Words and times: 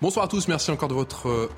Bonsoir 0.00 0.24
à 0.24 0.28
tous, 0.28 0.48
merci 0.48 0.70
encore 0.70 0.88
de 0.88 0.94
votre 0.94 1.28
euh, 1.28 1.50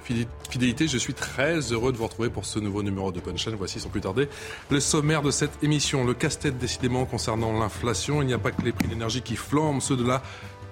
fidélité. 0.50 0.88
Je 0.88 0.98
suis 0.98 1.14
très 1.14 1.58
heureux 1.72 1.92
de 1.92 1.96
vous 1.96 2.04
retrouver 2.04 2.30
pour 2.30 2.44
ce 2.44 2.58
nouveau 2.58 2.82
numéro 2.82 3.12
de 3.12 3.20
Punchline. 3.20 3.56
Voici 3.56 3.80
sans 3.80 3.88
plus 3.88 4.00
tarder 4.00 4.28
le 4.70 4.80
sommaire 4.80 5.22
de 5.22 5.30
cette 5.30 5.62
émission. 5.62 6.04
Le 6.04 6.14
casse-tête 6.14 6.58
décidément 6.58 7.04
concernant 7.04 7.58
l'inflation. 7.58 8.22
Il 8.22 8.26
n'y 8.26 8.32
a 8.32 8.38
pas 8.38 8.50
que 8.50 8.62
les 8.62 8.72
prix 8.72 8.88
d'énergie 8.88 9.22
qui 9.22 9.36
flambent, 9.36 9.80
ceux 9.80 9.96
de 9.96 10.06
la 10.06 10.22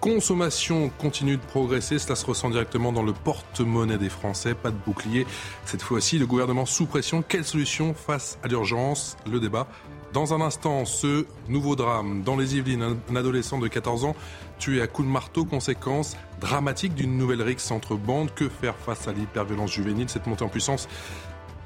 consommation 0.00 0.90
continue 0.98 1.36
de 1.36 1.42
progresser. 1.42 1.98
Cela 1.98 2.16
se 2.16 2.26
ressent 2.26 2.50
directement 2.50 2.92
dans 2.92 3.02
le 3.02 3.12
porte-monnaie 3.12 3.98
des 3.98 4.10
Français. 4.10 4.54
Pas 4.54 4.70
de 4.70 4.76
bouclier. 4.84 5.26
Cette 5.64 5.82
fois-ci, 5.82 6.18
le 6.18 6.26
gouvernement 6.26 6.66
sous 6.66 6.86
pression. 6.86 7.22
Quelle 7.26 7.44
solution 7.44 7.94
face 7.94 8.38
à 8.42 8.48
l'urgence? 8.48 9.16
Le 9.30 9.40
débat. 9.40 9.66
Dans 10.16 10.32
un 10.32 10.40
instant, 10.40 10.86
ce 10.86 11.26
nouveau 11.46 11.76
drame. 11.76 12.22
Dans 12.22 12.38
les 12.38 12.56
Yvelines, 12.56 12.96
un 13.10 13.16
adolescent 13.16 13.58
de 13.58 13.68
14 13.68 14.06
ans 14.06 14.16
tué 14.58 14.80
à 14.80 14.86
coups 14.86 15.06
de 15.06 15.12
marteau. 15.12 15.44
Conséquence 15.44 16.16
dramatique 16.40 16.94
d'une 16.94 17.18
nouvelle 17.18 17.42
rixe 17.42 17.70
entre 17.70 17.96
bandes. 17.96 18.32
Que 18.34 18.48
faire 18.48 18.76
face 18.76 19.08
à 19.08 19.12
l'hyperviolence 19.12 19.72
juvénile? 19.72 20.08
Cette 20.08 20.26
montée 20.26 20.42
en 20.42 20.48
puissance 20.48 20.88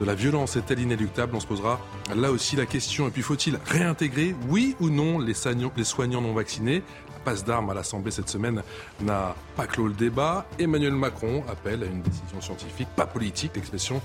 de 0.00 0.04
la 0.04 0.16
violence 0.16 0.56
est-elle 0.56 0.80
inéluctable? 0.80 1.36
On 1.36 1.38
se 1.38 1.46
posera 1.46 1.78
là 2.16 2.32
aussi 2.32 2.56
la 2.56 2.66
question. 2.66 3.06
Et 3.06 3.12
puis 3.12 3.22
faut-il 3.22 3.56
réintégrer, 3.66 4.34
oui 4.48 4.74
ou 4.80 4.90
non, 4.90 5.20
les 5.20 5.34
soignants 5.34 6.20
non 6.20 6.34
vaccinés? 6.34 6.82
Passe 7.24 7.44
d'armes 7.44 7.70
à 7.70 7.74
l'Assemblée 7.74 8.10
cette 8.10 8.30
semaine 8.30 8.64
n'a 9.00 9.36
pas 9.54 9.68
clos 9.68 9.86
le 9.86 9.94
débat. 9.94 10.44
Emmanuel 10.58 10.94
Macron 10.94 11.44
appelle 11.48 11.84
à 11.84 11.86
une 11.86 12.02
décision 12.02 12.40
scientifique, 12.40 12.88
pas 12.96 13.06
politique. 13.06 13.52
L'expression 13.54 14.02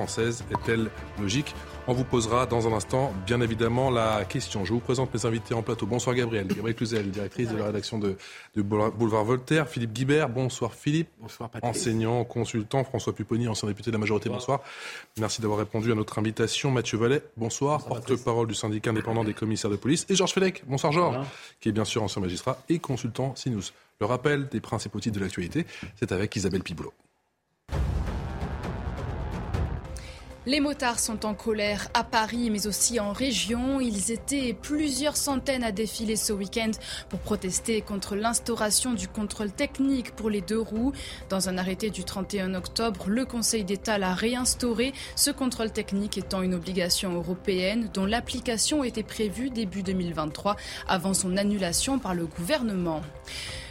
française 0.00 0.44
est-elle 0.50 0.90
logique 1.20 1.54
on 1.86 1.92
vous 1.92 2.04
posera 2.04 2.46
dans 2.46 2.68
un 2.68 2.72
instant, 2.72 3.12
bien 3.26 3.40
évidemment, 3.40 3.90
la 3.90 4.24
question. 4.24 4.64
Je 4.64 4.72
vous 4.72 4.78
présente 4.78 5.12
mes 5.12 5.26
invités 5.26 5.54
en 5.54 5.62
plateau. 5.62 5.86
Bonsoir 5.86 6.14
Gabriel. 6.14 6.46
Gabriel 6.46 6.76
Cluzel, 6.76 7.10
directrice 7.10 7.48
de 7.48 7.56
la 7.56 7.64
rédaction 7.64 7.98
de, 7.98 8.16
Boulevard 8.54 9.24
Voltaire. 9.24 9.66
Philippe 9.66 9.92
Guibert. 9.92 10.28
Bonsoir 10.28 10.74
Philippe. 10.74 11.08
Bonsoir. 11.18 11.50
Enseignant, 11.62 12.22
consultant. 12.24 12.84
François 12.84 13.12
Pupponi, 13.12 13.48
ancien 13.48 13.66
député 13.66 13.90
de 13.90 13.96
la 13.96 13.98
majorité. 13.98 14.28
Bonsoir. 14.28 14.60
Merci 15.18 15.40
d'avoir 15.40 15.58
répondu 15.58 15.90
à 15.90 15.96
notre 15.96 16.16
invitation. 16.18 16.70
Mathieu 16.70 16.96
Vallet. 16.96 17.24
Bonsoir. 17.36 17.84
Porte-parole 17.84 18.46
du 18.46 18.54
syndicat 18.54 18.90
indépendant 18.90 19.24
des 19.24 19.34
commissaires 19.34 19.70
de 19.70 19.76
police. 19.76 20.06
Et 20.10 20.14
Georges 20.14 20.34
Fedec. 20.34 20.62
Bonsoir 20.68 20.92
Georges. 20.92 21.26
Qui 21.60 21.70
est 21.70 21.72
bien 21.72 21.86
sûr 21.86 22.04
ancien 22.04 22.22
magistrat 22.22 22.62
et 22.68 22.78
consultant 22.78 23.34
Sinus. 23.34 23.72
Le 24.00 24.06
rappel 24.06 24.48
des 24.48 24.60
principaux 24.60 25.00
titres 25.00 25.18
de 25.18 25.24
l'actualité, 25.24 25.66
c'est 25.96 26.12
avec 26.12 26.36
Isabelle 26.36 26.62
Piboulot. 26.62 26.92
Les 30.50 30.58
motards 30.58 30.98
sont 30.98 31.26
en 31.26 31.34
colère 31.34 31.86
à 31.94 32.02
Paris, 32.02 32.50
mais 32.50 32.66
aussi 32.66 32.98
en 32.98 33.12
région. 33.12 33.80
Ils 33.80 34.10
étaient 34.10 34.52
plusieurs 34.52 35.16
centaines 35.16 35.62
à 35.62 35.70
défiler 35.70 36.16
ce 36.16 36.32
week-end 36.32 36.72
pour 37.08 37.20
protester 37.20 37.82
contre 37.82 38.16
l'instauration 38.16 38.92
du 38.92 39.06
contrôle 39.06 39.52
technique 39.52 40.10
pour 40.16 40.28
les 40.28 40.40
deux 40.40 40.58
roues. 40.58 40.92
Dans 41.28 41.48
un 41.48 41.56
arrêté 41.56 41.90
du 41.90 42.02
31 42.02 42.54
octobre, 42.54 43.04
le 43.06 43.24
Conseil 43.24 43.62
d'État 43.62 43.96
l'a 43.96 44.12
réinstauré, 44.12 44.92
ce 45.14 45.30
contrôle 45.30 45.70
technique 45.70 46.18
étant 46.18 46.42
une 46.42 46.54
obligation 46.54 47.14
européenne 47.14 47.88
dont 47.94 48.04
l'application 48.04 48.82
était 48.82 49.04
prévue 49.04 49.50
début 49.50 49.84
2023 49.84 50.56
avant 50.88 51.14
son 51.14 51.36
annulation 51.36 52.00
par 52.00 52.12
le 52.12 52.26
gouvernement. 52.26 53.02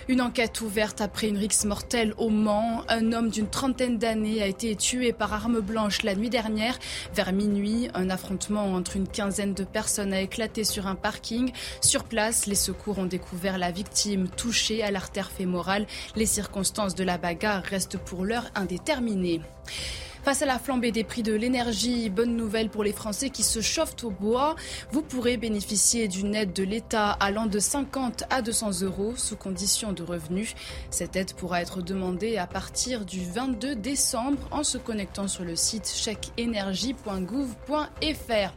Une 0.10 0.22
enquête 0.22 0.62
ouverte 0.62 1.02
après 1.02 1.28
une 1.28 1.38
rixe 1.38 1.66
mortelle 1.66 2.16
au 2.18 2.30
Mans. 2.30 2.84
Un 2.88 3.14
homme 3.14 3.30
d'une 3.30 3.48
trentaine 3.48 4.00
d'années 4.00 4.42
a 4.42 4.48
été 4.48 4.76
tué 4.76 5.14
par 5.14 5.34
arme 5.34 5.60
blanche 5.60 6.02
la 6.02 6.16
nuit 6.16 6.32
dernière. 6.32 6.80
Vers 7.14 7.32
minuit, 7.32 7.90
un 7.94 8.10
affrontement 8.10 8.74
entre 8.74 8.96
une 8.96 9.08
quinzaine 9.08 9.54
de 9.54 9.64
personnes 9.64 10.12
a 10.12 10.20
éclaté 10.20 10.64
sur 10.64 10.88
un 10.88 10.96
parking. 10.96 11.52
Sur 11.82 12.06
place, 12.06 12.48
les 12.48 12.56
secours 12.56 12.98
ont 12.98 13.06
découvert 13.06 13.60
la 13.60 13.70
victime 13.70 14.28
touchée 14.30 14.82
à 14.82 14.90
l'artère 14.90 15.30
fémorale. 15.30 15.86
Les 16.16 16.26
circonstances 16.26 16.96
de 16.96 17.04
la 17.04 17.20
bagarre 17.20 17.62
restent 17.62 18.00
pour 18.00 18.26
l'heure 18.26 18.50
indéterminées. 18.56 19.42
Face 20.24 20.42
à 20.42 20.46
la 20.46 20.60
flambée 20.60 20.92
des 20.92 21.06
prix 21.06 21.24
de 21.24 21.34
l'énergie, 21.34 22.10
bonne 22.10 22.36
nouvelle 22.36 22.70
pour 22.70 22.84
les 22.84 22.92
Français 22.92 23.30
qui 23.30 23.42
se 23.42 23.62
chauffent 23.62 24.04
au 24.04 24.10
bois. 24.10 24.58
Vous 24.92 25.02
pourrez 25.02 25.38
bénéficier 25.38 26.10
d'une 26.10 26.36
aide 26.36 26.52
de 26.52 26.64
l'État 26.64 27.12
allant 27.12 27.46
de 27.46 27.58
50 27.58 28.26
à 28.30 28.42
200 28.42 28.82
euros 28.82 29.14
sous 29.16 29.38
condition 29.38 29.94
de 29.94 30.04
revenus. 30.04 30.56
Cette 30.92 31.16
aide 31.16 31.32
pourra 31.34 31.62
être 31.62 31.82
demandée 31.82 32.38
à 32.38 32.48
partir 32.48 33.06
du 33.06 33.24
22 33.24 33.76
décembre 33.76 34.40
en 34.52 34.64
se 34.64 34.78
connectant 34.78 35.30
sur 35.30 35.46
le 35.46 35.56
site 35.56 35.88
chèqueénergie.gouv.fr. 35.88 38.54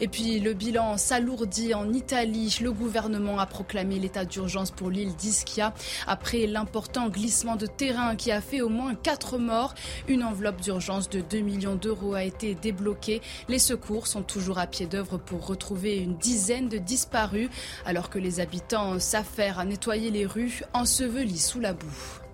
Et 0.00 0.08
puis 0.08 0.38
le 0.38 0.52
bilan 0.52 0.98
s'alourdit 0.98 1.72
en 1.72 1.94
Italie. 1.94 2.58
Le 2.60 2.72
gouvernement 2.72 3.38
a 3.38 3.46
proclamé 3.46 3.98
l'état 3.98 4.26
d'urgence 4.26 4.70
pour 4.70 4.90
l'île 4.90 5.16
d'Ischia 5.16 5.72
après 6.06 6.46
l'important 6.46 7.08
glissement 7.08 7.56
de 7.56 7.66
terrain 7.66 8.16
qui 8.16 8.30
a 8.30 8.42
fait 8.42 8.60
au 8.60 8.68
moins 8.68 8.94
4 8.94 9.38
morts. 9.38 9.74
Une 10.08 10.22
enveloppe 10.22 10.60
d'urgence 10.60 11.05
de 11.10 11.20
2 11.20 11.40
millions 11.40 11.74
d'euros 11.74 12.14
a 12.14 12.24
été 12.24 12.54
débloqué. 12.54 13.20
Les 13.48 13.58
secours 13.58 14.06
sont 14.06 14.22
toujours 14.22 14.58
à 14.58 14.66
pied 14.66 14.86
d'œuvre 14.86 15.18
pour 15.18 15.46
retrouver 15.46 15.96
une 15.98 16.16
dizaine 16.16 16.68
de 16.68 16.78
disparus, 16.78 17.48
alors 17.84 18.10
que 18.10 18.18
les 18.18 18.40
habitants 18.40 18.98
s'affairent 18.98 19.58
à 19.58 19.64
nettoyer 19.64 20.10
les 20.10 20.26
rues 20.26 20.62
ensevelies 20.72 21.38
sous 21.38 21.60
la 21.60 21.72
boue. 21.72 22.25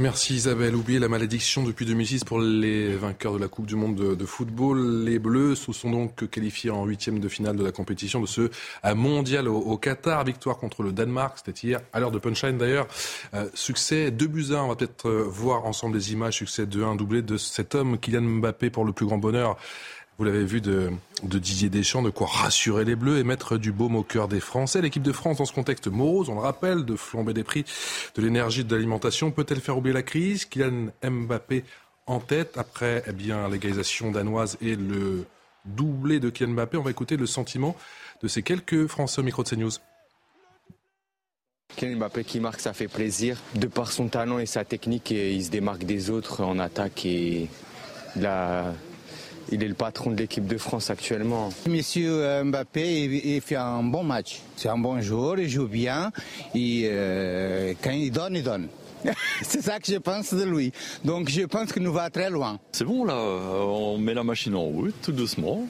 Merci 0.00 0.34
Isabelle. 0.36 0.76
Oubliez 0.76 1.00
la 1.00 1.08
malédiction 1.08 1.64
depuis 1.64 1.84
2006 1.84 2.22
pour 2.22 2.38
les 2.38 2.94
vainqueurs 2.94 3.32
de 3.32 3.40
la 3.40 3.48
Coupe 3.48 3.66
du 3.66 3.74
Monde 3.74 3.96
de, 3.96 4.26
football. 4.26 5.02
Les 5.02 5.18
Bleus 5.18 5.56
se 5.56 5.72
sont 5.72 5.90
donc 5.90 6.30
qualifiés 6.30 6.70
en 6.70 6.84
huitième 6.84 7.18
de 7.18 7.28
finale 7.28 7.56
de 7.56 7.64
la 7.64 7.72
compétition 7.72 8.20
de 8.20 8.26
ce 8.26 8.48
mondial 8.94 9.48
au, 9.48 9.76
Qatar. 9.76 10.22
Victoire 10.22 10.58
contre 10.58 10.84
le 10.84 10.92
Danemark, 10.92 11.38
c'était 11.44 11.66
hier, 11.66 11.80
à 11.92 11.98
l'heure 11.98 12.12
de 12.12 12.20
punchline 12.20 12.58
d'ailleurs. 12.58 12.86
Euh, 13.34 13.48
succès 13.54 14.12
2 14.12 14.26
buts 14.28 14.46
1, 14.52 14.62
on 14.62 14.68
va 14.68 14.76
peut-être 14.76 15.08
euh, 15.08 15.24
voir 15.28 15.66
ensemble 15.66 15.96
les 15.96 16.12
images. 16.12 16.34
Succès 16.34 16.64
2-1 16.64 16.96
doublé 16.96 17.20
de 17.20 17.36
cet 17.36 17.74
homme, 17.74 17.98
Kylian 17.98 18.22
Mbappé, 18.22 18.70
pour 18.70 18.84
le 18.84 18.92
plus 18.92 19.06
grand 19.06 19.18
bonheur 19.18 19.56
vous 20.18 20.24
l'avez 20.24 20.44
vu 20.44 20.60
de, 20.60 20.90
Didier 21.22 21.70
Deschamps, 21.70 22.02
de 22.02 22.10
quoi 22.10 22.26
rassurer 22.26 22.84
les 22.84 22.96
Bleus 22.96 23.18
et 23.18 23.24
mettre 23.24 23.56
du 23.56 23.70
baume 23.70 23.94
au 23.94 24.02
cœur 24.02 24.26
des 24.26 24.40
Français. 24.40 24.82
L'équipe 24.82 25.02
de 25.02 25.12
France, 25.12 25.38
dans 25.38 25.44
ce 25.44 25.52
contexte 25.52 25.86
morose, 25.86 26.28
on 26.28 26.34
le 26.34 26.40
rappelle, 26.40 26.84
de 26.84 26.96
flamber 26.96 27.32
des 27.32 27.44
prix 27.44 27.64
de 28.16 28.22
l'énergie 28.22 28.64
de 28.64 28.74
l'alimentation, 28.74 29.30
peut-elle 29.30 29.60
faire 29.60 29.78
oublier 29.78 29.94
la 29.94 30.02
crise? 30.02 30.44
Kylian 30.44 30.88
Mbappé 31.04 31.64
en 32.06 32.18
tête 32.18 32.58
après 32.58 33.04
eh 33.06 33.12
bien, 33.12 33.48
l'égalisation 33.48 34.10
danoise 34.10 34.58
et 34.60 34.74
le 34.74 35.24
doublé 35.64 36.18
de 36.18 36.30
Kylian 36.30 36.52
Mbappé. 36.52 36.78
On 36.78 36.82
va 36.82 36.90
écouter 36.90 37.16
le 37.16 37.26
sentiment 37.26 37.76
de 38.20 38.26
ces 38.26 38.42
quelques 38.42 38.88
Français 38.88 39.20
au 39.20 39.24
micro 39.24 39.44
de 39.44 39.48
CNews. 39.50 39.70
Kylian 41.76 41.96
Mbappé 41.96 42.24
qui 42.24 42.40
marque, 42.40 42.58
ça 42.58 42.72
fait 42.72 42.88
plaisir. 42.88 43.40
De 43.54 43.68
par 43.68 43.92
son 43.92 44.08
talent 44.08 44.40
et 44.40 44.46
sa 44.46 44.64
technique, 44.64 45.12
il 45.12 45.44
se 45.44 45.50
démarque 45.50 45.84
des 45.84 46.10
autres 46.10 46.42
en 46.42 46.58
attaque 46.58 47.06
et 47.06 47.48
la 48.16 48.74
il 49.50 49.62
est 49.62 49.68
le 49.68 49.74
patron 49.74 50.10
de 50.10 50.16
l'équipe 50.16 50.46
de 50.46 50.58
France 50.58 50.90
actuellement. 50.90 51.50
Monsieur 51.66 52.22
euh, 52.22 52.44
Mbappé, 52.44 53.04
il, 53.04 53.40
fait 53.40 53.56
un 53.56 53.82
bon 53.82 54.02
match. 54.02 54.40
C'est 54.56 54.68
un 54.68 54.78
bon 54.78 55.00
joueur, 55.00 55.38
il 55.38 55.48
joue 55.48 55.66
bien. 55.66 56.12
Et 56.54 56.82
euh, 56.86 57.74
quand 57.82 57.90
il 57.90 58.10
donne, 58.10 58.36
il 58.36 58.42
donne. 58.42 58.68
C'est 59.42 59.62
ça 59.62 59.78
que 59.78 59.90
je 59.90 59.98
pense 59.98 60.34
de 60.34 60.44
lui. 60.44 60.72
Donc 61.04 61.28
je 61.28 61.42
pense 61.42 61.72
qu'il 61.72 61.82
nous 61.82 61.92
va 61.92 62.10
très 62.10 62.30
loin. 62.30 62.58
C'est 62.72 62.84
bon 62.84 63.04
là, 63.04 63.14
euh, 63.14 63.62
on 63.62 63.98
met 63.98 64.14
la 64.14 64.24
machine 64.24 64.54
en 64.54 64.64
route 64.64 64.94
tout 65.02 65.12
doucement. 65.12 65.66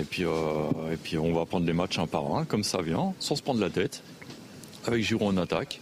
Et 0.00 0.04
puis, 0.04 0.22
et 0.22 0.96
puis 0.96 1.18
on 1.18 1.32
va 1.32 1.44
prendre 1.44 1.66
les 1.66 1.72
matchs 1.72 2.00
un 2.00 2.08
par 2.08 2.34
un, 2.34 2.44
comme 2.44 2.64
ça 2.64 2.82
vient, 2.82 3.14
sans 3.20 3.36
se 3.36 3.42
prendre 3.42 3.60
la 3.60 3.70
tête, 3.70 4.02
avec 4.86 5.04
Giroud 5.04 5.38
en 5.38 5.40
attaque. 5.40 5.80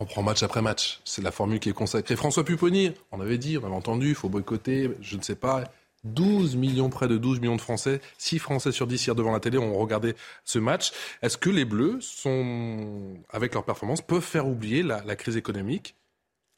On 0.00 0.06
prend 0.06 0.22
match 0.22 0.42
après 0.42 0.62
match. 0.62 1.00
C'est 1.04 1.20
la 1.20 1.30
formule 1.30 1.60
qui 1.60 1.68
est 1.68 1.74
consacrée. 1.74 2.16
François 2.16 2.42
Pupponi, 2.42 2.92
on 3.12 3.20
avait 3.20 3.36
dit, 3.36 3.58
on 3.58 3.66
avait 3.66 3.74
entendu, 3.74 4.10
il 4.10 4.14
faut 4.14 4.30
boycotter, 4.30 4.92
je 5.02 5.16
ne 5.18 5.22
sais 5.22 5.34
pas. 5.34 5.64
12 6.14 6.56
millions, 6.56 6.90
près 6.90 7.08
de 7.08 7.16
12 7.16 7.40
millions 7.40 7.56
de 7.56 7.60
Français, 7.60 8.00
6 8.18 8.38
Français 8.38 8.72
sur 8.72 8.86
10 8.86 9.06
hier 9.06 9.14
devant 9.14 9.32
la 9.32 9.40
télé 9.40 9.58
ont 9.58 9.78
regardé 9.78 10.14
ce 10.44 10.58
match. 10.58 10.92
Est-ce 11.22 11.38
que 11.38 11.50
les 11.50 11.64
Bleus, 11.64 11.98
sont, 12.00 13.16
avec 13.30 13.54
leur 13.54 13.64
performance, 13.64 14.00
peuvent 14.00 14.22
faire 14.22 14.46
oublier 14.46 14.82
la, 14.82 15.16
crise 15.16 15.36
économique, 15.36 15.94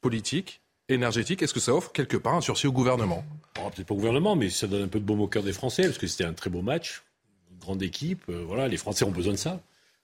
politique, 0.01 0.61
énergétique? 0.89 1.41
Est-ce 1.41 1.53
que 1.53 1.59
ça 1.59 1.73
offre 1.73 1.91
quelque 1.91 2.17
part 2.17 2.35
un 2.35 2.41
sursis 2.41 2.67
au 2.67 2.71
gouvernement? 2.71 3.23
Oh, 3.59 3.69
Peut-être 3.73 3.87
pas 3.87 3.93
au 3.93 3.97
gouvernement, 3.97 4.35
mais 4.35 4.49
ça 4.49 4.67
donne 4.67 4.83
un 4.83 4.87
peu 4.87 4.99
de 4.99 5.05
baume 5.05 5.21
au 5.21 5.27
cœur 5.27 5.43
des 5.43 5.53
Français, 5.53 5.83
parce 5.83 5.97
que 5.97 6.07
c'était 6.07 6.25
un 6.25 6.33
très 6.33 6.49
beau 6.49 6.61
match, 6.61 7.03
grande 7.59 7.81
équipe. 7.83 8.23
Euh, 8.29 8.43
voilà, 8.45 8.67
les 8.67 8.77
Français 8.77 9.05
ont 9.05 9.11
besoin 9.11 9.33
de 9.33 9.37
ça. 9.37 9.61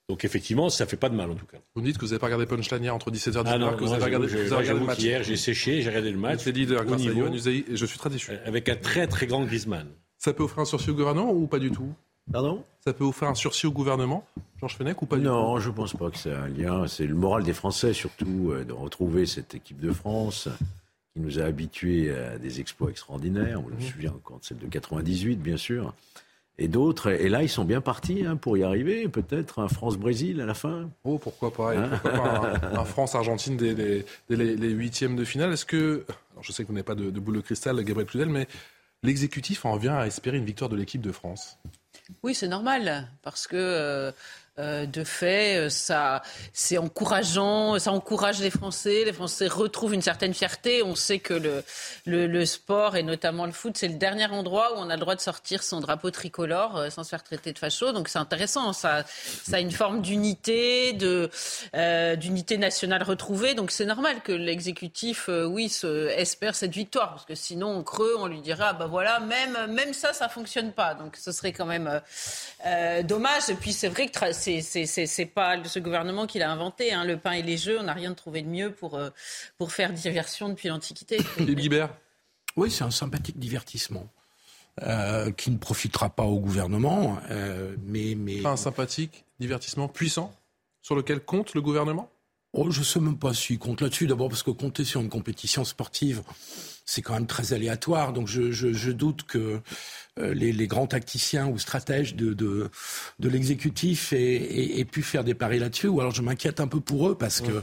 Donc 0.09 0.24
effectivement, 0.24 0.69
ça 0.69 0.86
fait 0.86 0.95
pas 0.95 1.09
de 1.09 1.15
mal 1.15 1.30
en 1.31 1.36
tout 1.36 1.45
cas. 1.45 1.57
Vous 1.75 1.81
me 1.81 1.86
dites 1.88 1.98
que 1.98 2.01
vous 2.06 2.07
n'avez 2.12 2.19
pas 2.19 2.27
regardé 2.27 2.45
Punchline 2.45 2.81
hier 2.83 2.95
entre 2.95 3.12
17h 3.12 3.27
et 3.27 3.44
19h, 3.44 3.45
Ah 3.48 3.57
non, 3.57 3.74
que 3.75 3.80
vous 3.81 3.88
moi, 3.88 3.95
avez 3.95 4.06
regardé, 4.06 4.27
je- 4.30 4.38
vous 4.38 4.54
avez 4.54 4.56
regardé 4.56 4.80
le 4.80 4.86
match. 4.86 4.98
qu'hier, 5.00 5.24
j'ai 5.24 5.36
séché, 5.36 5.81
j'ai 5.81 5.89
regardé 5.89 6.12
le 6.12 6.18
match. 6.18 6.39
C'est 6.44 6.51
leader 6.54 6.86
grâce 6.86 7.01
à 7.01 7.04
niveau, 7.04 7.19
Yohann 7.21 7.33
Usaï 7.33 7.65
et 7.69 7.75
je 7.75 7.86
suis 7.86 8.00
très 8.00 8.09
déçu. 8.09 8.31
avec 8.45 8.69
un 8.69 8.75
très 8.77 9.07
très 9.07 9.27
grand 9.27 9.44
Griezmann. 9.44 9.88
Ça 10.18 10.33
peut 10.33 10.44
offrir 10.44 10.62
un 10.62 10.65
sursis 10.65 10.89
au 10.92 10.94
gouvernement 10.95 11.31
ou 11.33 11.45
pas 11.48 11.59
du 11.59 11.71
tout? 11.71 11.94
Pardon? 12.31 12.63
Ça 12.86 12.94
peut 12.94 13.04
offrir 13.04 13.27
un 13.30 13.36
sursis 13.36 13.68
au 13.68 13.71
gouvernement, 13.71 14.25
Georges 14.59 14.75
Fenech, 14.77 15.01
ou 15.01 15.06
pas 15.06 15.18
du 15.18 15.24
tout? 15.24 15.30
Non, 15.30 15.59
je 15.59 15.69
pense 15.69 15.94
pas 15.94 16.09
que 16.09 16.18
c'est 16.18 16.33
un 16.33 16.48
lien. 16.48 16.88
C'est 16.88 17.06
le 17.06 17.15
moral 17.15 17.44
des 17.44 17.54
Français 17.54 17.92
surtout 17.94 18.51
euh, 18.51 18.63
de 18.63 18.74
retrouver 18.74 19.25
cette 19.25 19.56
équipe 19.56 19.80
de 19.80 19.92
France 19.92 20.48
qui 21.13 21.19
nous 21.21 21.39
a 21.39 21.44
habitués 21.44 22.13
à 22.15 22.38
des 22.38 22.59
exploits 22.62 22.89
extraordinaires. 22.89 23.62
On 23.65 23.69
me 23.75 23.80
souvient 23.81 24.12
encore 24.12 24.39
de 24.39 24.45
celle 24.45 24.57
de 24.57 24.68
98, 24.68 25.36
bien 25.42 25.57
sûr. 25.57 25.94
Et 26.59 26.68
d'autres. 26.68 27.12
Et 27.12 27.30
là, 27.30 27.44
ils 27.44 27.50
sont 27.50 27.65
bien 27.65 27.81
partis 27.81 28.25
hein, 28.25 28.36
pour 28.36 28.57
y 28.57 28.63
arriver. 28.63 29.07
Peut-être 29.07 29.59
un 29.59 29.68
France-Brésil 29.68 30.42
à 30.42 30.45
la 30.45 30.56
fin. 30.56 30.89
Oh, 31.04 31.18
pourquoi 31.19 31.54
pas, 31.54 31.75
et 31.75 31.77
pourquoi 31.89 32.12
pas 32.13 32.59
un, 32.63 32.77
un 32.80 32.86
France-Argentine 32.86 33.57
dès, 33.57 33.74
les- 33.75 34.06
dès 34.30 34.36
les, 34.36 34.56
les 34.56 34.69
huitièmes 34.69 35.15
de 35.15 35.24
finale. 35.24 35.54
Est-ce 35.54 35.65
que, 35.65 36.04
alors 36.31 36.44
je 36.44 36.51
sais 36.51 36.63
que 36.63 36.68
vous 36.68 36.74
n'avez 36.74 36.83
pas 36.83 36.95
de, 36.95 37.12
de 37.12 37.19
boule 37.19 37.36
de 37.36 37.42
cristal, 37.42 37.75
Gabriel 37.83 38.09
Cluzel, 38.09 38.30
mais 38.30 38.48
l'exécutif 39.04 39.65
en 39.65 39.77
vient 39.77 39.98
à 39.98 40.07
espérer 40.07 40.38
une 40.38 40.45
victoire 40.45 40.69
de 40.69 40.75
l'équipe 40.75 41.01
de 41.01 41.12
France? 41.12 41.59
Oui, 42.24 42.33
c'est 42.33 42.48
normal, 42.48 43.07
parce 43.21 43.45
que 43.48 43.56
euh, 43.57 44.12
euh, 44.59 44.88
de 44.88 45.04
fait, 45.04 45.57
euh, 45.57 45.69
ça, 45.69 46.24
c'est 46.51 46.80
encourageant, 46.80 47.77
ça 47.77 47.92
encourage 47.92 48.39
les 48.39 48.50
Français. 48.50 49.04
Les 49.06 49.13
Français 49.13 49.48
retrouvent 49.48 49.94
une 49.94 50.01
certaine 50.01 50.33
fierté. 50.33 50.81
On 50.81 50.95
sait 50.95 51.19
que 51.19 51.33
le, 51.36 51.63
le, 52.06 52.45
sport 52.45 52.95
et 52.95 53.04
notamment 53.04 53.45
le 53.45 53.51
foot, 53.51 53.77
c'est 53.77 53.88
le 53.88 53.95
dernier 53.95 54.25
endroit 54.25 54.74
où 54.75 54.80
on 54.80 54.89
a 54.89 54.95
le 54.95 55.00
droit 55.00 55.15
de 55.15 55.21
sortir 55.21 55.62
son 55.62 55.80
drapeau 55.80 56.09
tricolore 56.09 56.77
euh, 56.77 56.89
sans 56.89 57.04
se 57.04 57.09
faire 57.09 57.24
traiter 57.24 57.54
de 57.54 57.59
facho. 57.59 57.92
Donc 57.92 58.09
c'est 58.09 58.18
intéressant. 58.18 58.74
Ça, 58.74 59.04
ça 59.07 59.57
a 59.57 59.59
une 59.59 59.71
forme 59.71 60.01
d'unité, 60.01 60.94
d'unité 60.94 62.57
nationale 62.57 63.04
retrouvée. 63.04 63.54
Donc 63.54 63.69
c'est 63.69 63.86
normal 63.86 64.21
que 64.24 64.31
l'exécutif, 64.31 65.30
oui, 65.30 65.71
espère 66.15 66.56
cette 66.56 66.74
victoire, 66.74 67.12
parce 67.12 67.25
que 67.25 67.36
sinon, 67.36 67.69
on 67.69 67.83
creux, 67.83 68.15
on 68.18 68.25
lui 68.25 68.42
dira, 68.42 68.69
ah, 68.69 68.74
bah 68.74 68.88
voilà, 68.88 69.19
même 69.19 69.56
même 69.69 69.94
ça, 69.94 70.13
ça 70.13 70.30
fonctionne 70.30 70.71
pas. 70.71 70.95
Donc 70.95 71.15
ce 71.15 71.31
serait 71.31 71.51
quand 71.51 71.65
même 71.65 72.01
dommage. 73.04 73.50
Et 73.50 73.56
puis 73.56 73.71
c'est 73.71 73.88
vrai 73.88 74.07
que 74.07 74.12
c'est 74.61 75.25
pas 75.33 75.63
ce 75.63 75.79
gouvernement 75.79 76.27
qui 76.27 76.39
l'a 76.39 76.51
inventé. 76.51 76.94
Hein. 76.94 77.03
Le 77.03 77.17
pain 77.17 77.33
et 77.33 77.41
les 77.41 77.57
jeux, 77.57 77.79
on 77.79 77.83
n'a 77.83 77.94
rien 77.94 78.13
trouvé 78.13 78.41
de 78.41 78.47
mieux 78.47 78.71
pour 78.71 78.95
euh, 78.95 79.09
pour 79.57 79.71
faire 79.71 79.94
diversion 79.94 80.49
depuis 80.49 80.69
l'Antiquité. 80.69 81.19
Guibert 81.39 81.89
Oui, 82.55 82.71
c'est 82.71 82.83
un 82.83 82.91
sympathique 82.91 83.39
divertissement 83.39 84.07
euh, 84.83 85.31
qui 85.31 85.51
ne 85.51 85.57
profitera 85.57 86.09
pas 86.09 86.23
au 86.23 86.39
gouvernement, 86.39 87.19
euh, 87.29 87.75
mais 87.83 88.15
mais 88.15 88.41
Pas 88.41 88.51
un 88.51 88.57
sympathique 88.57 89.25
divertissement 89.39 89.88
puissant 89.88 90.33
sur 90.81 90.95
lequel 90.95 91.19
compte 91.19 91.53
le 91.53 91.61
gouvernement? 91.61 92.09
Oh, 92.53 92.71
je 92.71 92.81
sais 92.81 92.99
même 92.99 93.17
pas 93.17 93.33
s'il 93.33 93.59
compte 93.59 93.81
là-dessus. 93.81 94.07
D'abord 94.07 94.29
parce 94.29 94.44
que 94.44 94.51
compter 94.51 94.85
sur 94.85 95.01
une 95.01 95.09
compétition 95.09 95.65
sportive, 95.65 96.23
c'est 96.89 97.01
quand 97.04 97.13
même 97.13 97.28
très 97.28 97.51
aléatoire. 97.54 98.13
Donc 98.13 98.28
je, 98.28 98.51
je, 98.51 98.72
je 98.74 98.92
doute 98.92 99.24
que 99.24 99.60
euh, 100.19 100.34
les, 100.34 100.51
les 100.54 100.68
grands 100.68 100.88
tacticiens 100.88 101.45
ou 101.48 101.60
stratèges 101.60 102.16
de, 102.16 102.34
de, 102.34 102.69
de 103.19 103.30
l'exécutif 103.30 104.13
aient, 104.13 104.18
aient- 104.36 104.80
aient 104.80 104.86
pu 104.86 105.04
faire 105.04 105.24
des 105.25 105.34
paris 105.36 105.60
là-dessus. 105.60 105.89
Ou 105.89 106.00
alors 106.00 106.13
je 106.16 106.22
m'inquiète 106.22 106.60
un 106.62 106.68
peu 106.68 106.80
pour 106.80 107.10
eux 107.10 107.16
parce 107.16 107.42
que 107.42 107.62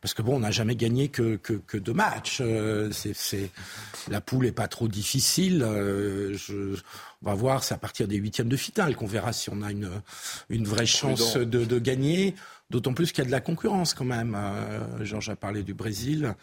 parce 0.00 0.14
que 0.14 0.22
bon, 0.22 0.36
on 0.36 0.40
n'a 0.40 0.52
jamais 0.52 0.76
gagné 0.76 1.08
que, 1.08 1.36
que, 1.36 1.54
que 1.54 1.76
deux 1.76 1.92
matchs. 1.92 2.38
Euh, 2.40 2.90
c'est, 2.92 3.14
c'est 3.14 3.50
la 4.08 4.20
poule 4.20 4.46
est 4.46 4.52
pas 4.52 4.68
trop 4.68 4.86
difficile. 4.88 5.62
Euh, 5.64 6.34
je, 6.36 6.76
on 7.22 7.26
va 7.26 7.34
voir, 7.34 7.64
c'est 7.64 7.74
à 7.74 7.78
partir 7.78 8.06
des 8.08 8.16
huitièmes 8.16 8.48
de 8.48 8.56
finale 8.56 8.94
qu'on 8.96 9.06
verra 9.06 9.32
si 9.32 9.50
on 9.50 9.60
a 9.62 9.70
une 9.72 9.90
une 10.50 10.66
vraie 10.66 10.86
chance 10.86 11.36
de, 11.36 11.64
de 11.64 11.78
gagner. 11.80 12.34
D'autant 12.72 12.94
plus 12.94 13.12
qu'il 13.12 13.18
y 13.22 13.22
a 13.22 13.26
de 13.26 13.30
la 13.30 13.40
concurrence 13.40 13.92
quand 13.94 14.04
même. 14.06 14.34
Euh, 14.34 15.04
Georges 15.04 15.28
a 15.28 15.36
parlé 15.36 15.62
du 15.62 15.74
Brésil, 15.74 16.34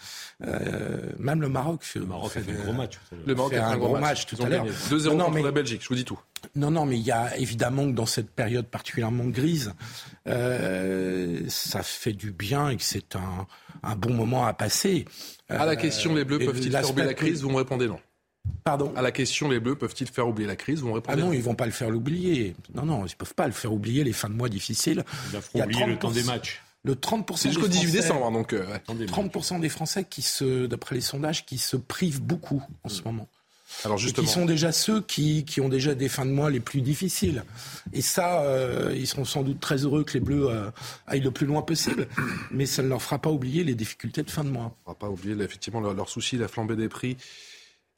euh, 0.46 1.00
même 1.18 1.42
le 1.42 1.50
Maroc. 1.50 1.82
Le 1.96 2.06
Maroc 2.06 2.38
a 2.38 2.42
fait 2.42 2.52
un 2.52 2.64
gros 2.64 2.74
match. 2.74 3.00
Le 3.26 3.34
Maroc 3.36 3.52
fait 3.52 3.58
a 3.58 3.68
fait 3.68 3.74
un 3.74 3.78
gros 3.78 3.94
match, 3.94 4.02
match 4.02 4.26
tout 4.28 4.44
à 4.44 4.48
l'heure. 4.48 4.64
gagné 4.66 4.76
2-0 4.90 5.10
Non, 5.10 5.16
non, 5.18 5.24
contre 5.26 5.36
mais- 5.38 5.44
la 5.44 5.52
Belgique, 5.52 5.82
je 5.84 5.90
vous 5.90 5.96
dis 5.96 6.06
tout. 6.06 6.20
Non, 6.56 6.72
non, 6.72 6.86
mais 6.86 6.98
il 6.98 7.04
y 7.06 7.12
a 7.12 7.36
évidemment 7.38 7.86
que 7.88 7.94
dans 7.96 8.06
cette 8.06 8.30
période 8.30 8.68
particulièrement 8.68 9.26
grise, 9.26 9.74
euh, 10.28 11.42
ça 11.50 11.84
fait 11.84 12.14
du 12.14 12.32
bien 12.32 12.70
et 12.70 12.78
que 12.78 12.84
c'est 12.84 13.16
un, 13.16 13.48
un 13.84 13.96
bon 13.96 14.14
moment 14.14 14.46
à 14.46 14.54
passer. 14.54 15.06
À 15.50 15.66
la 15.66 15.72
Euh, 15.72 15.76
question, 15.76 16.14
les 16.16 16.24
Bleus 16.26 16.40
peuvent-ils 16.40 16.76
oublier 16.86 17.08
la 17.08 17.14
crise? 17.14 17.42
Vous 17.42 17.50
me 17.50 17.56
répondez 17.58 17.88
non. 17.88 18.00
Pardon. 18.64 18.94
À 18.96 19.02
la 19.02 19.12
question, 19.12 19.50
les 19.50 19.60
Bleus 19.60 19.76
peuvent-ils 19.76 20.08
faire 20.08 20.28
oublier 20.28 20.48
la 20.48 20.56
crise? 20.56 20.80
Vous 20.82 20.98
Ah 21.08 21.16
non, 21.16 21.34
ils 21.34 21.42
vont 21.42 21.56
pas 21.56 21.66
le 21.66 21.72
faire 21.72 21.90
l'oublier. 21.90 22.56
Non, 22.74 22.86
non, 22.86 23.06
ils 23.06 23.16
peuvent 23.16 23.34
pas 23.36 23.48
le 23.48 23.54
faire 23.54 23.74
oublier 23.74 24.04
les 24.04 24.14
fins 24.14 24.30
de 24.30 24.34
mois 24.36 24.50
difficiles. 24.50 25.04
Ils 25.28 25.34
la 25.34 25.40
Il 25.54 25.58
y 25.58 25.62
a 25.62 25.66
oublier 25.66 25.86
le 25.86 25.94
30%. 25.96 25.98
temps 26.00 26.12
des 26.12 26.24
matchs. 26.24 26.62
Le 26.84 26.96
30% 26.96 27.36
C'est 27.38 27.50
jusqu'au 27.50 27.68
des 27.68 27.74
18 27.74 27.88
Français- 27.88 28.02
décembre, 28.02 28.26
hein, 28.28 28.32
donc 28.32 28.54
euh, 28.54 28.66
ouais. 28.66 28.80
Temps 28.80 28.96
des 28.96 29.06
matchs. 29.06 29.12
30% 29.16 29.60
des 29.60 29.70
Français 29.70 30.06
qui 30.10 30.22
se, 30.22 30.66
d'après 30.66 30.96
les 30.96 31.02
sondages, 31.02 31.46
qui 31.46 31.58
se 31.58 31.76
privent 31.78 32.22
beaucoup 32.22 32.64
en 32.84 32.90
ce 32.90 33.02
moment. 33.04 33.28
Alors 33.86 33.98
Et 33.98 34.02
justement, 34.02 34.26
qui 34.26 34.34
sont 34.34 34.46
déjà 34.46 34.72
ceux 34.72 35.02
qui, 35.02 35.46
qui 35.46 35.62
ont 35.62 35.70
déjà 35.70 35.94
des 35.94 36.10
fins 36.10 36.26
de 36.26 36.32
mois 36.32 36.50
les 36.50 36.60
plus 36.60 36.82
difficiles. 36.82 37.44
Et 37.94 38.02
ça, 38.02 38.42
euh, 38.42 38.96
ils 38.98 39.06
seront 39.08 39.26
sans 39.26 39.44
doute 39.44 39.60
très 39.60 39.84
heureux 39.84 40.04
que 40.04 40.14
les 40.14 40.20
Bleus 40.22 40.50
euh, 40.50 40.72
aillent 41.06 41.20
le 41.22 41.30
plus 41.32 41.46
loin 41.46 41.62
possible, 41.62 42.08
mais 42.50 42.66
ça 42.66 42.82
ne 42.82 42.88
leur 42.88 43.02
fera 43.02 43.20
pas 43.20 43.30
oublier 43.30 43.64
les 43.64 43.76
difficultés 43.76 44.24
de 44.24 44.32
fin 44.32 44.44
de 44.44 44.50
mois. 44.50 44.76
on 44.86 44.92
va 44.92 44.96
pas 44.96 45.10
oublier 45.10 45.36
effectivement 45.44 45.82
leur, 45.82 45.94
leur 45.94 46.10
souci, 46.10 46.38
la 46.38 46.48
flambée 46.48 46.76
des 46.76 46.90
prix. 46.90 47.16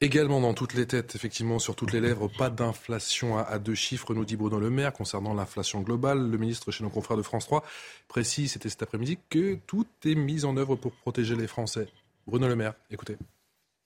Également 0.02 0.40
dans 0.40 0.52
toutes 0.52 0.74
les 0.74 0.84
têtes, 0.84 1.14
effectivement, 1.14 1.60
sur 1.60 1.76
toutes 1.76 1.92
les 1.92 2.00
lèvres, 2.00 2.26
pas 2.26 2.50
d'inflation 2.50 3.38
à, 3.38 3.42
à 3.42 3.60
deux 3.60 3.76
chiffres, 3.76 4.14
nous 4.14 4.24
dit 4.24 4.34
Bruno 4.34 4.58
Le 4.58 4.68
Maire, 4.68 4.92
concernant 4.92 5.32
l'inflation 5.32 5.80
globale. 5.80 6.28
Le 6.28 6.38
ministre, 6.38 6.72
chez 6.72 6.82
nos 6.82 6.90
confrères 6.90 7.16
de 7.16 7.22
France 7.22 7.46
3, 7.46 7.64
précise, 8.08 8.50
c'était 8.50 8.68
cet 8.68 8.82
après-midi, 8.82 9.20
que 9.30 9.58
tout 9.64 9.86
est 10.04 10.16
mis 10.16 10.44
en 10.44 10.56
œuvre 10.56 10.74
pour 10.74 10.90
protéger 10.90 11.36
les 11.36 11.46
Français. 11.46 11.86
Bruno 12.26 12.48
Le 12.48 12.56
Maire, 12.56 12.74
écoutez. 12.90 13.16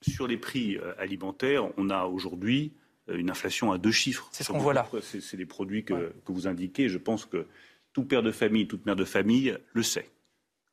Sur 0.00 0.26
les 0.26 0.38
prix 0.38 0.78
euh, 0.78 0.94
alimentaires, 0.98 1.68
on 1.76 1.90
a 1.90 2.06
aujourd'hui 2.06 2.72
euh, 3.10 3.18
une 3.18 3.28
inflation 3.28 3.70
à 3.70 3.76
deux 3.76 3.92
chiffres. 3.92 4.26
C'est 4.32 4.42
ce 4.42 4.52
qu'on 4.52 4.58
voit 4.58 4.72
là. 4.72 4.88
C'est 5.02 5.36
des 5.36 5.44
produits 5.44 5.84
que, 5.84 6.14
que 6.24 6.32
vous 6.32 6.46
indiquez. 6.46 6.88
Je 6.88 6.96
pense 6.96 7.26
que 7.26 7.46
tout 7.92 8.04
père 8.04 8.22
de 8.22 8.32
famille, 8.32 8.66
toute 8.66 8.86
mère 8.86 8.96
de 8.96 9.04
famille 9.04 9.54
le 9.74 9.82
sait. 9.82 10.08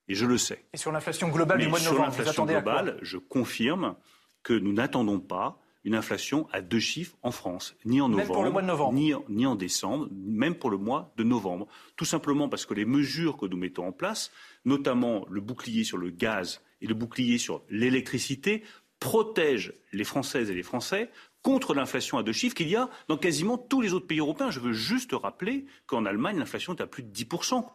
Et 0.07 0.15
je 0.15 0.25
le 0.25 0.37
sais. 0.37 0.63
Et 0.71 0.77
sur 0.77 0.93
l'inflation 0.93 1.27
globale 1.27 1.57
Mais 1.57 1.65
du 1.65 1.69
mois 1.69 1.79
de 1.79 1.83
sur 1.83 1.91
novembre, 1.91 2.11
vous 2.11 2.17
l'inflation 2.19 2.43
attendez 2.43 2.55
à 2.55 2.61
quoi 2.61 2.81
globale, 2.81 2.99
je 3.01 3.17
confirme 3.17 3.95
que 4.43 4.53
nous 4.53 4.73
n'attendons 4.73 5.19
pas 5.19 5.59
une 5.85 5.95
inflation 5.95 6.47
à 6.51 6.61
deux 6.61 6.79
chiffres 6.79 7.17
en 7.23 7.31
France, 7.31 7.75
ni 7.85 7.99
en 7.99 8.07
Même 8.07 8.19
novembre, 8.19 8.33
pour 8.33 8.43
le 8.43 8.51
mois 8.51 8.61
de 8.61 8.67
novembre. 8.67 8.93
Ni, 8.93 9.13
en, 9.13 9.25
ni 9.27 9.45
en 9.45 9.55
décembre, 9.55 10.07
même 10.11 10.55
pour 10.55 10.69
le 10.69 10.77
mois 10.77 11.13
de 11.17 11.23
novembre. 11.23 11.67
Tout 11.97 12.05
simplement 12.05 12.47
parce 12.47 12.65
que 12.65 12.73
les 12.73 12.85
mesures 12.85 13.37
que 13.37 13.45
nous 13.45 13.57
mettons 13.57 13.87
en 13.87 13.91
place, 13.91 14.31
notamment 14.65 15.25
le 15.29 15.41
bouclier 15.41 15.83
sur 15.83 15.97
le 15.97 16.09
gaz 16.09 16.61
et 16.81 16.87
le 16.87 16.93
bouclier 16.93 17.37
sur 17.37 17.63
l'électricité, 17.69 18.63
protègent 18.99 19.73
les 19.91 20.05
Françaises 20.05 20.49
et 20.49 20.53
les 20.53 20.63
Français 20.63 21.09
contre 21.41 21.73
l'inflation 21.73 22.17
à 22.17 22.23
deux 22.23 22.31
chiffres 22.31 22.55
qu'il 22.55 22.69
y 22.69 22.75
a 22.77 22.89
dans 23.09 23.17
quasiment 23.17 23.57
tous 23.57 23.81
les 23.81 23.93
autres 23.93 24.07
pays 24.07 24.19
européens. 24.19 24.49
Je 24.49 24.61
veux 24.61 24.71
juste 24.71 25.11
rappeler 25.11 25.65
qu'en 25.85 26.05
Allemagne, 26.05 26.39
l'inflation 26.39 26.73
est 26.73 26.81
à 26.81 26.87
plus 26.87 27.03
de 27.03 27.13
10%. 27.13 27.65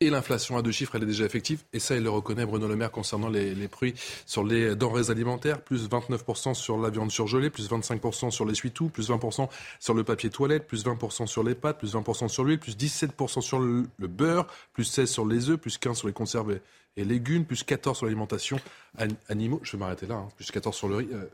Et 0.00 0.10
l'inflation 0.10 0.56
à 0.56 0.62
deux 0.62 0.70
chiffres, 0.70 0.94
elle 0.94 1.02
est 1.02 1.06
déjà 1.06 1.24
effective. 1.24 1.64
Et 1.72 1.80
ça, 1.80 1.96
il 1.96 2.04
le 2.04 2.10
reconnaît, 2.10 2.46
Bruno 2.46 2.68
Le 2.68 2.76
Maire, 2.76 2.92
concernant 2.92 3.28
les, 3.28 3.52
les 3.52 3.66
prix 3.66 3.94
sur 4.26 4.44
les 4.44 4.76
denrées 4.76 5.10
alimentaires. 5.10 5.60
Plus 5.60 5.88
29% 5.88 6.54
sur 6.54 6.78
la 6.78 6.88
viande 6.88 7.10
surgelée, 7.10 7.50
plus 7.50 7.68
25% 7.68 8.30
sur 8.30 8.44
l'essuie-tout, 8.44 8.90
plus 8.90 9.10
20% 9.10 9.48
sur 9.80 9.94
le 9.94 10.04
papier 10.04 10.30
toilette, 10.30 10.68
plus 10.68 10.84
20% 10.84 11.26
sur 11.26 11.42
les 11.42 11.56
pâtes, 11.56 11.78
plus 11.78 11.94
20% 11.94 12.28
sur 12.28 12.44
l'huile, 12.44 12.60
plus 12.60 12.76
17% 12.76 13.40
sur 13.40 13.58
le, 13.58 13.88
beurre, 13.98 14.46
plus 14.72 14.88
16% 14.96 15.06
sur 15.06 15.26
les 15.26 15.50
œufs, 15.50 15.58
plus 15.58 15.80
15% 15.80 15.94
sur 15.94 16.06
les 16.06 16.14
conserves 16.14 16.56
et, 16.96 17.04
légumes, 17.04 17.44
plus 17.44 17.64
14% 17.64 17.94
sur 17.94 18.06
l'alimentation 18.06 18.60
an- 19.00 19.08
animaux. 19.28 19.58
Je 19.64 19.72
vais 19.72 19.78
m'arrêter 19.78 20.06
là, 20.06 20.14
hein. 20.14 20.28
plus 20.36 20.48
14% 20.52 20.72
sur 20.74 20.88
le 20.88 20.94
riz. 20.94 21.08
Euh, 21.12 21.24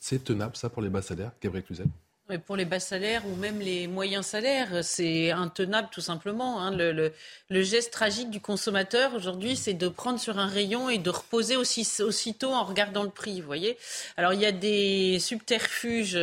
c'est 0.00 0.24
tenable, 0.24 0.56
ça, 0.56 0.70
pour 0.70 0.82
les 0.82 0.88
bas 0.88 1.02
salaires, 1.02 1.30
Gabriel 1.40 1.64
Cluzel? 1.64 1.86
Mais 2.30 2.38
pour 2.38 2.56
les 2.56 2.64
bas 2.64 2.80
salaires 2.80 3.22
ou 3.26 3.34
même 3.36 3.58
les 3.60 3.86
moyens 3.88 4.24
salaires, 4.24 4.82
c'est 4.84 5.30
intenable 5.32 5.88
tout 5.92 6.00
simplement. 6.00 6.60
hein. 6.60 6.70
Le, 6.70 6.92
le- 6.92 7.12
le 7.48 7.62
geste 7.62 7.92
tragique 7.92 8.30
du 8.30 8.40
consommateur 8.40 9.12
aujourd'hui, 9.14 9.56
c'est 9.56 9.74
de 9.74 9.88
prendre 9.88 10.20
sur 10.20 10.38
un 10.38 10.46
rayon 10.46 10.88
et 10.88 10.98
de 10.98 11.10
reposer 11.10 11.56
aussi, 11.56 11.84
aussitôt 12.00 12.52
en 12.52 12.62
regardant 12.62 13.02
le 13.02 13.10
prix. 13.10 13.40
Vous 13.40 13.46
voyez 13.48 13.76
Alors 14.16 14.32
il 14.32 14.40
y 14.40 14.46
a 14.46 14.52
des 14.52 15.18
subterfuges 15.18 16.16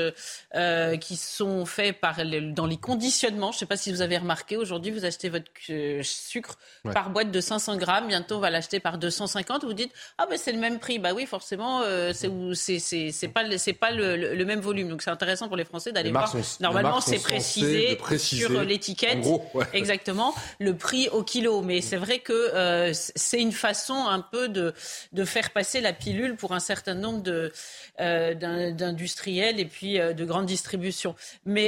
euh, 0.56 0.96
qui 0.98 1.18
sont 1.18 1.66
faits 1.66 2.00
par 2.00 2.18
dans 2.26 2.66
les 2.66 2.78
conditionnements. 2.78 3.52
Je 3.52 3.58
ne 3.58 3.60
sais 3.60 3.66
pas 3.66 3.76
si 3.76 3.92
vous 3.92 4.02
avez 4.02 4.18
remarqué. 4.18 4.56
Aujourd'hui, 4.56 4.92
vous 4.92 5.04
achetez 5.04 5.28
votre 5.30 5.52
euh, 5.70 6.02
sucre 6.04 6.58
Ouais. 6.86 6.94
par 6.94 7.10
boîte 7.10 7.32
de 7.32 7.42
500 7.42 7.76
grammes. 7.76 8.08
Bientôt, 8.08 8.36
on 8.36 8.40
va 8.40 8.50
l'acheter 8.50 8.80
par 8.80 8.98
250. 8.98 9.66
Vous 9.66 9.74
dites 9.74 9.92
ah 10.18 10.26
ben 10.30 10.38
c'est 10.38 10.54
le 10.54 10.60
même 10.60 10.80
prix. 10.80 11.00
Bah 11.00 11.14
oui, 11.14 11.26
forcément, 11.26 11.82
euh, 11.82 12.14
c'est 12.14 13.28
pas 13.28 13.92
le- 13.92 14.16
le 14.34 14.46
même 14.46 14.62
volume. 14.62 14.88
Donc 14.88 15.02
c'est 15.02 15.10
intéressant 15.10 15.48
pour 15.50 15.58
les 15.58 15.66
Français 15.66 15.92
d'aller 15.98 16.12
voir. 16.12 16.34
Normalement, 16.60 17.02
c'est 17.02 17.20
précisé, 17.20 17.98
sur 18.18 18.62
l'étiquette. 18.64 19.26
Exactement, 19.74 20.34
le 20.60 20.76
prix 20.76 21.10
au 21.10 21.24
kilo. 21.24 21.62
Mais 21.62 21.82
c'est 21.82 21.98
vrai 21.98 22.20
que 22.20 22.34
euh, 22.34 22.92
c'est 22.94 23.40
une 23.40 23.52
façon 23.52 24.08
un 24.08 24.22
peu 24.22 24.48
de, 24.48 24.74
de 25.14 25.26
faire 25.26 25.52
passer 25.52 25.82
la 25.82 25.94
pilule 25.94 26.36
pour 26.36 26.54
un 26.54 26.60
certain 26.60 26.94
nombre 26.94 27.22
de, 27.22 27.52
euh, 28.00 28.34
d'industriels 28.72 29.60
et 29.60 29.66
puis 29.66 30.00
euh, 30.00 30.14
de 30.14 30.26
grandes 30.26 30.46
distributions. 30.46 31.16
Mais 31.46 31.68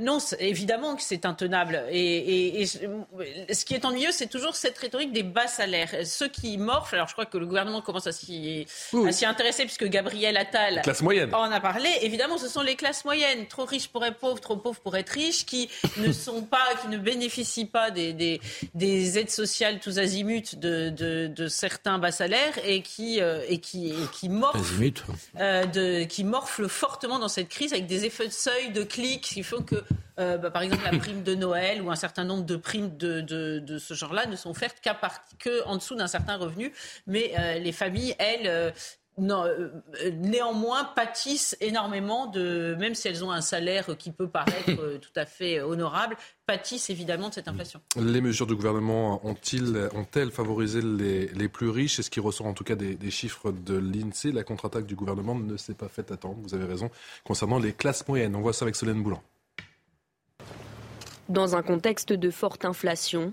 non, 0.00 0.18
évidemment 0.38 0.96
que 0.96 1.02
c'est 1.02 1.24
intenable. 1.24 1.82
Et, 1.90 2.66
ce 2.66 3.64
qui 3.64 3.74
est 3.74 3.84
ennuyeux, 3.84 4.12
c'est 4.12 4.28
toujours 4.28 4.54
cette 4.54 4.78
rhétorique 4.78 5.12
des 5.12 5.22
bas 5.22 5.46
salaires. 5.46 5.90
Ceux 6.04 6.28
qui 6.28 6.58
morflent, 6.58 6.94
alors 6.96 7.08
je 7.08 7.12
crois 7.12 7.26
que 7.26 7.38
le 7.38 7.46
gouvernement 7.46 7.80
commence 7.80 8.06
à 8.06 8.12
s'y 8.12 8.66
intéresser 9.24 9.64
puisque 9.64 9.86
Gabriel 9.86 10.36
Attal 10.36 10.82
en 11.40 11.52
a 11.52 11.60
parlé. 11.60 11.88
Évidemment, 12.02 12.38
ce 12.38 12.48
sont 12.48 12.62
les 12.62 12.76
classes 12.76 13.04
moyennes, 13.04 13.46
trop 13.46 13.64
riches 13.70 13.88
pour 13.88 14.04
être 14.04 14.18
pauvres, 14.18 14.40
trop 14.40 14.56
pauvres 14.56 14.80
pour 14.80 14.96
être 14.96 15.10
riches, 15.10 15.46
qui 15.46 15.70
ne 15.98 16.12
sont 16.12 16.42
pas, 16.42 16.66
qui 16.82 16.88
ne 16.88 16.98
bénéficient 16.98 17.66
pas 17.66 17.90
des, 17.90 18.12
des, 18.12 19.18
aides 19.18 19.30
sociales 19.30 19.80
tous 19.80 19.98
azimuts 19.98 20.56
de, 20.56 20.90
de, 20.90 21.48
certains 21.48 21.98
bas 21.98 22.12
salaires 22.12 22.58
et 22.64 22.82
qui, 22.82 23.18
et 23.18 23.58
qui, 23.58 23.94
qui 24.12 24.28
morflent 24.28 24.92
qui 26.08 26.24
morflent 26.24 26.68
fortement 26.68 27.18
dans 27.18 27.28
cette 27.28 27.48
crise 27.48 27.72
avec 27.72 27.86
des 27.86 28.04
effets 28.04 28.26
de 28.26 28.32
seuil, 28.32 28.70
de 28.72 28.82
clics 28.82 29.22
qui 29.22 29.42
font 29.42 29.62
que, 29.62 29.76
euh, 30.18 30.36
bah, 30.38 30.50
par 30.50 30.62
exemple, 30.62 30.82
la 30.90 30.98
prime 30.98 31.22
de 31.22 31.34
Noël 31.34 31.82
ou 31.82 31.90
un 31.90 31.96
certain 31.96 32.24
nombre 32.24 32.44
de 32.44 32.56
primes 32.56 32.96
de, 32.96 33.20
de, 33.20 33.78
ce 33.78 33.94
genre-là 33.94 34.26
ne 34.26 34.36
sont 34.36 34.50
offertes 34.50 34.80
qu'à 34.80 34.98
que 35.38 35.64
en 35.66 35.76
dessous 35.76 35.94
d'un 35.94 36.06
certain 36.06 36.36
revenu. 36.36 36.72
Mais 37.06 37.32
euh, 37.38 37.58
les 37.58 37.72
familles, 37.72 38.14
elles, 38.18 38.46
euh, 38.46 38.70
non, 39.20 39.44
euh, 39.44 39.68
euh, 40.02 40.10
néanmoins 40.12 40.84
pâtissent 40.84 41.56
énormément 41.60 42.26
de, 42.26 42.74
même 42.78 42.94
si 42.94 43.06
elles 43.06 43.22
ont 43.24 43.30
un 43.30 43.42
salaire 43.42 43.96
qui 43.98 44.10
peut 44.10 44.28
paraître 44.28 44.70
euh, 44.80 44.98
tout 44.98 45.12
à 45.14 45.26
fait 45.26 45.60
honorable, 45.60 46.16
pâtissent 46.46 46.90
évidemment 46.90 47.28
de 47.28 47.34
cette 47.34 47.46
inflation. 47.46 47.80
Les 47.96 48.20
mesures 48.20 48.46
du 48.46 48.56
gouvernement 48.56 49.20
ont-elles 49.24 50.30
favorisé 50.30 50.80
les, 50.82 51.48
plus 51.48 51.68
riches? 51.68 51.96
C'est 51.96 52.02
ce 52.02 52.10
qui 52.10 52.20
ressort 52.20 52.46
en 52.46 52.54
tout 52.54 52.64
cas 52.64 52.74
des, 52.74 52.94
des 52.94 53.10
chiffres 53.10 53.52
de 53.52 53.76
l'INSEE? 53.76 54.32
La 54.32 54.42
contre-attaque 54.42 54.86
du 54.86 54.96
gouvernement 54.96 55.34
ne 55.34 55.56
s'est 55.56 55.74
pas 55.74 55.88
faite 55.88 56.10
attendre, 56.10 56.38
vous 56.42 56.54
avez 56.54 56.64
raison, 56.64 56.90
concernant 57.24 57.58
les 57.58 57.72
classes 57.72 58.06
moyennes. 58.08 58.34
On 58.34 58.40
voit 58.40 58.54
ça 58.54 58.64
avec 58.64 58.74
Solène 58.74 59.02
Boulan. 59.02 59.22
Dans 61.28 61.54
un 61.54 61.62
contexte 61.62 62.12
de 62.12 62.30
forte 62.30 62.64
inflation, 62.64 63.32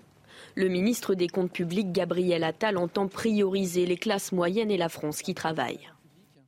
le 0.58 0.70
ministre 0.70 1.14
des 1.14 1.28
Comptes 1.28 1.52
publics, 1.52 1.92
Gabriel 1.92 2.44
Attal, 2.44 2.78
entend 2.78 3.08
prioriser 3.08 3.86
les 3.86 3.96
classes 3.96 4.32
moyennes 4.32 4.72
et 4.72 4.78
la 4.78 4.90
France 4.90 5.22
qui 5.22 5.36
travaille. 5.36 5.88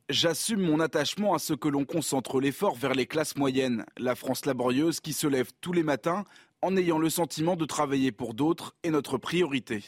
J'assume 0.08 0.62
mon 0.62 0.80
attachement 0.80 1.32
à 1.32 1.38
ce 1.38 1.54
que 1.54 1.68
l'on 1.68 1.84
concentre 1.84 2.40
l'effort 2.40 2.74
vers 2.74 2.94
les 2.94 3.06
classes 3.06 3.36
moyennes, 3.36 3.86
la 3.96 4.16
France 4.16 4.46
laborieuse 4.46 4.98
qui 4.98 5.12
se 5.12 5.28
lève 5.28 5.52
tous 5.60 5.72
les 5.72 5.84
matins 5.84 6.24
en 6.60 6.76
ayant 6.76 6.98
le 6.98 7.08
sentiment 7.08 7.54
de 7.54 7.64
travailler 7.66 8.10
pour 8.10 8.34
d'autres 8.34 8.74
est 8.82 8.90
notre 8.90 9.16
priorité. 9.16 9.84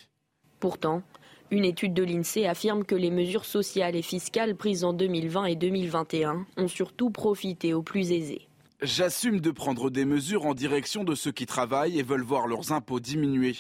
Pourtant, 0.61 1.03
une 1.51 1.65
étude 1.65 1.93
de 1.93 2.05
l'INSEE 2.05 2.47
affirme 2.47 2.85
que 2.85 2.95
les 2.95 3.11
mesures 3.11 3.45
sociales 3.45 3.97
et 3.97 4.03
fiscales 4.03 4.55
prises 4.55 4.85
en 4.85 4.93
2020 4.93 5.47
et 5.47 5.57
2021 5.57 6.47
ont 6.57 6.69
surtout 6.69 7.11
profité 7.11 7.75
aux 7.75 7.83
plus 7.83 8.13
aisés. 8.13 8.47
J'assume 8.83 9.41
de 9.41 9.51
prendre 9.51 9.91
des 9.91 10.05
mesures 10.05 10.47
en 10.47 10.55
direction 10.55 11.03
de 11.03 11.17
ceux 11.17 11.33
qui 11.33 11.47
travaillent 11.47 11.99
et 11.99 12.05
veulent 12.05 12.23
voir 12.23 12.47
leurs 12.47 12.71
impôts 12.71 13.01
diminuer. 13.01 13.57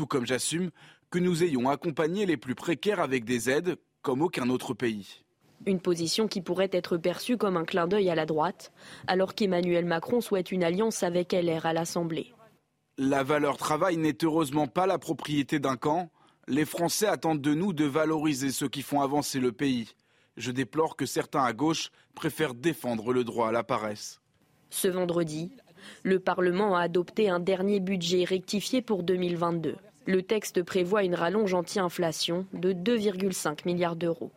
Tout 0.00 0.06
comme 0.06 0.24
j'assume 0.24 0.70
que 1.10 1.18
nous 1.18 1.44
ayons 1.44 1.68
accompagné 1.68 2.24
les 2.24 2.38
plus 2.38 2.54
précaires 2.54 3.00
avec 3.00 3.26
des 3.26 3.50
aides 3.50 3.76
comme 4.00 4.22
aucun 4.22 4.48
autre 4.48 4.72
pays. 4.72 5.26
Une 5.66 5.78
position 5.78 6.26
qui 6.26 6.40
pourrait 6.40 6.70
être 6.72 6.96
perçue 6.96 7.36
comme 7.36 7.58
un 7.58 7.66
clin 7.66 7.86
d'œil 7.86 8.08
à 8.08 8.14
la 8.14 8.24
droite, 8.24 8.72
alors 9.08 9.34
qu'Emmanuel 9.34 9.84
Macron 9.84 10.22
souhaite 10.22 10.52
une 10.52 10.64
alliance 10.64 11.02
avec 11.02 11.34
LR 11.34 11.66
à 11.66 11.74
l'Assemblée. 11.74 12.32
La 12.96 13.22
valeur 13.22 13.58
travail 13.58 13.98
n'est 13.98 14.16
heureusement 14.22 14.68
pas 14.68 14.86
la 14.86 14.96
propriété 14.96 15.58
d'un 15.58 15.76
camp. 15.76 16.08
Les 16.48 16.64
Français 16.64 17.06
attendent 17.06 17.42
de 17.42 17.52
nous 17.52 17.74
de 17.74 17.84
valoriser 17.84 18.52
ceux 18.52 18.70
qui 18.70 18.80
font 18.80 19.02
avancer 19.02 19.38
le 19.38 19.52
pays. 19.52 19.96
Je 20.38 20.50
déplore 20.50 20.96
que 20.96 21.04
certains 21.04 21.44
à 21.44 21.52
gauche 21.52 21.90
préfèrent 22.14 22.54
défendre 22.54 23.12
le 23.12 23.22
droit 23.22 23.48
à 23.48 23.52
la 23.52 23.64
paresse. 23.64 24.22
Ce 24.70 24.88
vendredi, 24.88 25.52
le 26.04 26.20
Parlement 26.20 26.74
a 26.74 26.80
adopté 26.80 27.28
un 27.28 27.38
dernier 27.38 27.80
budget 27.80 28.24
rectifié 28.24 28.80
pour 28.80 29.02
2022. 29.02 29.76
Le 30.10 30.22
texte 30.22 30.64
prévoit 30.64 31.04
une 31.04 31.14
rallonge 31.14 31.54
anti-inflation 31.54 32.44
de 32.52 32.72
2,5 32.72 33.58
milliards 33.64 33.94
d'euros. 33.94 34.32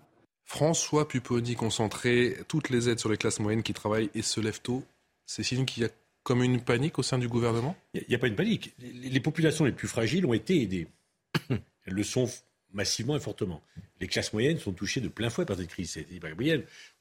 François 0.46 1.08
Pupponi 1.08 1.56
concentrer 1.56 2.38
toutes 2.48 2.70
les 2.70 2.90
aides 2.90 3.00
sur 3.00 3.10
les 3.10 3.18
classes 3.18 3.40
moyennes 3.40 3.64
qui 3.64 3.74
travaillent 3.74 4.12
et 4.14 4.22
se 4.22 4.40
lèvent 4.40 4.62
tôt. 4.62 4.84
C'est 5.26 5.42
signe 5.42 5.66
qu'il 5.66 5.82
y 5.82 5.86
a 5.88 5.90
comme 6.22 6.44
une 6.44 6.62
panique 6.62 7.00
au 7.00 7.02
sein 7.02 7.18
du 7.18 7.28
gouvernement? 7.28 7.76
Il 7.96 8.06
n'y 8.08 8.14
a, 8.14 8.20
pas 8.20 8.28
une 8.28 8.36
panique. 8.36 8.76
Les 8.78 9.20
populations 9.20 9.66
les 9.66 9.72
plus 9.72 9.88
fragiles 9.88 10.28
ont 10.28 10.34
été 10.34 10.62
aidées. 10.62 10.86
Elles 11.50 11.94
le 11.94 12.04
sont 12.04 12.30
massivement 12.72 13.16
et 13.16 13.20
fortement. 13.20 13.64
Les 14.00 14.06
classes 14.08 14.32
moyennes 14.32 14.60
sont 14.60 14.74
touchées 14.74 15.02
de 15.02 15.08
plein 15.08 15.32
fouet 15.32 15.46
par 15.46 15.58
cette 15.58 15.70
crise. 15.70 15.98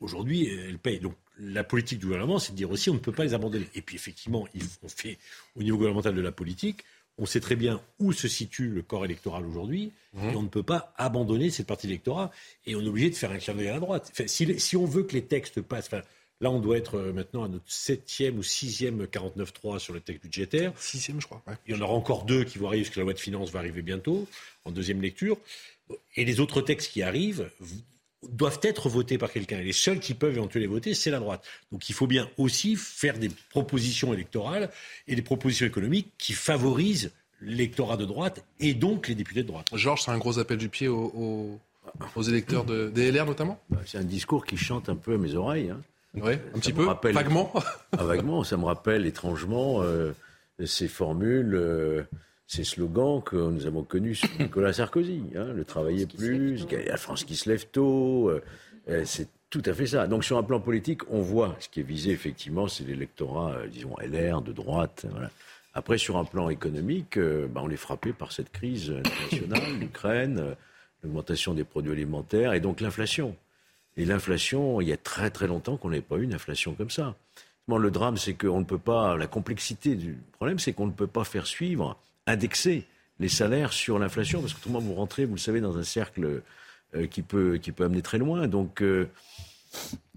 Aujourd'hui, 0.01 0.47
elles 0.47 0.79
payent. 0.79 1.01
Donc 1.01 1.15
la 1.39 1.63
politique 1.63 1.99
du 1.99 2.07
gouvernement, 2.07 2.39
c'est 2.39 2.53
de 2.53 2.57
dire 2.57 2.71
aussi 2.71 2.89
on 2.89 2.95
ne 2.95 2.99
peut 2.99 3.13
pas 3.13 3.25
les 3.25 3.35
abandonner. 3.35 3.69
Et 3.75 3.83
puis 3.83 3.97
effectivement, 3.97 4.49
on 4.83 4.89
fait 4.89 5.19
au 5.57 5.63
niveau 5.63 5.77
gouvernemental 5.77 6.15
de 6.15 6.21
la 6.23 6.33
politique, 6.33 6.85
on 7.19 7.27
sait 7.27 7.41
très 7.41 7.57
bien 7.57 7.81
où 7.99 8.13
se 8.13 8.29
situe 8.29 8.69
le 8.69 8.83
corps 8.83 9.05
électoral 9.05 9.47
aujourd'hui, 9.47 9.93
mmh. 10.15 10.31
et 10.31 10.37
on 10.37 10.43
ne 10.43 10.49
peut 10.49 10.63
pas 10.63 10.93
abandonner 10.97 11.51
cette 11.51 11.67
partie 11.67 11.87
d'électorat, 11.87 12.31
et 12.67 12.75
on 12.75 12.81
est 12.81 12.89
obligé 12.89 13.11
de 13.11 13.15
faire 13.15 13.31
un 13.31 13.39
clin 13.39 13.55
d'œil 13.55 13.69
à 13.69 13.75
la 13.75 13.81
droite. 13.81 14.13
si, 14.27 14.77
on 14.77 14.87
veut 14.87 15.03
que 15.03 15.13
les 15.13 15.23
textes 15.23 15.61
passent, 15.61 15.91
là 15.91 16.51
on 16.51 16.61
doit 16.61 16.77
être 16.77 16.97
euh, 16.97 17.13
maintenant 17.13 17.45
à 17.45 17.49
notre 17.49 17.71
septième 17.71 18.39
ou 18.39 18.43
sixième 18.43 19.05
49.3 19.05 19.79
sur 19.79 19.95
le 19.95 20.01
texte 20.01 20.25
budgétaire. 20.25 20.73
Sixième, 20.77 21.21
je 21.21 21.27
crois. 21.27 21.43
Il 21.67 21.75
y 21.75 21.79
en 21.79 21.81
aura 21.83 21.95
encore 21.95 22.25
deux 22.25 22.45
qui 22.45 22.59
vont 22.59 22.69
arriver, 22.69 22.85
parce 22.85 22.95
que 22.95 23.01
la 23.01 23.05
loi 23.05 23.15
de 23.15 23.21
finances 23.21 23.51
va 23.51 23.59
arriver 23.59 23.83
bientôt, 23.83 24.27
en 24.65 24.71
deuxième 24.71 25.01
lecture. 25.01 25.39
Et 26.17 26.25
les 26.25 26.41
autres 26.41 26.63
textes 26.63 26.91
qui 26.91 27.03
arrivent 27.03 27.51
doivent 28.29 28.61
être 28.63 28.89
votés 28.89 29.19
par 29.19 29.33
quelqu'un. 29.33 29.59
Et 29.59 29.65
les 29.65 29.73
seuls 29.73 29.99
qui 29.99 30.15
peuvent 30.15 30.37
éventuellement 30.37 30.69
les 30.69 30.75
voter, 30.75 30.95
c'est 30.95 31.11
la 31.11 31.19
droite. 31.19 31.45
Donc 31.71 31.89
il 31.89 31.95
faut 31.95 32.07
bien 32.07 32.29
aussi 32.39 32.77
faire 32.77 33.19
des 33.19 33.31
propositions 33.51 34.13
électorales 34.15 34.71
et 35.09 35.17
des 35.17 35.23
propositions 35.23 35.67
économiques 35.67 36.13
qui 36.19 36.33
favorisent 36.33 37.11
l'électorat 37.41 37.97
de 37.97 38.05
droite 38.05 38.45
et 38.61 38.75
donc 38.75 39.09
les 39.09 39.15
députés 39.15 39.43
de 39.43 39.49
droite. 39.49 39.67
Georges, 39.75 40.03
c'est 40.03 40.11
un 40.11 40.19
gros 40.19 40.39
appel 40.39 40.59
du 40.59 40.69
pied 40.69 40.89
aux, 40.89 41.59
électeurs 42.29 42.65
de, 42.65 42.89
des 42.89 43.11
LR 43.11 43.27
notamment? 43.27 43.61
Bah, 43.69 43.81
C'est 43.85 43.99
un 43.99 44.05
discours 44.05 44.45
qui 44.45 44.57
chante 44.57 44.89
un 44.89 44.97
peu 44.97 45.15
à 45.15 45.19
mes 45.19 45.35
oreilles. 45.35 45.71
Hein. 45.71 45.81
Oui, 46.15 46.35
un 46.55 46.59
petit 46.59 46.73
peu, 46.73 46.87
vaguement. 47.11 47.53
Ah, 47.97 48.05
vaguement, 48.05 48.45
ça 48.45 48.57
me 48.57 48.65
rappelle 48.65 49.07
étrangement 49.07 49.83
euh, 49.83 50.13
ces 50.65 50.89
formules... 50.89 51.55
Euh, 51.55 52.03
ces 52.53 52.65
slogans 52.65 53.23
que 53.23 53.37
nous 53.37 53.65
avons 53.65 53.83
connus 53.83 54.17
sous 54.17 54.29
Nicolas 54.39 54.75
Sarkozy. 54.75 55.23
Hein, 55.35 55.55
le 55.55 55.65
travailler 55.65 56.05
plus, 56.05 56.67
la 56.87 56.99
France 56.99 57.25
qui 57.25 57.35
se 57.35 57.49
lève 57.49 57.67
tôt, 57.69 58.29
euh, 58.29 58.43
euh, 58.91 59.05
c'est 59.07 59.29
tout 59.49 59.63
à 59.65 59.73
fait 59.73 59.87
ça. 59.87 60.07
Donc 60.07 60.23
sur 60.23 60.37
un 60.37 60.43
plan 60.43 60.61
politique, 60.61 61.01
on 61.11 61.23
voit 61.23 61.57
ce 61.61 61.71
qui 61.71 61.81
est 61.81 61.83
visé 61.83 62.11
effectivement, 62.11 62.69
c'est 62.69 62.85
l'électorat, 62.85 63.53
euh, 63.53 63.69
disons, 63.69 63.97
LR, 64.03 64.43
de 64.43 64.53
droite. 64.53 65.07
Après, 65.73 65.97
sur 65.97 66.19
un 66.19 66.27
plan 66.27 66.51
économique, 66.51 67.19
bah, 67.19 67.63
on 67.65 67.71
est 67.71 67.77
frappé 67.77 68.13
par 68.13 68.33
cette 68.33 68.53
crise 68.53 68.93
nationale, 69.31 69.63
l'Ukraine, 69.81 70.55
l'augmentation 71.03 71.55
des 71.55 71.65
produits 71.65 71.93
alimentaires 71.93 72.53
et 72.53 72.61
donc 72.61 72.83
l'inflation. 72.83 73.35
Et 73.97 74.05
l'inflation, 74.05 74.83
il 74.83 74.89
y 74.89 74.93
a 74.93 74.99
très 74.99 75.31
très 75.31 75.47
longtemps 75.47 75.79
qu'on 75.79 75.89
n'avait 75.89 76.03
pas 76.03 76.17
eu 76.17 76.25
une 76.25 76.35
inflation 76.35 76.75
comme 76.75 76.91
ça. 76.91 77.15
Le 77.69 77.91
drame, 77.91 78.19
c'est 78.19 78.35
qu'on 78.35 78.61
ne 78.61 78.67
peut 78.67 78.77
pas. 78.77 79.17
La 79.17 79.27
complexité 79.27 79.95
du 79.95 80.19
problème, 80.33 80.59
c'est 80.59 80.75
qu'on 80.75 80.87
ne 80.87 80.93
peut 80.93 81.07
pas 81.07 81.25
faire 81.25 81.47
suivre 81.47 81.97
indexer 82.27 82.85
les 83.21 83.29
salaires 83.29 83.73
sur 83.73 83.99
l'inflation, 83.99 84.41
parce 84.41 84.55
que 84.55 84.59
autrement 84.59 84.81
vous 84.81 84.95
rentrez, 84.95 85.25
vous 85.25 85.35
le 85.35 85.41
savez, 85.41 85.61
dans 85.61 85.79
un 85.79 85.85
cercle 85.85 86.43
euh, 86.95 87.07
qui, 87.07 87.23
peut, 87.23 87.59
qui 87.59 87.73
peut 87.73 87.85
amener 87.85 88.03
très 88.03 88.19
loin. 88.19 88.49
Donc 88.49 88.83
euh, 88.83 89.09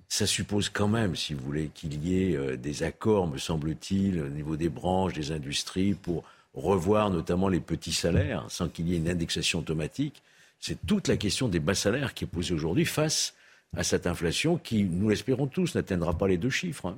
ça 0.08 0.26
suppose 0.26 0.70
quand 0.70 0.88
même, 0.88 1.16
si 1.16 1.34
vous 1.34 1.44
voulez, 1.44 1.70
qu'il 1.74 2.06
y 2.06 2.22
ait 2.22 2.36
euh, 2.36 2.58
des 2.58 2.84
accords, 2.84 3.28
me 3.28 3.38
semble-t-il, 3.38 4.22
au 4.22 4.30
niveau 4.30 4.56
des 4.56 4.70
branches, 4.70 5.14
des 5.14 5.32
industries, 5.32 5.94
pour 5.94 6.24
revoir 6.54 7.10
notamment 7.10 7.50
les 7.50 7.60
petits 7.60 7.94
salaires, 7.94 8.46
sans 8.50 8.70
qu'il 8.70 8.88
y 8.88 8.94
ait 8.94 8.98
une 8.98 9.10
indexation 9.10 9.60
automatique. 9.60 10.22
C'est 10.60 10.86
toute 10.86 11.08
la 11.08 11.18
question 11.18 11.48
des 11.48 11.60
bas 11.60 11.76
salaires 11.76 12.14
qui 12.14 12.24
est 12.24 12.28
posée 12.28 12.54
aujourd'hui 12.54 12.86
face 12.86 13.34
à 13.76 13.84
cette 13.84 14.08
inflation 14.08 14.58
qui, 14.58 14.84
nous 14.84 15.10
l'espérons 15.10 15.48
tous, 15.48 15.76
n'atteindra 15.76 16.18
pas 16.18 16.28
les 16.28 16.38
deux 16.38 16.50
chiffres. 16.50 16.88
Hein. 16.88 16.98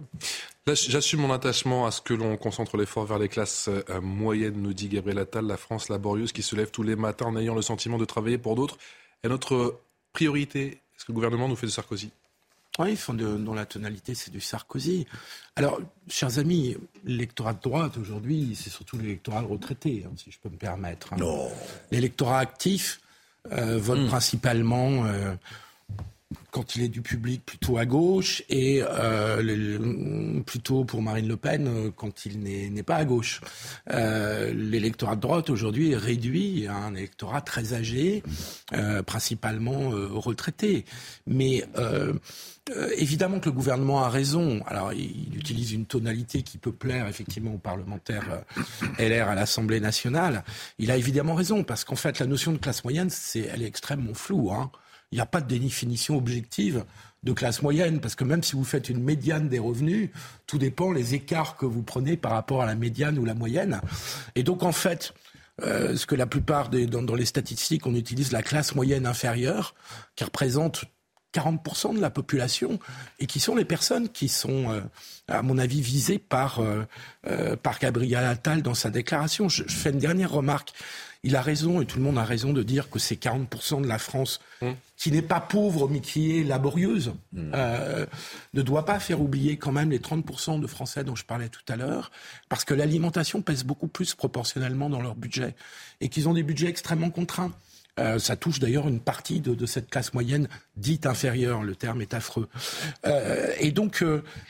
J'assume 0.67 1.21
mon 1.21 1.33
attachement 1.33 1.85
à 1.85 1.91
ce 1.91 2.01
que 2.01 2.13
l'on 2.13 2.37
concentre 2.37 2.77
l'effort 2.77 3.05
vers 3.05 3.19
les 3.19 3.29
classes 3.29 3.69
euh, 3.69 4.01
moyennes, 4.01 4.61
nous 4.61 4.73
dit 4.73 4.87
Gabriel 4.87 5.19
Attal, 5.19 5.45
la 5.45 5.57
France 5.57 5.89
laborieuse 5.89 6.31
qui 6.31 6.43
se 6.43 6.55
lève 6.55 6.69
tous 6.69 6.83
les 6.83 6.95
matins 6.95 7.27
en 7.27 7.37
ayant 7.37 7.55
le 7.55 7.61
sentiment 7.61 7.97
de 7.97 8.05
travailler 8.05 8.37
pour 8.37 8.55
d'autres. 8.55 8.77
Et 9.23 9.27
notre 9.27 9.79
priorité, 10.13 10.79
est-ce 10.95 11.05
que 11.05 11.11
le 11.11 11.15
gouvernement 11.15 11.47
nous 11.47 11.55
fait 11.55 11.67
de 11.67 11.71
Sarkozy? 11.71 12.11
Oui, 12.79 12.97
dans 13.09 13.55
la 13.55 13.65
tonalité, 13.65 14.13
c'est 14.13 14.29
du 14.29 14.39
Sarkozy. 14.39 15.07
Alors, 15.55 15.79
chers 16.07 16.37
amis, 16.37 16.77
l'électorat 17.05 17.53
de 17.53 17.61
droite 17.61 17.97
aujourd'hui, 17.97 18.55
c'est 18.55 18.69
surtout 18.69 18.99
l'électorat 18.99 19.41
retraité, 19.41 20.03
hein, 20.05 20.11
si 20.15 20.31
je 20.31 20.37
peux 20.37 20.49
me 20.49 20.57
permettre. 20.57 21.13
Hein. 21.13 21.17
Non. 21.17 21.49
L'électorat 21.89 22.37
actif 22.37 22.99
euh, 23.51 23.79
vote 23.79 24.01
hmm. 24.01 24.07
principalement 24.07 25.05
euh, 25.05 25.33
quand 26.51 26.75
il 26.75 26.83
est 26.83 26.89
du 26.89 27.01
public 27.01 27.45
plutôt 27.45 27.77
à 27.77 27.85
gauche 27.85 28.43
et 28.49 28.81
euh, 28.81 30.41
plutôt 30.45 30.83
pour 30.83 31.01
Marine 31.01 31.27
Le 31.27 31.37
Pen 31.37 31.67
euh, 31.67 31.91
quand 31.95 32.25
il 32.25 32.39
n'est 32.39 32.83
pas 32.83 32.97
à 32.97 33.05
gauche. 33.05 33.41
Euh, 33.91 34.53
l'électorat 34.53 35.15
de 35.15 35.21
droite 35.21 35.49
aujourd'hui 35.49 35.91
est 35.91 35.97
réduit 35.97 36.67
à 36.67 36.75
un 36.75 36.95
électorat 36.95 37.41
très 37.41 37.73
âgé, 37.73 38.23
principalement 39.05 39.89
retraité. 39.89 40.85
Mais 41.25 41.63
évidemment 42.97 43.39
que 43.39 43.45
le 43.45 43.53
gouvernement 43.53 44.03
a 44.03 44.09
raison. 44.09 44.61
Alors, 44.67 44.93
il, 44.93 45.35
utilise 45.37 45.71
une 45.71 45.85
tonalité 45.85 46.41
qui 46.41 46.57
peut 46.57 46.71
plaire 46.71 47.07
effectivement 47.07 47.53
aux 47.53 47.59
parlementaires 47.59 48.43
LR 48.99 49.29
à 49.29 49.35
l'Assemblée 49.35 49.79
nationale. 49.79 50.43
Il 50.79 50.91
a 50.91 50.97
évidemment 50.97 51.35
raison 51.35 51.63
parce 51.63 51.83
qu'en 51.83 51.95
fait, 51.95 52.19
la 52.19 52.25
notion 52.25 52.51
de 52.51 52.57
classe 52.57 52.83
moyenne, 52.83 53.09
elle 53.35 53.61
est 53.61 53.67
extrêmement 53.67 54.13
floue. 54.13 54.51
Hein 54.51 54.71
il 55.11 55.15
n'y 55.15 55.21
a 55.21 55.25
pas 55.25 55.41
de 55.41 55.47
définition 55.47 56.17
objective 56.17 56.83
de 57.23 57.33
classe 57.33 57.61
moyenne, 57.61 57.99
parce 57.99 58.15
que 58.15 58.23
même 58.23 58.43
si 58.43 58.55
vous 58.55 58.63
faites 58.63 58.89
une 58.89 59.03
médiane 59.03 59.49
des 59.49 59.59
revenus, 59.59 60.09
tout 60.45 60.57
dépend 60.57 60.91
les 60.91 61.13
écarts 61.13 61.57
que 61.57 61.65
vous 61.65 61.81
prenez 61.81 62.15
par 62.15 62.31
rapport 62.31 62.61
à 62.61 62.65
la 62.65 62.75
médiane 62.75 63.17
ou 63.17 63.25
la 63.25 63.33
moyenne. 63.33 63.81
Et 64.35 64.43
donc 64.43 64.63
en 64.63 64.71
fait, 64.71 65.13
euh, 65.63 65.95
ce 65.95 66.05
que 66.05 66.15
la 66.15 66.27
plupart 66.27 66.69
dans, 66.69 67.15
les 67.15 67.25
statistiques, 67.25 67.87
on 67.87 67.95
utilise 67.95 68.31
la 68.31 68.43
classe 68.43 68.75
moyenne 68.75 69.05
inférieure, 69.05 69.73
qui 70.15 70.23
représente 70.23 70.85
40% 71.33 71.95
de 71.95 71.99
la 71.99 72.09
population, 72.09 72.79
et 73.19 73.25
qui 73.25 73.39
sont 73.39 73.55
les 73.55 73.65
personnes 73.65 74.09
qui 74.09 74.29
sont, 74.29 74.71
euh, 74.71 74.81
à 75.27 75.41
mon 75.41 75.57
avis, 75.57 75.81
visées 75.81 76.19
par, 76.19 76.59
euh, 76.59 77.55
par 77.55 77.79
Gabriel 77.79 78.23
Attal 78.23 78.61
dans 78.61 78.75
sa 78.75 78.89
déclaration. 78.89 79.49
je 79.49 79.63
fais 79.63 79.89
une 79.89 79.99
dernière 79.99 80.31
remarque 80.31 80.73
il 81.27 81.35
a 81.35 81.41
raison, 81.41 81.81
et 81.81 81.85
tout 81.85 81.97
le 81.97 82.05
monde 82.05 82.17
a 82.17 82.23
raison 82.23 82.53
de 82.53 82.63
dire 82.63 82.89
que 82.89 82.99
c'est 82.99 83.21
40% 83.21 83.81
de 83.81 83.87
la 83.87 83.99
France 83.99 84.39
mmh. 84.61 84.67
qui 84.95 85.11
n'est 85.11 85.21
pas 85.21 85.41
pauvre, 85.41 85.89
mais 85.89 85.99
qui 85.99 86.39
est 86.39 86.43
laborieuse, 86.45 87.11
mmh. 87.33 87.51
euh, 87.53 88.05
ne 88.53 88.61
doit 88.61 88.85
pas 88.85 88.97
faire 88.97 89.19
oublier 89.19 89.57
quand 89.57 89.73
même 89.73 89.91
les 89.91 89.99
30% 89.99 90.61
de 90.61 90.67
Français 90.67 91.03
dont 91.03 91.17
je 91.17 91.25
parlais 91.25 91.49
tout 91.49 91.61
à 91.67 91.75
l'heure, 91.75 92.11
parce 92.47 92.63
que 92.63 92.73
l'alimentation 92.73 93.41
pèse 93.41 93.65
beaucoup 93.65 93.89
plus 93.89 94.15
proportionnellement 94.15 94.89
dans 94.89 95.01
leur 95.01 95.15
budget, 95.15 95.53
et 95.99 96.07
qu'ils 96.07 96.29
ont 96.29 96.33
des 96.33 96.43
budgets 96.43 96.69
extrêmement 96.69 97.09
contraints. 97.09 97.51
Euh, 97.99 98.19
ça 98.19 98.37
touche 98.37 98.59
d'ailleurs 98.59 98.87
une 98.87 99.01
partie 99.01 99.41
de, 99.41 99.65
cette 99.65 99.89
classe 99.89 100.13
moyenne 100.13 100.47
dite 100.77 101.05
inférieure, 101.05 101.61
le 101.61 101.75
terme 101.75 102.01
est 102.01 102.13
affreux. 102.13 102.47
Euh, 103.05 103.51
et 103.59 103.71
donc, 103.71 104.01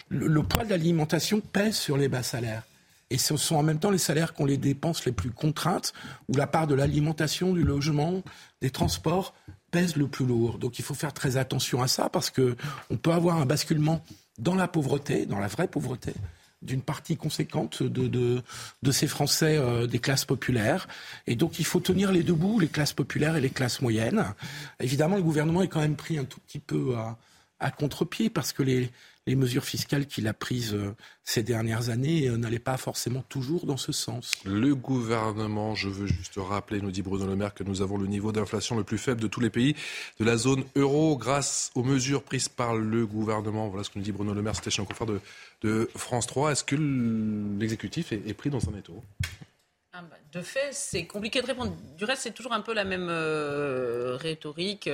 le 0.10 0.44
poids 0.44 0.64
de 0.64 0.70
l'alimentation 0.70 1.42
pèse 1.42 1.76
sur 1.76 1.98
les 1.98 2.08
bas 2.08 2.22
salaires. 2.22 2.62
Et 3.10 3.18
ce 3.18 3.38
sont 3.38 3.56
en 3.56 3.64
même 3.64 3.80
temps 3.80 3.92
les 3.92 3.98
salaires 3.98 4.34
qui 4.34 4.42
ont 4.42 4.46
les 4.46 4.58
dépenses 4.58 5.06
les 5.06 5.12
plus 5.12 5.32
contraintes, 5.32 5.94
où 6.28 6.36
la 6.36 6.48
part 6.48 6.68
de 6.68 6.76
l'alimentation, 6.76 7.54
du 7.54 7.64
logement, 7.64 8.22
des 8.62 8.70
transports 8.70 9.34
pèse 9.72 9.96
le 9.96 10.08
plus 10.08 10.26
lourd. 10.26 10.58
Donc 10.60 10.80
il 10.80 10.86
faut 10.86 10.94
faire 10.94 11.14
très 11.14 11.38
attention 11.38 11.82
à 11.82 11.88
ça 11.88 12.10
parce 12.10 12.30
qu'on 12.30 12.98
peut 13.02 13.12
avoir 13.12 13.38
un 13.38 13.46
basculement 13.46 14.04
dans 14.38 14.56
la 14.56 14.68
pauvreté, 14.68 15.26
dans 15.26 15.40
la 15.40 15.48
vraie 15.48 15.68
pauvreté, 15.68 16.14
d'une 16.62 16.82
partie 16.82 17.18
conséquente 17.18 17.84
de, 17.84 18.08
de, 18.08 18.92
ces 18.92 19.08
Français 19.08 19.58
euh, 19.58 19.88
des 19.88 20.00
classes 20.00 20.26
populaires. 20.26 20.88
Et 21.28 21.36
donc 21.36 21.60
il 21.60 21.66
faut 21.66 21.80
tenir 21.80 22.12
les 22.12 22.24
deux 22.24 22.34
bouts, 22.34 22.60
les 22.60 22.68
classes 22.68 22.94
populaires 22.94 23.36
et 23.36 23.42
les 23.42 23.50
classes 23.50 23.82
moyennes. 23.82 24.26
Évidemment, 24.80 25.16
le 25.16 25.24
gouvernement 25.24 25.62
est 25.62 25.68
quand 25.68 25.82
même 25.82 25.96
pris 25.96 26.18
un 26.18 26.26
tout 26.26 26.40
petit 26.42 26.60
peu 26.60 26.96
à, 26.96 27.18
à 27.60 27.72
contre-pied 27.72 28.30
parce 28.30 28.54
que 28.54 28.64
les, 28.64 28.92
les 29.28 29.36
mesures 29.36 29.66
fiscales 29.66 30.08
qu'il 30.08 30.28
a 30.28 30.34
prises 30.34 30.74
euh, 30.74 30.96
ces 31.24 31.44
dernières 31.44 31.90
années 31.90 32.28
euh, 32.28 32.38
n'allaient 32.38 32.60
pas 32.60 32.78
forcément 32.78 33.22
toujours 33.28 33.66
dans 33.66 33.78
ce 33.78 33.92
sens. 33.92 34.32
Le 34.46 34.74
gouvernement, 34.74 35.76
je 35.76 35.90
veux 35.90 36.08
juste 36.08 36.36
rappeler, 36.38 36.82
nous 36.82 36.92
dit 36.92 37.02
Bruno 37.02 37.28
Le 37.28 37.36
Maire, 37.36 37.54
que 37.54 37.64
nous 37.64 37.82
avons 37.82 37.98
le 37.98 38.08
niveau 38.08 38.32
d'inflation 38.32 38.78
le 38.78 38.84
plus 38.84 38.98
faible 38.98 39.22
de 39.22 39.28
tous 39.28 39.42
les 39.42 39.50
pays 39.50 39.76
de 40.20 40.26
la 40.26 40.38
zone 40.38 40.64
euro 40.76 41.18
grâce 41.18 41.72
aux 41.76 41.84
mesures 41.84 42.24
prises 42.24 42.48
par 42.48 42.74
le 42.76 43.06
gouvernement. 43.06 43.68
Voilà 43.68 43.84
ce 43.84 43.90
que 43.90 44.00
nous 44.00 44.06
dit 44.06 44.14
Bruno 44.14 44.34
Le 44.34 44.42
Maire, 44.42 44.56
c'était 44.56 44.72
chez 44.72 44.82
un 44.82 44.86
confrère 44.86 45.08
de, 45.08 45.20
de 45.62 45.90
France 45.96 46.26
3. 46.28 46.54
Est-ce 46.54 46.64
que 46.64 46.78
l'exécutif 47.60 48.14
est, 48.14 48.34
pris 48.34 48.50
dans 48.50 48.70
un 48.70 48.78
étau? 48.78 49.04
Ah 49.92 50.02
bah, 50.10 50.16
de 50.38 50.42
fait, 50.42 50.70
c'est 50.72 51.06
compliqué 51.06 51.42
de 51.42 51.48
répondre. 51.48 51.74
Du 51.98 52.06
reste, 52.06 52.24
c'est 52.24 52.32
toujours 52.32 52.54
un 52.54 52.62
peu 52.62 52.74
la 52.74 52.84
même 52.84 53.08
euh, 53.10 54.18
rhétorique. 54.20 54.90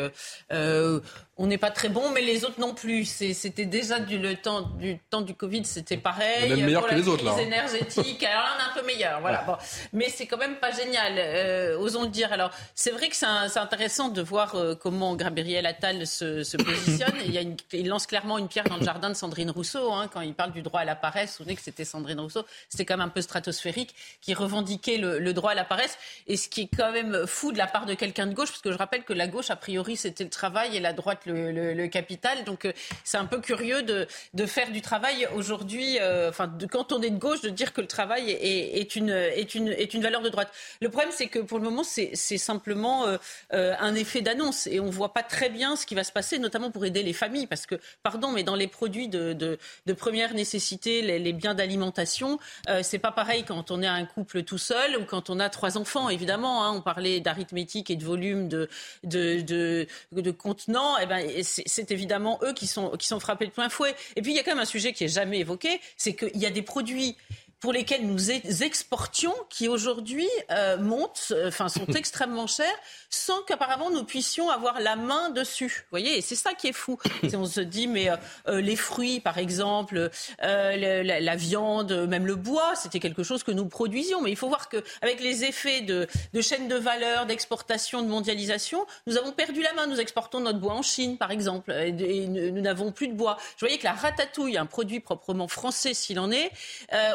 on 0.49 1.47
n'est 1.47 1.57
pas 1.57 1.71
très 1.71 1.89
bon, 1.89 2.11
mais 2.11 2.21
les 2.21 2.45
autres 2.45 2.59
non 2.59 2.73
plus. 2.73 3.05
C'était 3.05 3.65
déjà 3.65 3.99
du, 3.99 4.17
le 4.17 4.35
temps, 4.35 4.61
du 4.61 4.97
temps 5.09 5.21
du 5.21 5.33
Covid, 5.33 5.65
c'était 5.65 5.97
pareil. 5.97 6.51
On 6.51 6.55
est 6.57 6.61
meilleur 6.61 6.87
que 6.87 6.95
les 6.95 7.07
autres, 7.07 7.25
là. 7.25 7.33
Hein. 7.33 7.39
énergétique, 7.39 8.23
alors 8.23 8.43
là, 8.43 8.49
on 8.55 8.59
est 8.59 8.71
un 8.71 8.81
peu 8.81 8.87
meilleur. 8.87 9.21
Voilà. 9.21 9.43
Bon. 9.43 9.55
Mais 9.91 10.09
c'est 10.09 10.27
quand 10.27 10.37
même 10.37 10.57
pas 10.57 10.71
génial, 10.71 11.13
euh, 11.17 11.77
osons 11.77 12.03
le 12.03 12.09
dire. 12.09 12.31
Alors, 12.31 12.51
c'est 12.75 12.91
vrai 12.91 13.09
que 13.09 13.15
c'est 13.15 13.57
intéressant 13.57 14.09
de 14.09 14.21
voir 14.21 14.55
euh, 14.55 14.75
comment 14.75 15.15
Gabriel 15.15 15.65
Attal 15.65 16.07
se, 16.07 16.43
se 16.43 16.57
positionne. 16.57 17.15
il, 17.25 17.31
y 17.31 17.37
a 17.37 17.41
une, 17.41 17.57
il, 17.71 17.87
lance 17.87 18.07
clairement 18.07 18.37
une 18.37 18.47
pierre 18.47 18.65
dans 18.65 18.77
le 18.77 18.85
jardin 18.85 19.09
de 19.09 19.15
Sandrine 19.15 19.51
Rousseau. 19.51 19.91
Hein, 19.91 20.09
quand 20.11 20.21
il 20.21 20.33
parle 20.33 20.51
du 20.51 20.61
droit 20.61 20.81
à 20.81 20.85
la 20.85 20.95
paresse, 20.95 21.31
vous 21.31 21.37
souvenez 21.37 21.55
que 21.55 21.61
c'était 21.61 21.85
Sandrine 21.85 22.19
Rousseau. 22.19 22.45
C'était 22.69 22.85
quand 22.85 22.97
même 22.97 23.07
un 23.07 23.09
peu 23.09 23.21
stratosphérique, 23.21 23.93
qui 24.21 24.33
revendiquait 24.33 24.97
le, 24.97 25.19
le 25.19 25.32
droit 25.33 25.51
à 25.51 25.55
la 25.55 25.65
paresse. 25.65 25.97
Et 26.27 26.37
ce 26.37 26.49
qui 26.49 26.61
est 26.61 26.69
quand 26.75 26.91
même 26.91 27.25
fou 27.27 27.51
de 27.51 27.57
la 27.57 27.67
part 27.67 27.85
de 27.85 27.93
quelqu'un 27.93 28.27
de 28.27 28.33
gauche, 28.33 28.49
parce 28.49 28.61
que 28.61 28.71
je 28.71 28.77
rappelle 28.77 29.03
que 29.03 29.13
la 29.13 29.27
gauche, 29.27 29.49
a 29.49 29.55
priori, 29.55 29.97
c'était 29.97 30.23
le 30.23 30.29
travail 30.29 30.75
et 30.75 30.79
la 30.79 30.93
droite, 30.93 31.21
le, 31.25 31.87
capital. 31.87 32.43
Donc 32.45 32.65
euh, 32.65 32.71
c'est 33.03 33.17
un 33.17 33.25
peu 33.25 33.39
curieux 33.39 33.83
de, 33.83 34.07
de 34.33 34.45
faire 34.45 34.71
du 34.71 34.81
travail 34.81 35.27
aujourd'hui, 35.35 35.97
euh, 35.99 36.29
enfin, 36.29 36.51
quand 36.71 36.91
on 36.91 37.01
est 37.01 37.09
de 37.09 37.17
gauche, 37.17 37.41
de 37.41 37.49
dire 37.49 37.73
que 37.73 37.81
le 37.81 37.87
travail 37.87 38.31
est, 38.31 38.95
une, 38.95 39.09
est, 39.09 39.55
une, 39.55 39.69
est 39.69 39.93
une 39.93 40.01
valeur 40.01 40.21
de 40.21 40.29
droite. 40.29 40.51
Le 40.81 40.89
problème, 40.89 41.11
c'est 41.13 41.27
que 41.27 41.39
pour 41.39 41.59
le 41.59 41.65
moment, 41.65 41.83
c'est 41.83 42.15
simplement 42.15 43.05
euh, 43.05 43.75
un 43.79 43.95
effet 43.95 44.21
d'annonce 44.21 44.67
et 44.67 44.79
on 44.79 44.85
ne 44.85 44.91
voit 44.91 45.13
pas 45.13 45.23
très 45.23 45.49
bien 45.49 45.75
ce 45.75 45.85
qui 45.85 45.95
va 45.95 46.03
se 46.03 46.11
passer, 46.11 46.39
notamment 46.39 46.71
pour 46.71 46.85
aider 46.85 47.03
les 47.03 47.13
familles. 47.13 47.47
Parce 47.47 47.65
que, 47.65 47.75
pardon, 48.01 48.31
mais 48.31 48.43
dans 48.43 48.55
les 48.55 48.67
produits 48.67 49.07
de, 49.07 49.33
de, 49.33 49.93
première 49.93 50.33
nécessité, 50.33 51.01
les, 51.01 51.19
les 51.19 51.33
biens 51.33 51.53
d'alimentation, 51.53 52.39
c'est 52.81 52.99
pas 52.99 53.11
pareil 53.11 53.43
quand 53.43 53.71
on 53.71 53.81
est 53.81 53.87
un 53.87 54.05
couple 54.05 54.43
tout 54.43 54.57
seul 54.57 54.97
ou 54.97 55.05
quand 55.13 55.29
on 55.29 55.39
a 55.39 55.47
trois 55.47 55.77
enfants, 55.77 56.09
évidemment. 56.09 56.65
Hein. 56.65 56.73
on 56.73 56.81
parlait 56.81 57.19
d'arithmétique 57.19 57.91
et 57.91 57.95
de 57.95 58.03
volume 58.03 58.47
de, 58.47 58.67
de, 59.03 60.31
contenants. 60.31 60.97
Eh 60.97 61.05
ben, 61.05 61.29
c'est 61.43 61.91
évidemment 61.91 62.39
eux 62.41 62.53
qui 62.53 62.65
sont, 62.65 62.89
qui 62.97 63.05
sont 63.05 63.19
frappés 63.19 63.45
de 63.45 63.51
plein 63.51 63.69
fouet. 63.69 63.93
Et 64.15 64.23
puis, 64.23 64.31
il 64.31 64.35
y 64.35 64.39
a 64.39 64.43
quand 64.43 64.49
même 64.49 64.59
un 64.59 64.65
sujet 64.65 64.91
qui 64.91 65.03
est 65.03 65.13
jamais 65.13 65.37
évoqué, 65.37 65.79
c'est 65.97 66.15
qu'il 66.15 66.35
y 66.35 66.47
a 66.47 66.49
des 66.49 66.63
produits 66.63 67.15
pour 67.63 67.71
lesquels 67.71 68.05
nous 68.05 68.29
exportions, 68.29 69.33
qui 69.49 69.69
aujourd'hui 69.69 70.27
euh, 70.51 70.75
montent, 70.75 71.31
euh, 71.31 71.47
enfin 71.47 71.69
sont 71.69 71.85
extrêmement 71.95 72.45
chers, 72.45 72.75
sans 73.09 73.41
qu'apparemment 73.43 73.89
nous 73.89 74.03
puissions 74.03 74.49
avoir 74.49 74.81
la 74.81 74.97
main 74.97 75.29
dessus. 75.29 75.85
Vous 75.85 75.91
voyez, 75.91 76.17
et 76.17 76.21
c'est 76.21 76.35
ça 76.35 76.53
qui 76.55 76.67
est 76.67 76.73
fou. 76.73 76.99
on 77.33 77.45
se 77.45 77.61
dit, 77.61 77.87
mais 77.87 78.09
euh, 78.49 78.59
les 78.59 78.75
fruits, 78.75 79.21
par 79.21 79.37
exemple, 79.37 80.09
la, 80.41 81.35
viande, 81.37 81.93
même 82.09 82.27
le 82.27 82.35
bois, 82.35 82.75
c'était 82.75 82.99
quelque 82.99 83.23
chose 83.23 83.43
que 83.43 83.51
nous 83.51 83.65
produisions. 83.67 84.19
Mais 84.21 84.31
il 84.31 84.35
faut 84.35 84.49
voir 84.49 84.67
qu'avec 84.67 85.21
les 85.21 85.45
effets 85.45 85.79
de, 85.79 86.05
de 86.33 86.41
chaîne 86.41 86.67
de 86.67 86.75
valeur, 86.75 87.25
d'exportation, 87.27 88.01
de 88.01 88.07
mondialisation, 88.07 88.85
nous 89.07 89.15
avons 89.15 89.31
perdu 89.31 89.61
la 89.61 89.71
main. 89.71 89.87
Nous 89.87 90.01
exportons 90.01 90.41
notre 90.41 90.59
bois 90.59 90.73
en 90.73 90.81
Chine, 90.81 91.17
par 91.17 91.31
exemple, 91.31 91.71
et, 91.71 92.27
nous 92.27 92.61
n'avons 92.61 92.91
plus 92.91 93.07
de 93.07 93.13
bois. 93.13 93.37
Je 93.55 93.61
voyais 93.61 93.77
que 93.77 93.85
la 93.85 93.93
ratatouille, 93.93 94.57
un 94.57 94.65
produit 94.65 94.99
proprement 94.99 95.47
français 95.47 95.93
s'il 95.93 96.19
en 96.19 96.29
est, 96.29 96.51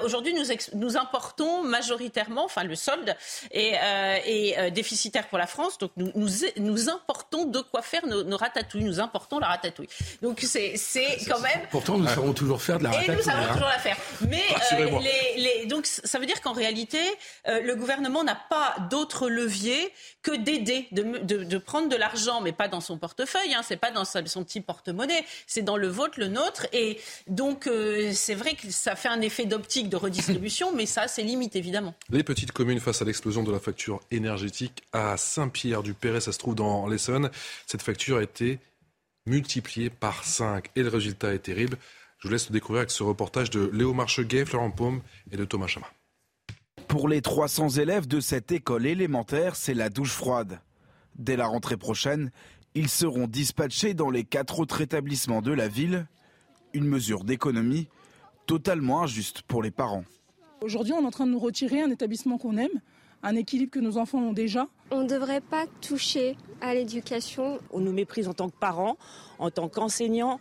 aujourd'hui 0.03 0.38
nous, 0.75 0.97
importons 0.97 1.63
majoritairement, 1.63 2.45
enfin 2.45 2.65
le 2.65 2.75
solde 2.75 3.17
est, 3.51 3.75
euh, 3.75 4.19
euh, 4.59 4.71
déficitaire 4.71 5.29
pour 5.29 5.39
la 5.39 5.47
France, 5.47 5.79
donc 5.79 5.91
nous, 5.97 6.13
nous, 6.57 6.89
importons 6.89 7.45
de 7.45 7.61
quoi 7.61 7.83
faire 7.83 8.07
nos, 8.07 8.37
ratatouilles, 8.37 8.85
nous 8.85 9.01
importons 9.01 9.39
la 9.39 9.49
ratatouille. 9.49 9.89
Donc 10.23 10.41
c'est 10.41 10.75
quand 11.29 11.41
même. 11.41 11.63
Pourtant, 11.71 11.99
nous 11.99 12.09
saurons 12.09 12.33
toujours 12.33 12.63
faire 12.63 12.79
de 12.79 12.85
la 12.85 12.91
ratatouille. 12.91 13.15
Et 13.15 13.17
nous 13.17 13.23
savons 13.23 13.45
hein. 13.45 13.53
toujours 13.53 13.69
la 13.69 13.79
faire. 13.79 13.97
Mais 14.29 14.43
euh, 14.73 14.99
les, 15.37 15.67
donc 15.67 15.87
ça 15.87 16.19
veut 16.19 16.27
dire 16.27 16.41
qu'en 16.41 16.53
réalité, 16.53 17.01
le 17.47 17.75
gouvernement 17.75 18.25
n'a 18.25 18.37
pas 18.37 18.77
d'autre 18.91 19.29
levier 19.29 19.93
que 20.23 20.35
d'aider, 20.35 20.89
de, 20.93 21.03
de, 21.23 21.59
prendre 21.59 21.89
de 21.89 21.97
l'argent, 21.97 22.41
mais 22.41 22.53
pas 22.53 22.69
dans 22.69 22.81
son 22.81 22.99
portefeuille, 22.99 23.55
hein, 23.55 23.61
c'est 23.63 23.77
pas 23.77 23.91
dans 23.91 24.05
son 24.05 24.45
petit 24.45 24.61
porte-monnaie, 24.61 25.25
c'est 25.47 25.63
dans 25.63 25.77
le 25.77 25.89
vôtre, 25.89 26.19
le 26.19 26.29
nôtre. 26.29 26.67
Et 26.73 27.01
donc 27.27 27.69
c'est 28.13 28.35
vrai 28.35 28.55
que 28.55 28.71
ça 28.71 28.97
fait 28.97 29.09
un 29.09 29.21
effet 29.21 29.45
d'optique 29.45 29.89
de 29.89 29.97
mais 30.75 30.87
ça, 30.87 31.09
c'est 31.09 31.23
limite, 31.23 31.57
évidemment. 31.57 31.95
Les 32.11 32.23
petites 32.23 32.53
communes 32.53 32.81
face 32.81 33.03
à 33.03 33.05
l'explosion 33.05 33.43
de 33.43 33.53
la 33.53 33.61
facture 33.61 34.01
énergétique 34.11 34.83
à 34.93 35.17
Saint-Pierre-du-Perret, 35.17 36.21
ça 36.21 36.33
se 36.33 36.39
trouve 36.39 36.55
dans 36.55 36.87
l'Essonne. 36.87 37.31
Cette 37.67 37.83
facture 37.83 38.19
a 38.19 38.23
été 38.23 38.59
multipliée 39.27 39.91
par 39.91 40.25
5 40.25 40.71
et 40.75 40.83
le 40.83 40.89
résultat 40.89 41.35
est 41.35 41.41
terrible. 41.41 41.77
Je 42.19 42.29
vous 42.29 42.33
laisse 42.33 42.49
le 42.49 42.53
découvrir 42.53 42.81
avec 42.81 42.91
ce 42.91 43.03
reportage 43.03 43.51
de 43.51 43.71
Léo 43.73 43.93
Marcheguet, 43.93 44.45
Florent 44.45 44.71
Paume 44.71 45.03
et 45.31 45.37
de 45.37 45.45
Thomas 45.45 45.69
Chama. 45.69 45.87
Pour 46.89 47.09
les 47.09 47.21
300 47.21 47.71
élèves 47.71 48.09
de 48.09 48.19
cette 48.19 48.51
école 48.51 48.87
élémentaire, 48.87 49.57
c'est 49.57 49.75
la 49.75 49.91
douche 49.91 50.13
froide. 50.13 50.61
Dès 51.17 51.37
la 51.37 51.47
rentrée 51.47 51.77
prochaine, 51.77 52.31
ils 52.75 52.89
seront 52.89 53.27
dispatchés 53.27 53.95
dans 53.95 54.11
les 54.11 54.25
quatre 54.25 54.61
autres 54.61 54.81
établissements 54.81 55.43
de 55.43 55.53
la 55.53 55.69
ville. 55.69 56.07
Une 56.73 56.87
mesure 56.87 57.25
d'économie 57.25 57.89
totalement 58.47 59.03
injuste 59.03 59.43
pour 59.43 59.63
les 59.63 59.71
parents. 59.71 60.05
Aujourd'hui, 60.61 60.93
on 60.93 61.03
est 61.03 61.07
en 61.07 61.11
train 61.11 61.27
de 61.27 61.31
nous 61.31 61.39
retirer 61.39 61.83
un 61.83 61.91
établissement 61.91 62.37
qu'on 62.37 62.57
aime, 62.57 62.81
un 63.23 63.37
équilibre 63.37 63.71
que 63.71 63.79
nos 63.79 63.97
enfants 63.97 64.19
ont 64.19 64.33
déjà. 64.33 64.67
On 64.91 65.03
ne 65.03 65.09
devrait 65.09 65.41
pas 65.41 65.67
toucher 65.81 66.37
à 66.61 66.75
l'éducation. 66.75 67.61
On 67.71 67.81
nous 67.81 67.93
méprise 67.93 68.27
en 68.29 68.35
tant 68.35 68.49
que 68.49 68.57
parents, 68.57 68.97
en 69.39 69.51
tant 69.51 69.69
qu'enseignants, 69.69 70.41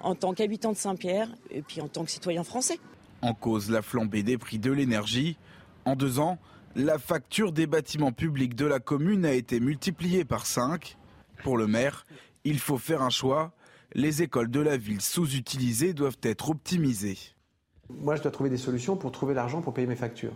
en 0.00 0.14
tant 0.14 0.34
qu'habitants 0.34 0.72
de 0.72 0.76
Saint-Pierre 0.76 1.28
et 1.50 1.62
puis 1.62 1.80
en 1.80 1.88
tant 1.88 2.04
que 2.04 2.10
citoyens 2.10 2.44
français. 2.44 2.78
En 3.22 3.34
cause 3.34 3.70
la 3.70 3.82
flambée 3.82 4.22
des 4.22 4.38
prix 4.38 4.58
de 4.58 4.70
l'énergie. 4.70 5.36
En 5.84 5.96
deux 5.96 6.20
ans, 6.20 6.38
la 6.76 6.98
facture 6.98 7.52
des 7.52 7.66
bâtiments 7.66 8.12
publics 8.12 8.54
de 8.54 8.66
la 8.66 8.78
commune 8.78 9.24
a 9.24 9.32
été 9.32 9.58
multipliée 9.58 10.24
par 10.24 10.46
5. 10.46 10.96
Pour 11.42 11.56
le 11.56 11.66
maire, 11.66 12.06
il 12.44 12.58
faut 12.60 12.78
faire 12.78 13.02
un 13.02 13.10
choix. 13.10 13.52
Les 13.94 14.22
écoles 14.22 14.50
de 14.50 14.60
la 14.60 14.76
ville 14.76 15.00
sous-utilisées 15.00 15.92
doivent 15.92 16.18
être 16.22 16.50
optimisées. 16.50 17.18
Moi, 17.90 18.16
je 18.16 18.22
dois 18.22 18.30
trouver 18.30 18.50
des 18.50 18.56
solutions 18.56 18.96
pour 18.96 19.12
trouver 19.12 19.34
l'argent 19.34 19.60
pour 19.60 19.72
payer 19.72 19.86
mes 19.86 19.96
factures. 19.96 20.34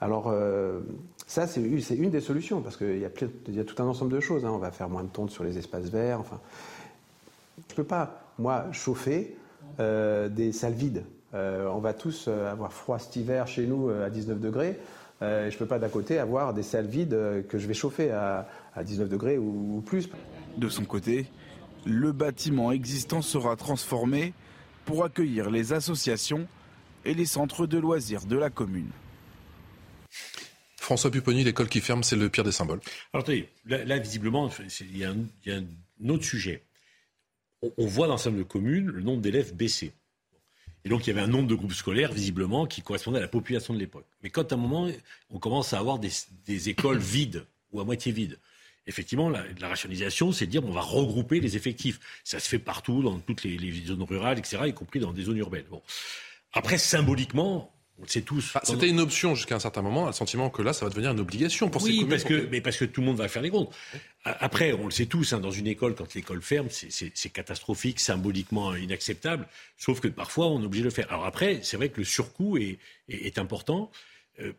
Alors, 0.00 0.28
euh, 0.28 0.80
ça, 1.26 1.46
c'est 1.46 1.60
une 1.60 2.10
des 2.10 2.20
solutions, 2.20 2.60
parce 2.60 2.76
qu'il 2.76 2.98
y, 2.98 3.04
a 3.04 3.64
tout 3.64 3.82
un 3.82 3.86
ensemble 3.86 4.12
de 4.12 4.20
choses. 4.20 4.44
Hein. 4.44 4.50
On 4.52 4.58
va 4.58 4.70
faire 4.70 4.88
moins 4.88 5.02
de 5.02 5.08
tontes 5.08 5.30
sur 5.30 5.44
les 5.44 5.58
espaces 5.58 5.86
verts. 5.86 6.20
Enfin, 6.20 6.40
je 7.68 7.72
ne 7.72 7.76
peux 7.76 7.84
pas, 7.84 8.22
moi, 8.38 8.66
chauffer 8.72 9.36
euh, 9.80 10.28
des 10.28 10.52
salles 10.52 10.74
vides. 10.74 11.04
Euh, 11.34 11.68
on 11.72 11.78
va 11.78 11.94
tous 11.94 12.28
avoir 12.28 12.72
froid 12.72 12.98
cet 12.98 13.16
hiver 13.16 13.46
chez 13.46 13.66
nous 13.66 13.88
à 13.88 14.10
19 14.10 14.38
degrés. 14.38 14.78
je 15.20 15.46
ne 15.46 15.58
peux 15.58 15.66
pas 15.66 15.78
d'à 15.78 15.88
côté 15.88 16.18
avoir 16.18 16.54
des 16.54 16.62
salles 16.62 16.86
vides 16.86 17.44
que 17.48 17.58
je 17.58 17.66
vais 17.66 17.74
chauffer 17.74 18.10
à, 18.10 18.46
19 18.84 19.08
degrés 19.08 19.38
ou 19.38 19.82
plus. 19.84 20.08
De 20.58 20.68
son 20.68 20.84
côté, 20.84 21.26
le 21.86 22.12
bâtiment 22.12 22.72
existant 22.72 23.22
sera 23.22 23.56
transformé 23.56 24.32
pour 24.84 25.04
accueillir 25.04 25.50
les 25.50 25.72
associations 25.72 26.46
et 27.04 27.14
les 27.14 27.26
centres 27.26 27.66
de 27.66 27.78
loisirs 27.78 28.26
de 28.26 28.36
la 28.36 28.50
commune. 28.50 28.90
François 30.84 31.10
Pupponi, 31.10 31.44
l'école 31.44 31.68
qui 31.68 31.80
ferme, 31.80 32.02
c'est 32.02 32.14
le 32.14 32.28
pire 32.28 32.44
des 32.44 32.52
symboles. 32.52 32.80
Alors, 33.14 33.24
attendez, 33.24 33.48
là, 33.64 33.98
visiblement, 33.98 34.50
il 34.80 34.98
y, 34.98 35.04
a 35.04 35.14
un, 35.56 36.08
autre 36.10 36.24
sujet. 36.24 36.62
On, 37.62 37.86
voit 37.86 38.06
dans 38.06 38.12
l'ensemble 38.12 38.36
de 38.36 38.42
communes 38.42 38.88
le 38.88 39.00
nombre 39.00 39.22
d'élèves 39.22 39.54
baisser. 39.54 39.92
Et 40.84 40.90
donc, 40.90 41.06
il 41.06 41.10
y 41.10 41.12
avait 41.14 41.22
un 41.22 41.26
nombre 41.26 41.48
de 41.48 41.54
groupes 41.54 41.72
scolaires, 41.72 42.12
visiblement, 42.12 42.66
qui 42.66 42.82
correspondait 42.82 43.16
à 43.16 43.22
la 43.22 43.28
population 43.28 43.72
de 43.72 43.78
l'époque. 43.78 44.04
Mais 44.22 44.28
quand, 44.28 44.52
à 44.52 44.56
un 44.56 44.58
moment, 44.58 44.90
on 45.30 45.38
commence 45.38 45.72
à 45.72 45.78
avoir 45.78 45.98
des, 45.98 46.68
écoles 46.68 46.98
vides 46.98 47.46
ou 47.72 47.80
à 47.80 47.84
moitié 47.84 48.12
vides, 48.12 48.38
effectivement, 48.86 49.30
la, 49.30 49.42
rationalisation, 49.62 50.32
c'est 50.32 50.44
de 50.44 50.50
dire 50.50 50.66
on 50.66 50.72
va 50.72 50.82
regrouper 50.82 51.40
les 51.40 51.56
effectifs. 51.56 51.98
Ça 52.24 52.38
se 52.38 52.46
fait 52.46 52.58
partout, 52.58 53.02
dans 53.02 53.18
toutes 53.20 53.42
les, 53.42 53.56
les 53.56 53.86
zones 53.86 54.02
rurales, 54.02 54.38
etc., 54.38 54.64
y 54.66 54.74
compris 54.74 55.00
dans 55.00 55.14
des 55.14 55.22
zones 55.22 55.38
urbaines. 55.38 55.64
Bon. 55.70 55.80
Après, 56.54 56.78
symboliquement, 56.78 57.74
on 57.98 58.02
le 58.02 58.08
sait 58.08 58.22
tous. 58.22 58.52
Ah, 58.54 58.60
c'était 58.64 58.88
une 58.88 59.00
option 59.00 59.34
jusqu'à 59.34 59.56
un 59.56 59.60
certain 59.60 59.82
moment, 59.82 60.06
le 60.06 60.12
sentiment 60.12 60.50
que 60.50 60.62
là, 60.62 60.72
ça 60.72 60.84
va 60.84 60.90
devenir 60.90 61.12
une 61.12 61.20
obligation 61.20 61.68
pour 61.68 61.82
oui, 61.82 62.00
ces 62.00 62.06
parce 62.06 62.24
que, 62.24 62.48
mais 62.50 62.60
parce 62.60 62.76
que 62.76 62.84
tout 62.84 63.00
le 63.00 63.08
monde 63.08 63.16
va 63.16 63.28
faire 63.28 63.42
les 63.42 63.50
comptes. 63.50 63.72
Après, 64.24 64.72
on 64.72 64.86
le 64.86 64.90
sait 64.90 65.06
tous, 65.06 65.32
hein, 65.32 65.40
dans 65.40 65.50
une 65.50 65.66
école, 65.66 65.94
quand 65.94 66.14
l'école 66.14 66.42
ferme, 66.42 66.68
c'est 66.70 67.30
catastrophique, 67.30 68.00
symboliquement 68.00 68.74
inacceptable, 68.74 69.46
sauf 69.76 70.00
que 70.00 70.08
parfois, 70.08 70.46
on 70.46 70.62
est 70.62 70.64
obligé 70.64 70.82
de 70.82 70.88
le 70.88 70.94
faire. 70.94 71.06
Alors 71.10 71.24
après, 71.26 71.60
c'est 71.62 71.76
vrai 71.76 71.88
que 71.88 71.98
le 71.98 72.04
surcoût 72.04 72.56
est, 72.56 72.78
est, 73.08 73.38
important. 73.38 73.90
Euh, 74.40 74.52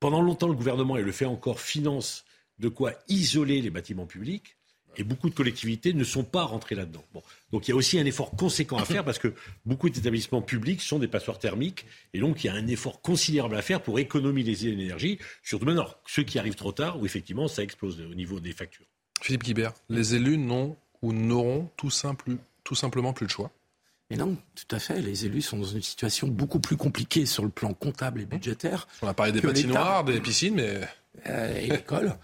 pendant 0.00 0.22
longtemps, 0.22 0.48
le 0.48 0.54
gouvernement, 0.54 0.96
et 0.96 1.02
le 1.02 1.12
fait 1.12 1.26
encore, 1.26 1.60
finance 1.60 2.24
de 2.58 2.68
quoi 2.68 2.92
isoler 3.08 3.60
les 3.60 3.70
bâtiments 3.70 4.06
publics 4.06 4.56
et 4.98 5.04
beaucoup 5.04 5.28
de 5.30 5.34
collectivités 5.34 5.92
ne 5.92 6.04
sont 6.04 6.24
pas 6.24 6.44
rentrées 6.44 6.74
là-dedans. 6.74 7.04
Bon. 7.14 7.22
Donc 7.52 7.66
il 7.66 7.70
y 7.70 7.72
a 7.72 7.76
aussi 7.76 7.98
un 7.98 8.04
effort 8.06 8.30
conséquent 8.30 8.76
à 8.76 8.84
faire 8.84 9.04
parce 9.04 9.18
que 9.18 9.34
beaucoup 9.64 9.90
d'établissements 9.90 10.42
publics 10.42 10.82
sont 10.82 10.98
des 10.98 11.08
passoires 11.08 11.38
thermiques 11.38 11.86
et 12.14 12.20
donc 12.20 12.44
il 12.44 12.48
y 12.48 12.50
a 12.50 12.54
un 12.54 12.66
effort 12.66 13.00
considérable 13.00 13.56
à 13.56 13.62
faire 13.62 13.82
pour 13.82 13.98
économiser 13.98 14.70
l'énergie, 14.70 15.18
surtout 15.42 15.66
maintenant 15.66 15.88
ceux 16.06 16.22
qui 16.22 16.38
arrivent 16.38 16.54
trop 16.54 16.72
tard 16.72 17.00
où 17.00 17.06
effectivement 17.06 17.48
ça 17.48 17.62
explose 17.62 18.00
au 18.00 18.14
niveau 18.14 18.40
des 18.40 18.52
factures. 18.52 18.86
Philippe 19.20 19.44
Guibert, 19.44 19.72
les 19.88 20.14
élus 20.14 20.38
n'ont 20.38 20.76
ou 21.02 21.12
n'auront 21.12 21.70
tout, 21.76 21.90
simple, 21.90 22.36
tout 22.64 22.74
simplement 22.74 23.12
plus 23.12 23.26
le 23.26 23.30
choix? 23.30 23.50
Mais 24.10 24.16
non, 24.16 24.36
tout 24.54 24.74
à 24.74 24.78
fait. 24.78 25.00
Les 25.00 25.26
élus 25.26 25.42
sont 25.42 25.58
dans 25.58 25.64
une 25.64 25.82
situation 25.82 26.28
beaucoup 26.28 26.60
plus 26.60 26.76
compliquée 26.76 27.26
sur 27.26 27.42
le 27.42 27.48
plan 27.48 27.74
comptable 27.74 28.20
et 28.20 28.24
budgétaire. 28.24 28.86
On 29.02 29.08
a 29.08 29.14
parlé 29.14 29.32
des 29.32 29.40
patinoires, 29.40 30.04
des 30.04 30.20
piscines, 30.20 30.54
mais 30.54 30.80
euh, 31.28 31.56
et 31.56 31.68
l'école, 31.68 32.16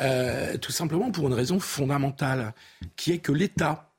euh, 0.00 0.56
tout 0.58 0.72
simplement 0.72 1.10
pour 1.10 1.28
une 1.28 1.34
raison 1.34 1.60
fondamentale, 1.60 2.54
qui 2.96 3.12
est 3.12 3.18
que 3.18 3.32
l'État 3.32 3.92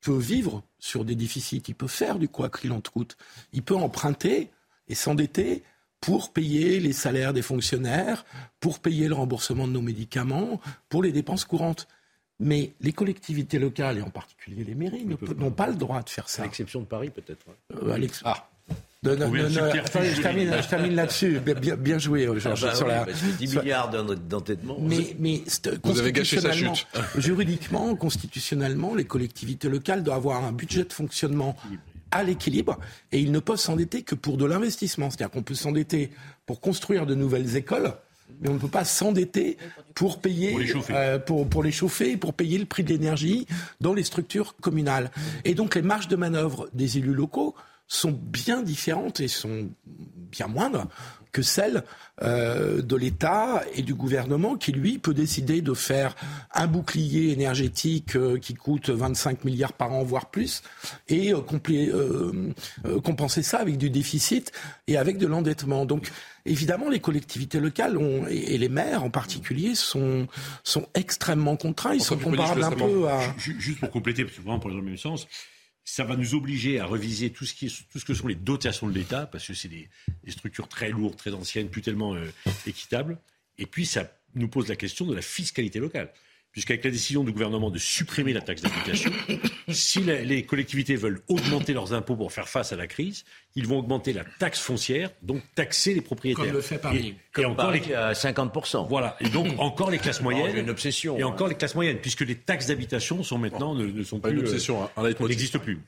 peut 0.00 0.18
vivre 0.18 0.62
sur 0.78 1.04
des 1.04 1.14
déficits, 1.14 1.62
il 1.68 1.74
peut 1.74 1.88
faire 1.88 2.18
du 2.18 2.28
quoi 2.28 2.48
qu'il 2.48 2.72
en 2.72 2.80
coûte, 2.80 3.16
il 3.52 3.62
peut 3.62 3.76
emprunter 3.76 4.50
et 4.88 4.94
s'endetter 4.94 5.62
pour 6.00 6.32
payer 6.32 6.80
les 6.80 6.92
salaires 6.92 7.32
des 7.32 7.42
fonctionnaires, 7.42 8.24
pour 8.58 8.80
payer 8.80 9.08
le 9.08 9.14
remboursement 9.14 9.68
de 9.68 9.72
nos 9.72 9.82
médicaments, 9.82 10.60
pour 10.88 11.02
les 11.02 11.12
dépenses 11.12 11.44
courantes. 11.44 11.86
Mais 12.42 12.72
les 12.80 12.94
collectivités 12.94 13.58
locales, 13.58 13.98
et 13.98 14.02
en 14.02 14.08
particulier 14.08 14.64
les 14.64 14.74
mairies, 14.74 15.06
n'ont 15.36 15.50
pas 15.50 15.66
le 15.66 15.74
droit 15.74 16.02
de 16.02 16.08
faire 16.08 16.26
ça. 16.30 16.40
À 16.42 16.46
l'exception 16.46 16.80
de 16.80 16.86
Paris, 16.86 17.10
peut-être. 17.10 17.44
Euh, 17.74 18.08
ah. 18.24 18.49
Je 19.02 20.68
termine, 20.68 20.94
là-dessus. 20.94 21.40
Bien, 21.40 21.76
bien, 21.76 21.98
joué, 21.98 22.26
euh, 22.26 22.38
Georges. 22.38 22.66
Ah 22.66 22.84
bah 22.84 23.06
oui, 23.08 23.46
10 23.46 23.56
milliards 23.56 23.90
d'entêtement. 23.90 24.76
Mais, 24.78 25.16
mais 25.18 25.42
Vous 25.82 25.98
avez 25.98 26.12
gâché 26.12 26.40
sa 26.40 26.52
chute. 26.52 26.86
juridiquement, 27.16 27.94
constitutionnellement, 27.96 28.94
les 28.94 29.04
collectivités 29.04 29.68
locales 29.68 30.02
doivent 30.02 30.18
avoir 30.18 30.44
un 30.44 30.52
budget 30.52 30.84
de 30.84 30.92
fonctionnement 30.92 31.56
à 32.10 32.24
l'équilibre 32.24 32.78
et 33.12 33.20
ils 33.20 33.32
ne 33.32 33.38
peuvent 33.38 33.56
s'endetter 33.56 34.02
que 34.02 34.14
pour 34.14 34.36
de 34.36 34.44
l'investissement. 34.44 35.08
C'est-à-dire 35.08 35.30
qu'on 35.30 35.42
peut 35.42 35.54
s'endetter 35.54 36.10
pour 36.44 36.60
construire 36.60 37.06
de 37.06 37.14
nouvelles 37.14 37.56
écoles, 37.56 37.94
mais 38.40 38.50
on 38.50 38.54
ne 38.54 38.58
peut 38.58 38.68
pas 38.68 38.84
s'endetter 38.84 39.56
pour 39.94 40.20
payer, 40.20 40.50
pour 40.50 40.60
les, 40.60 40.66
chauffer. 40.66 40.92
Euh, 40.94 41.18
pour, 41.18 41.48
pour 41.48 41.62
les 41.62 41.72
chauffer, 41.72 42.16
pour 42.18 42.34
payer 42.34 42.58
le 42.58 42.66
prix 42.66 42.82
de 42.82 42.90
l'énergie 42.90 43.46
dans 43.80 43.94
les 43.94 44.04
structures 44.04 44.56
communales. 44.60 45.10
Et 45.44 45.54
donc 45.54 45.74
les 45.74 45.82
marges 45.82 46.08
de 46.08 46.16
manœuvre 46.16 46.68
des 46.74 46.98
élus 46.98 47.14
locaux 47.14 47.54
sont 47.90 48.12
bien 48.12 48.62
différentes 48.62 49.20
et 49.20 49.28
sont 49.28 49.68
bien 50.30 50.46
moindres 50.46 50.86
que 51.32 51.42
celles 51.42 51.84
euh, 52.22 52.82
de 52.82 52.96
l'État 52.96 53.62
et 53.74 53.82
du 53.82 53.94
gouvernement 53.94 54.56
qui, 54.56 54.72
lui, 54.72 54.98
peut 54.98 55.14
décider 55.14 55.60
de 55.60 55.74
faire 55.74 56.14
un 56.52 56.66
bouclier 56.66 57.30
énergétique 57.32 58.16
euh, 58.16 58.38
qui 58.38 58.54
coûte 58.54 58.90
25 58.90 59.44
milliards 59.44 59.72
par 59.72 59.92
an, 59.92 60.02
voire 60.02 60.30
plus, 60.30 60.62
et 61.08 61.32
euh, 61.32 62.52
compenser 63.02 63.42
ça 63.42 63.58
avec 63.58 63.78
du 63.78 63.90
déficit 63.90 64.52
et 64.86 64.96
avec 64.96 65.18
de 65.18 65.26
l'endettement. 65.26 65.84
Donc, 65.84 66.10
évidemment, 66.46 66.88
les 66.88 67.00
collectivités 67.00 67.60
locales 67.60 67.96
ont, 67.96 68.26
et, 68.28 68.58
les 68.58 68.68
maires 68.68 69.04
en 69.04 69.10
particulier 69.10 69.74
sont, 69.74 70.26
sont 70.64 70.86
extrêmement 70.94 71.56
contraints. 71.56 71.94
Ils 71.94 72.02
sont 72.02 72.18
comparables 72.18 72.64
un 72.64 72.72
peu 72.72 73.08
à... 73.08 73.20
Juste 73.38 73.80
pour 73.80 73.90
compléter, 73.90 74.24
parce 74.24 74.36
que 74.36 74.42
vraiment 74.42 74.58
pour 74.58 74.70
le 74.70 74.82
même 74.82 74.96
sens, 74.96 75.26
ça 75.90 76.04
va 76.04 76.14
nous 76.14 76.36
obliger 76.36 76.78
à 76.78 76.86
reviser 76.86 77.30
tout 77.30 77.44
ce, 77.44 77.52
qui 77.52 77.66
tout 77.90 77.98
que 77.98 78.14
sont 78.14 78.28
les 78.28 78.36
dotations 78.36 78.86
de 78.86 78.94
l'État, 78.94 79.26
parce 79.26 79.44
que 79.44 79.54
c'est 79.54 79.66
des, 79.66 79.88
structures 80.28 80.68
très 80.68 80.90
lourdes, 80.90 81.16
très 81.16 81.34
anciennes, 81.34 81.68
plus 81.68 81.82
tellement 81.82 82.14
euh, 82.14 82.30
équitables. 82.64 83.18
Et 83.58 83.66
puis, 83.66 83.86
ça 83.86 84.08
nous 84.36 84.46
pose 84.46 84.68
la 84.68 84.76
question 84.76 85.04
de 85.04 85.16
la 85.16 85.20
fiscalité 85.20 85.80
locale 85.80 86.12
puisqu'avec 86.52 86.84
la 86.84 86.90
décision 86.90 87.22
du 87.24 87.32
gouvernement 87.32 87.70
de 87.70 87.78
supprimer 87.78 88.32
la 88.32 88.40
taxe 88.40 88.62
d'habitation, 88.62 89.12
si 89.68 90.00
les 90.00 90.44
collectivités 90.44 90.96
veulent 90.96 91.20
augmenter 91.28 91.72
leurs 91.72 91.92
impôts 91.92 92.16
pour 92.16 92.32
faire 92.32 92.48
face 92.48 92.72
à 92.72 92.76
la 92.76 92.86
crise, 92.86 93.24
ils 93.54 93.66
vont 93.66 93.78
augmenter 93.78 94.12
la 94.12 94.24
taxe 94.38 94.60
foncière, 94.60 95.10
donc 95.22 95.42
taxer 95.54 95.94
les 95.94 96.00
propriétaires. 96.00 96.44
Comme 96.44 96.54
le 96.54 96.60
fait 96.60 96.78
Paris. 96.78 97.16
Et, 97.36 97.44
encore 97.44 97.70
les... 97.70 97.94
à 97.94 98.12
50%. 98.12 98.88
Voilà. 98.88 99.16
Et 99.20 99.28
donc 99.28 99.46
encore 99.58 99.90
les 99.90 99.98
classes 99.98 100.20
moyennes. 100.20 100.56
une 100.56 100.70
obsession. 100.70 101.16
Et 101.18 101.24
encore 101.24 101.48
les 101.48 101.54
classes 101.54 101.74
moyennes, 101.74 101.98
puisque 101.98 102.22
les 102.22 102.36
taxes 102.36 102.66
d'habitation 102.66 103.22
sont 103.22 103.38
maintenant 103.38 103.74
ne, 103.74 104.02
sont 104.02 104.20
pas 104.20 104.30
une 104.30 104.40
obsession. 104.40 104.82
Hein. 104.82 105.12
n'existent 105.20 105.60
plus. 105.60 105.80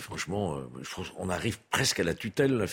franchement, 0.00 0.56
euh, 0.56 1.04
on 1.18 1.28
arrive 1.30 1.58
presque 1.70 2.00
à 2.00 2.04
la 2.04 2.14
tutelle. 2.14 2.66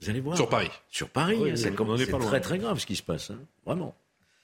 Vous 0.00 0.10
allez 0.10 0.20
voir. 0.20 0.36
Sur 0.36 0.48
Paris. 0.48 0.70
Sur 0.90 1.08
Paris. 1.08 1.38
c'est 1.56 1.74
très 1.74 2.40
très 2.40 2.58
grave 2.58 2.78
ce 2.78 2.86
qui 2.86 2.96
se 2.96 3.02
passe. 3.02 3.30
Hein. 3.30 3.38
Vraiment. 3.64 3.94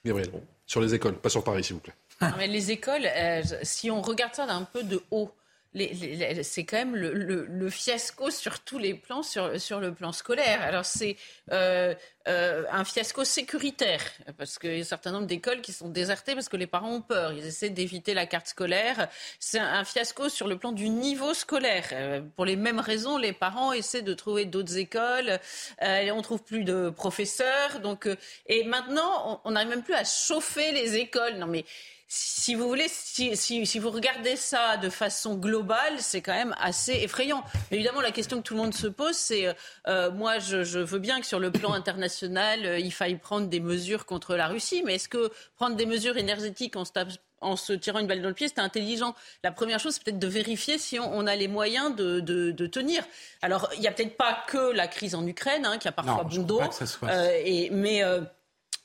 Gabriel. 0.05 0.31
Sur 0.67 0.81
les 0.81 0.95
écoles, 0.95 1.15
pas 1.15 1.29
sur 1.29 1.45
Paris, 1.45 1.65
s'il 1.65 1.75
vous 1.75 1.81
plaît. 1.81 1.95
mais 2.39 2.47
les 2.47 2.71
écoles, 2.71 3.07
euh, 3.07 3.43
si 3.63 3.91
on 3.91 4.03
regarde 4.03 4.35
ça 4.35 4.47
d'un 4.47 4.63
peu 4.65 4.83
de 4.83 5.01
haut, 5.11 5.31
c'est 5.75 6.65
quand 6.65 6.79
même 6.79 6.97
le, 6.97 7.71
fiasco 7.71 8.31
sur 8.31 8.61
tous 8.61 8.79
les 8.79 8.95
plans, 8.95 9.23
sur, 9.23 9.61
sur 9.61 9.81
le 9.81 9.93
plan 9.93 10.13
scolaire. 10.13 10.63
Alors 10.63 10.85
c'est 10.85 11.17
euh, 11.53 11.95
euh, 12.29 12.65
un 12.71 12.85
fiasco 12.85 13.25
sécuritaire, 13.25 14.01
parce 14.39 14.59
qu'il 14.59 14.75
y 14.75 14.79
a 14.79 14.81
un 14.81 14.85
certain 14.85 15.13
nombre 15.13 15.27
d'écoles 15.27 15.61
qui 15.61 15.73
sont 15.73 15.89
désertées 15.89 16.35
parce 16.35 16.49
que 16.49 16.57
les 16.57 16.67
parents 16.67 16.93
ont 16.93 17.03
peur. 17.03 17.33
Ils 17.33 17.45
essaient 17.45 17.71
d'éviter 17.71 18.15
la 18.15 18.27
carte 18.27 18.49
scolaire. 18.49 19.09
C'est 19.39 19.59
un 19.59 19.85
fiasco 19.85 20.29
sur 20.29 20.49
le 20.49 20.57
plan 20.57 20.73
du 20.73 20.89
niveau 20.89 21.35
scolaire. 21.35 21.89
Euh, 21.93 22.23
pour 22.37 22.45
les 22.45 22.57
mêmes 22.57 22.81
raisons, 22.81 23.19
les 23.19 23.33
parents 23.33 23.73
essaient 23.73 24.03
de 24.03 24.15
trouver 24.15 24.45
d'autres 24.47 24.77
écoles. 24.77 25.39
Et 25.83 26.11
on 26.11 26.23
trouve 26.23 26.43
plus 26.43 26.65
de 26.65 26.91
professeurs. 26.91 27.81
Donc, 27.83 28.09
et 28.47 28.65
maintenant, 28.65 29.41
on 29.45 29.51
n'arrive 29.53 29.71
même 29.71 29.83
plus 29.83 29.95
à 29.95 30.05
chauffer 30.05 30.73
les 30.73 30.97
écoles. 30.97 31.37
Non 31.37 31.47
mais 31.47 31.65
si 32.09 32.55
vous 32.55 32.69
voulez, 32.69 32.87
si, 32.89 33.37
si, 33.37 33.67
si, 33.67 33.79
vous 33.81 33.91
regardez 33.91 34.37
ça 34.37 34.77
de 34.77 34.89
façon 34.91 35.35
globale, 35.35 35.99
c'est 35.99 36.23
quand 36.23 36.35
même 36.35 36.55
assez 36.61 36.93
effrayant. 36.93 37.43
Mais 37.71 37.79
évidemment, 37.79 38.01
la 38.01 38.13
question 38.13 38.37
que 38.39 38.43
tout 38.43 38.55
le 38.55 38.61
monde 38.61 38.75
se 38.75 38.87
pose, 38.87 39.17
c'est 39.17 39.53
euh, 39.89 40.11
moi, 40.13 40.39
je, 40.39 40.63
je, 40.63 40.79
veux 40.79 41.01
bien 41.01 41.21
que 41.21 41.27
sur 41.27 41.41
le 41.41 41.51
plan 41.51 41.73
international, 41.73 42.65
euh, 42.65 42.79
il 42.79 42.93
faille 42.93 43.17
prendre 43.17 43.49
des 43.49 43.59
mesures 43.59 44.07
contre 44.07 44.37
la 44.37 44.47
Russie, 44.47 44.83
mais 44.85 44.95
est-ce 44.95 45.09
que 45.09 45.33
prendre 45.57 45.75
des 45.75 45.87
mesures 45.87 46.17
énergétiques 46.17 46.77
en 46.77 46.85
se, 46.85 46.93
en 47.41 47.57
se 47.57 47.73
tirant 47.73 47.99
une 47.99 48.07
balle 48.07 48.23
dans 48.23 48.29
le 48.29 48.35
pied, 48.35 48.47
c'est 48.47 48.61
intelligent? 48.61 49.17
La 49.43 49.51
première 49.51 49.81
chose, 49.81 49.95
c'est 49.95 50.05
peut-être 50.05 50.21
de 50.21 50.29
vérifier 50.29 50.79
si 50.79 51.01
on, 51.01 51.13
on 51.13 51.27
a 51.27 51.35
les 51.35 51.49
moyens 51.49 51.97
de, 51.97 52.21
de, 52.21 52.53
de 52.53 52.67
tenir. 52.69 53.03
Alors, 53.43 53.69
il 53.75 53.81
n'y 53.81 53.89
a 53.89 53.93
peut-être 53.93 54.17
pas 54.17 54.45
que 54.47 54.73
la 54.73 54.87
crise 54.87 55.17
en 55.17 55.27
Ukraine, 55.27 55.67
hein, 55.67 55.79
qui 55.79 55.89
a 55.89 55.93
parfois 55.93 56.23
bon 56.23 56.43
dos, 56.43 56.61
euh, 57.03 57.41
et, 57.45 57.71
mais 57.71 58.05
euh, 58.05 58.21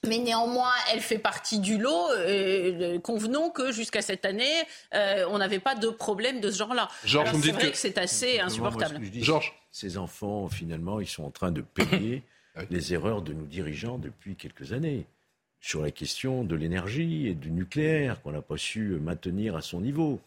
mais 0.07 0.17
néanmoins, 0.17 0.73
elle 0.91 0.99
fait 0.99 1.19
partie 1.19 1.59
du 1.59 1.77
lot. 1.77 2.09
Euh, 2.17 2.99
convenons 2.99 3.49
que 3.49 3.71
jusqu'à 3.71 4.01
cette 4.01 4.25
année, 4.25 4.63
euh, 4.93 5.25
on 5.29 5.37
n'avait 5.37 5.59
pas 5.59 5.75
de 5.75 5.89
problème 5.89 6.39
de 6.39 6.49
ce 6.49 6.57
genre-là. 6.57 6.89
C'est 7.05 7.17
vrai 7.51 7.71
que, 7.71 7.77
c'est 7.77 7.97
assez 7.97 8.39
insupportable. 8.39 8.99
Georges, 9.13 9.53
ces 9.71 9.97
enfants, 9.97 10.49
finalement, 10.49 10.99
ils 10.99 11.07
sont 11.07 11.23
en 11.23 11.31
train 11.31 11.51
de 11.51 11.61
payer 11.61 12.23
les 12.69 12.93
erreurs 12.93 13.21
de 13.21 13.33
nos 13.33 13.45
dirigeants 13.45 13.97
depuis 13.97 14.35
quelques 14.35 14.73
années 14.73 15.05
sur 15.59 15.83
la 15.83 15.91
question 15.91 16.43
de 16.43 16.55
l'énergie 16.55 17.27
et 17.27 17.35
du 17.35 17.51
nucléaire 17.51 18.21
qu'on 18.21 18.31
n'a 18.31 18.41
pas 18.41 18.57
su 18.57 18.97
maintenir 18.99 19.55
à 19.55 19.61
son 19.61 19.81
niveau. 19.81 20.19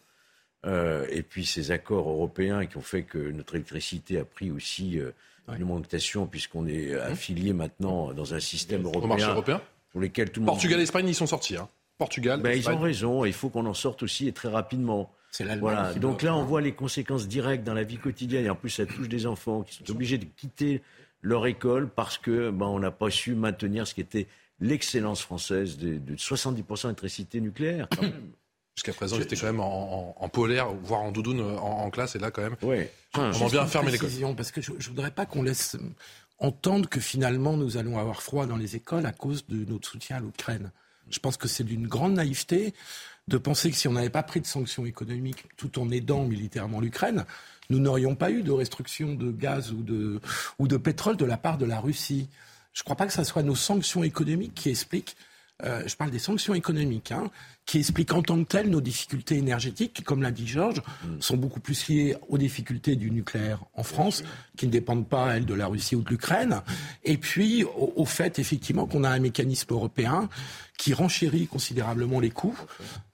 Euh, 0.65 1.05
et 1.09 1.21
puis 1.21 1.45
ces 1.45 1.71
accords 1.71 2.09
européens 2.09 2.65
qui 2.65 2.77
ont 2.77 2.81
fait 2.81 3.03
que 3.03 3.17
notre 3.17 3.55
électricité 3.55 4.17
a 4.17 4.25
pris 4.25 4.49
aussi 4.49 4.97
euh, 4.99 5.11
une 5.53 5.63
augmentation 5.63 6.27
puisqu'on 6.27 6.67
est 6.67 6.95
mmh. 6.95 7.11
affilié 7.11 7.53
maintenant 7.53 8.13
dans 8.13 8.33
un 8.33 8.39
système 8.39 8.83
européen, 8.83 9.07
marché 9.07 9.25
européen 9.25 9.61
pour 9.91 10.01
lesquels 10.01 10.31
tout 10.31 10.39
le 10.39 10.45
monde... 10.45 10.55
Portugal 10.55 10.79
et 10.79 10.83
Espagne, 10.83 11.07
ils 11.07 11.15
sont 11.15 11.27
sortis. 11.27 11.57
Hein. 11.57 11.69
Portugal. 11.97 12.41
Ben, 12.41 12.57
ils 12.57 12.69
ont 12.69 12.79
raison. 12.79 13.25
Il 13.25 13.33
faut 13.33 13.49
qu'on 13.49 13.65
en 13.65 13.73
sorte 13.73 14.03
aussi 14.03 14.27
et 14.27 14.33
très 14.33 14.49
rapidement. 14.49 15.11
Voilà. 15.59 15.93
Donc 15.93 16.21
là, 16.21 16.35
on 16.35 16.43
voit 16.43 16.61
les 16.61 16.73
conséquences 16.73 17.27
directes 17.27 17.63
dans 17.63 17.73
la 17.73 17.83
vie 17.83 17.97
quotidienne. 17.97 18.45
Et 18.45 18.49
en 18.49 18.55
plus, 18.55 18.69
ça 18.69 18.85
touche 18.85 19.09
des 19.09 19.25
enfants 19.25 19.63
qui 19.63 19.75
sont 19.75 19.91
obligés 19.91 20.17
de 20.17 20.25
quitter 20.25 20.81
leur 21.21 21.45
école 21.47 21.89
parce 21.89 22.17
que 22.17 22.51
ben, 22.51 22.67
on 22.67 22.79
n'a 22.79 22.91
pas 22.91 23.09
su 23.09 23.35
maintenir 23.35 23.87
ce 23.87 23.93
qui 23.93 24.01
était 24.01 24.27
l'excellence 24.59 25.21
française 25.21 25.77
de, 25.77 25.97
de 25.97 26.15
70% 26.15 26.83
d'électricité 26.83 27.41
nucléaire. 27.41 27.87
Quand 27.95 28.01
même. 28.01 28.31
Jusqu'à 28.75 28.93
présent, 28.93 29.15
j'étais 29.17 29.37
quand 29.37 29.45
même 29.45 29.61
en, 29.61 30.15
en, 30.19 30.29
polaire, 30.29 30.67
voire 30.73 31.01
en 31.01 31.11
doudoune 31.11 31.39
en, 31.39 31.89
classe, 31.89 32.15
et 32.15 32.19
là, 32.19 32.29
quand 32.29 32.41
même, 32.41 32.57
ouais. 32.61 32.91
on 33.15 33.31
va 33.31 33.49
bien 33.49 33.67
fermer 33.67 33.91
l'école. 33.91 34.09
Parce 34.35 34.51
que 34.51 34.61
je 34.61 34.73
ne 34.73 34.79
voudrais 34.79 35.11
pas 35.11 35.25
qu'on 35.25 35.43
laisse 35.43 35.77
entendre 36.39 36.89
que 36.89 36.99
finalement, 36.99 37.55
nous 37.55 37.77
allons 37.77 37.97
avoir 37.97 38.21
froid 38.21 38.45
dans 38.45 38.57
les 38.57 38.75
écoles 38.75 39.05
à 39.05 39.11
cause 39.11 39.47
de 39.47 39.63
notre 39.71 39.87
soutien 39.87 40.17
à 40.17 40.19
l'Ukraine. 40.19 40.71
Je 41.09 41.19
pense 41.19 41.37
que 41.37 41.47
c'est 41.47 41.63
d'une 41.63 41.87
grande 41.87 42.15
naïveté 42.15 42.73
de 43.27 43.37
penser 43.37 43.71
que 43.71 43.77
si 43.77 43.87
on 43.87 43.93
n'avait 43.93 44.09
pas 44.09 44.23
pris 44.23 44.41
de 44.41 44.45
sanctions 44.45 44.85
économiques 44.85 45.45
tout 45.57 45.79
en 45.79 45.89
aidant 45.89 46.25
militairement 46.25 46.79
l'Ukraine, 46.79 47.25
nous 47.69 47.79
n'aurions 47.79 48.15
pas 48.15 48.29
eu 48.29 48.43
de 48.43 48.51
restriction 48.51 49.13
de 49.15 49.31
gaz 49.31 49.71
ou 49.71 49.81
de, 49.81 50.19
ou 50.59 50.67
de 50.67 50.77
pétrole 50.77 51.17
de 51.17 51.25
la 51.25 51.37
part 51.37 51.57
de 51.57 51.65
la 51.65 51.79
Russie. 51.79 52.27
Je 52.73 52.81
ne 52.81 52.83
crois 52.83 52.95
pas 52.95 53.07
que 53.07 53.13
ce 53.13 53.23
soit 53.23 53.43
nos 53.43 53.55
sanctions 53.55 54.03
économiques 54.03 54.53
qui 54.53 54.69
expliquent 54.69 55.15
euh, 55.63 55.83
je 55.85 55.95
parle 55.95 56.11
des 56.11 56.19
sanctions 56.19 56.53
économiques, 56.53 57.13
hein, 57.13 57.31
qui 57.65 57.79
expliquent 57.79 58.13
en 58.13 58.21
tant 58.21 58.37
que 58.43 58.47
telles 58.47 58.69
nos 58.69 58.81
difficultés 58.81 59.37
énergétiques, 59.37 59.93
qui, 59.93 60.03
comme 60.03 60.21
l'a 60.21 60.31
dit 60.31 60.45
Georges, 60.45 60.81
mm. 60.81 61.21
sont 61.21 61.37
beaucoup 61.37 61.61
plus 61.61 61.87
liées 61.87 62.17
aux 62.27 62.37
difficultés 62.37 62.97
du 62.97 63.09
nucléaire 63.09 63.63
en 63.73 63.83
France, 63.83 64.23
qui 64.57 64.67
ne 64.67 64.71
dépendent 64.71 65.07
pas, 65.07 65.35
elles, 65.35 65.45
de 65.45 65.53
la 65.53 65.67
Russie 65.67 65.95
ou 65.95 66.01
de 66.01 66.09
l'Ukraine, 66.09 66.61
et 67.05 67.17
puis 67.17 67.63
au, 67.63 68.03
fait, 68.03 68.37
effectivement, 68.37 68.85
qu'on 68.85 69.05
a 69.05 69.09
un 69.09 69.19
mécanisme 69.19 69.73
européen 69.73 70.27
qui 70.77 70.93
renchérit 70.93 71.47
considérablement 71.47 72.19
les 72.19 72.31
coûts 72.31 72.59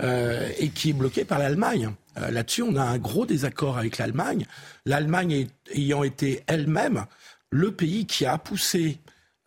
euh, 0.01 0.49
et 0.57 0.69
qui 0.69 0.89
est 0.89 0.93
bloqué 0.93 1.25
par 1.25 1.37
l'Allemagne. 1.37 1.91
Euh, 2.17 2.31
là-dessus, 2.31 2.63
on 2.63 2.75
a 2.75 2.83
un 2.83 2.97
gros 2.97 3.27
désaccord 3.27 3.77
avec 3.77 3.99
l'Allemagne, 3.99 4.47
l'Allemagne 4.87 5.47
ayant 5.75 6.01
été 6.01 6.43
elle-même 6.47 7.05
le 7.51 7.71
pays 7.71 8.07
qui 8.07 8.25
a 8.25 8.39
poussé 8.39 8.97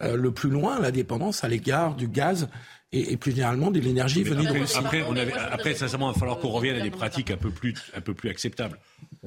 le 0.00 0.32
plus 0.32 0.50
loin 0.50 0.80
la 0.80 0.90
dépendance 0.90 1.44
à 1.44 1.48
l'égard 1.48 1.94
du 1.94 2.08
gaz 2.08 2.48
et, 2.94 3.16
plus 3.16 3.32
généralement 3.32 3.70
de 3.70 3.80
l'énergie 3.80 4.22
venue 4.22 4.46
de 4.46 4.52
Russie. 4.52 4.76
Après, 4.78 5.02
on 5.02 5.16
avait, 5.16 5.32
après, 5.32 5.74
sincèrement, 5.74 6.10
il 6.10 6.14
va 6.14 6.18
falloir 6.18 6.38
qu'on 6.38 6.48
revienne 6.48 6.76
à 6.76 6.80
des 6.80 6.90
pratiques 6.90 7.30
un 7.30 7.36
peu 7.36 7.50
plus, 7.50 7.74
un 7.94 8.00
peu 8.00 8.14
plus 8.14 8.30
acceptables. 8.30 8.78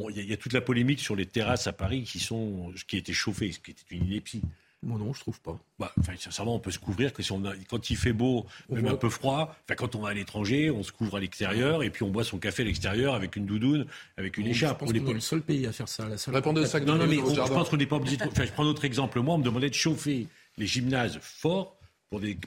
Il 0.10 0.30
y, 0.30 0.34
a 0.34 0.38
toute 0.38 0.54
la 0.54 0.62
polémique 0.62 1.00
sur 1.00 1.16
les 1.16 1.26
terrasses 1.26 1.68
à 1.68 1.74
Paris 1.74 2.04
qui 2.04 2.20
sont, 2.20 2.72
qui 2.88 2.98
étaient 2.98 3.14
chauffées, 3.14 3.52
ce 3.52 3.60
qui 3.60 3.72
était 3.72 3.96
une 3.96 4.06
ineptie. 4.06 4.42
Moi 4.84 5.00
non, 5.00 5.12
je 5.12 5.20
trouve 5.20 5.42
pas. 5.42 5.60
Bah, 5.80 5.92
enfin, 6.00 6.14
sincèrement, 6.20 6.56
on 6.56 6.60
peut 6.60 6.70
se 6.70 6.78
couvrir 6.78 7.12
que 7.12 7.24
si 7.24 7.32
on 7.32 7.42
quand 7.68 7.90
il 7.90 7.98
fait 7.98 8.14
beau, 8.14 8.46
même 8.70 8.88
un 8.88 8.96
peu 8.96 9.10
froid. 9.10 9.56
Enfin, 9.64 9.76
quand 9.76 9.96
on 9.96 10.02
va 10.02 10.10
à 10.10 10.14
l'étranger, 10.14 10.70
on 10.70 10.84
se 10.84 10.92
couvre 10.92 11.18
à 11.18 11.20
l'extérieur 11.20 11.82
et 11.82 11.90
puis 11.90 12.04
on 12.04 12.10
boit 12.10 12.24
son 12.24 12.38
café 12.38 12.62
à 12.62 12.66
l'extérieur 12.66 13.16
avec 13.16 13.36
une 13.36 13.48
doudoune, 13.48 13.88
avec 14.18 14.38
une 14.38 14.46
écharpe. 14.46 14.82
Je 14.82 14.86
pense 14.86 14.94
qu'on 14.94 15.10
est 15.10 15.14
le 15.14 15.20
seul 15.20 15.42
pays 15.42 15.66
à 15.66 15.72
faire 15.72 15.90
ça. 15.90 16.08
La 16.08 16.18
seule 16.18 16.36
Répondez 16.36 16.66
ça. 16.68 16.80
Non, 16.80 16.96
non, 16.96 17.08
mais 17.08 17.16
je 17.16 17.54
pense 17.54 17.70
qu'on 17.70 17.78
n'est 17.78 17.88
pas 17.88 17.96
obligé. 17.96 18.18
De... 18.18 18.26
Enfin, 18.26 18.46
je 18.46 18.52
prends 18.52 18.66
un 18.66 18.68
autre 18.68 18.86
exemple. 18.86 19.20
Moi, 19.20 19.34
on 19.34 19.40
me 19.40 19.44
demandait 19.44 19.70
de 19.70 19.76
chauffer 19.76 20.28
les 20.60 20.68
gymnases 20.68 21.18
forts 21.22 21.77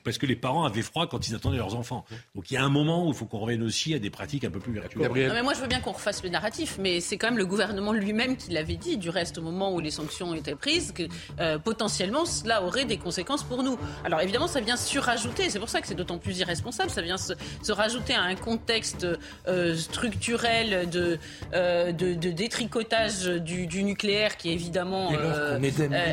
parce 0.04 0.16
que 0.16 0.24
les 0.24 0.36
parents 0.36 0.64
avaient 0.64 0.82
froid 0.82 1.06
quand 1.06 1.28
ils 1.28 1.34
attendaient 1.34 1.58
leurs 1.58 1.74
enfants. 1.74 2.06
Donc 2.34 2.50
il 2.50 2.54
y 2.54 2.56
a 2.56 2.64
un 2.64 2.70
moment 2.70 3.06
où 3.06 3.08
il 3.10 3.14
faut 3.14 3.26
qu'on 3.26 3.40
revienne 3.40 3.62
aussi 3.62 3.92
à 3.92 3.98
des 3.98 4.08
pratiques 4.08 4.44
un 4.44 4.50
peu 4.50 4.58
plus 4.58 4.72
vertueuses. 4.72 5.06
mais 5.12 5.42
moi 5.42 5.52
je 5.52 5.60
veux 5.60 5.66
bien 5.66 5.80
qu'on 5.80 5.92
refasse 5.92 6.22
le 6.22 6.30
narratif, 6.30 6.78
mais 6.80 7.00
c'est 7.00 7.18
quand 7.18 7.28
même 7.28 7.38
le 7.38 7.44
gouvernement 7.44 7.92
lui-même 7.92 8.36
qui 8.36 8.52
l'avait 8.52 8.76
dit, 8.76 8.96
du 8.96 9.10
reste 9.10 9.36
au 9.36 9.42
moment 9.42 9.74
où 9.74 9.80
les 9.80 9.90
sanctions 9.90 10.34
étaient 10.34 10.54
prises, 10.54 10.92
que 10.92 11.02
euh, 11.40 11.58
potentiellement 11.58 12.24
cela 12.24 12.62
aurait 12.62 12.86
des 12.86 12.96
conséquences 12.96 13.42
pour 13.42 13.62
nous. 13.62 13.78
Alors 14.02 14.22
évidemment 14.22 14.48
ça 14.48 14.60
vient 14.60 14.76
surajouter, 14.78 15.50
c'est 15.50 15.58
pour 15.58 15.68
ça 15.68 15.82
que 15.82 15.88
c'est 15.88 15.94
d'autant 15.94 16.18
plus 16.18 16.38
irresponsable, 16.38 16.88
ça 16.88 17.02
vient 17.02 17.18
se, 17.18 17.34
rajouter 17.70 18.14
à 18.14 18.22
un 18.22 18.34
contexte 18.34 19.06
euh, 19.46 19.76
structurel 19.76 20.88
de, 20.88 21.18
euh, 21.52 21.92
de, 21.92 22.14
de, 22.14 22.30
détricotage 22.30 23.26
du, 23.26 23.66
du, 23.66 23.84
nucléaire 23.84 24.36
qui 24.36 24.50
est 24.50 24.54
évidemment 24.54 25.10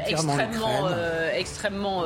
extrêmement, 0.06 0.90
extrêmement 1.34 2.04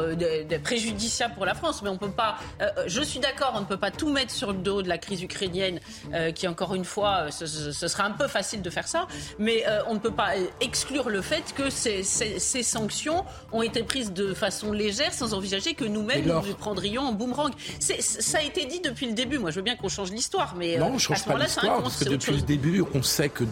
préjudiciable 0.64 1.31
pour 1.32 1.46
la 1.46 1.54
France, 1.54 1.82
mais 1.82 1.90
on 1.90 1.98
peut 1.98 2.12
pas. 2.12 2.38
Euh, 2.62 2.66
euh, 2.78 2.84
je 2.88 3.02
suis 3.02 3.20
d'accord, 3.20 3.54
on 3.56 3.62
ne 3.62 3.66
peut 3.66 3.78
pas 3.78 3.92
tout 3.92 4.12
mettre 4.12 4.32
sur 4.32 4.52
le 4.52 4.60
dos 4.60 4.82
de 4.82 4.90
la 4.90 4.98
crise 4.98 5.22
ukrainienne, 5.22 5.80
euh, 6.14 6.32
qui 6.32 6.48
encore 6.48 6.76
une 6.76 6.86
fois, 6.86 7.32
ce, 7.32 7.46
ce, 7.46 7.88
sera 7.88 8.04
un 8.04 8.12
peu 8.12 8.28
facile 8.28 8.62
de 8.62 8.70
faire 8.70 8.88
ça, 8.88 9.08
mais 9.40 9.64
on 9.88 9.94
ne 9.94 10.00
peut 10.00 10.12
pas 10.12 10.32
exclure 10.60 11.10
le 11.10 11.22
fait 11.22 11.54
que 11.56 11.70
ces, 11.70 12.04
ces, 12.04 12.40
ces, 12.40 12.64
sanctions 12.64 13.26
ont 13.52 13.62
été 13.62 13.84
prises 13.84 14.14
de 14.14 14.34
façon 14.34 14.72
légère, 14.72 15.14
sans 15.14 15.34
envisager 15.34 15.74
que 15.74 15.86
nous-mêmes 15.86 16.26
nous 16.26 16.42
les 16.46 16.54
prendrions 16.54 17.04
en 17.04 17.12
boomerang. 17.14 17.52
Ça 17.80 18.38
a 18.38 18.42
été 18.42 18.66
dit 18.66 18.80
depuis 18.82 19.08
le 19.08 19.14
début. 19.14 19.38
Moi, 19.38 19.52
je 19.52 19.58
veux 19.58 19.62
bien 19.62 19.76
qu'on 19.76 19.90
change 19.90 20.12
l'histoire, 20.12 20.56
mais 20.58 20.78
non, 20.78 20.92
on 20.94 20.98
change 20.98 21.26
pas 21.26 21.38
l'histoire 21.38 21.82
parce 21.82 22.04
que 22.04 22.10
depuis 22.10 22.36
le 22.36 22.42
début, 22.42 22.84
on 22.94 23.02
sait 23.02 23.30
que 23.30 23.44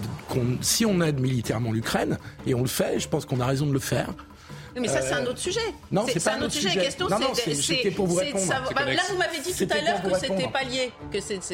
si 0.62 0.86
on 0.86 1.02
aide 1.02 1.20
militairement 1.20 1.72
l'Ukraine 1.72 2.18
et 2.46 2.54
on 2.54 2.62
le 2.62 2.68
fait, 2.68 3.00
je 3.00 3.08
pense 3.08 3.26
qu'on 3.26 3.40
a 3.40 3.46
raison 3.46 3.66
de 3.66 3.74
le 3.74 3.80
faire 3.80 4.14
mais 4.80 4.88
ça, 4.88 5.02
c'est 5.02 5.14
un 5.14 5.26
autre 5.26 5.40
sujet. 5.40 5.60
Non, 5.92 6.06
c'est 6.08 6.24
pas 6.24 6.36
un 6.36 6.42
autre 6.42 6.54
sujet. 6.54 6.76
La 6.76 6.84
question, 6.84 7.08
c'est 7.56 7.92
pour 7.92 8.08
vous 8.08 8.16
répondre. 8.16 8.46
Là, 8.50 9.02
vous 9.10 9.18
m'avez 9.18 9.40
dit 9.40 9.54
tout 9.54 9.68
à 9.72 9.82
l'heure 9.82 10.02
que 10.02 10.20
c'était 10.20 10.48
pas 10.48 10.64
lié. 10.64 10.92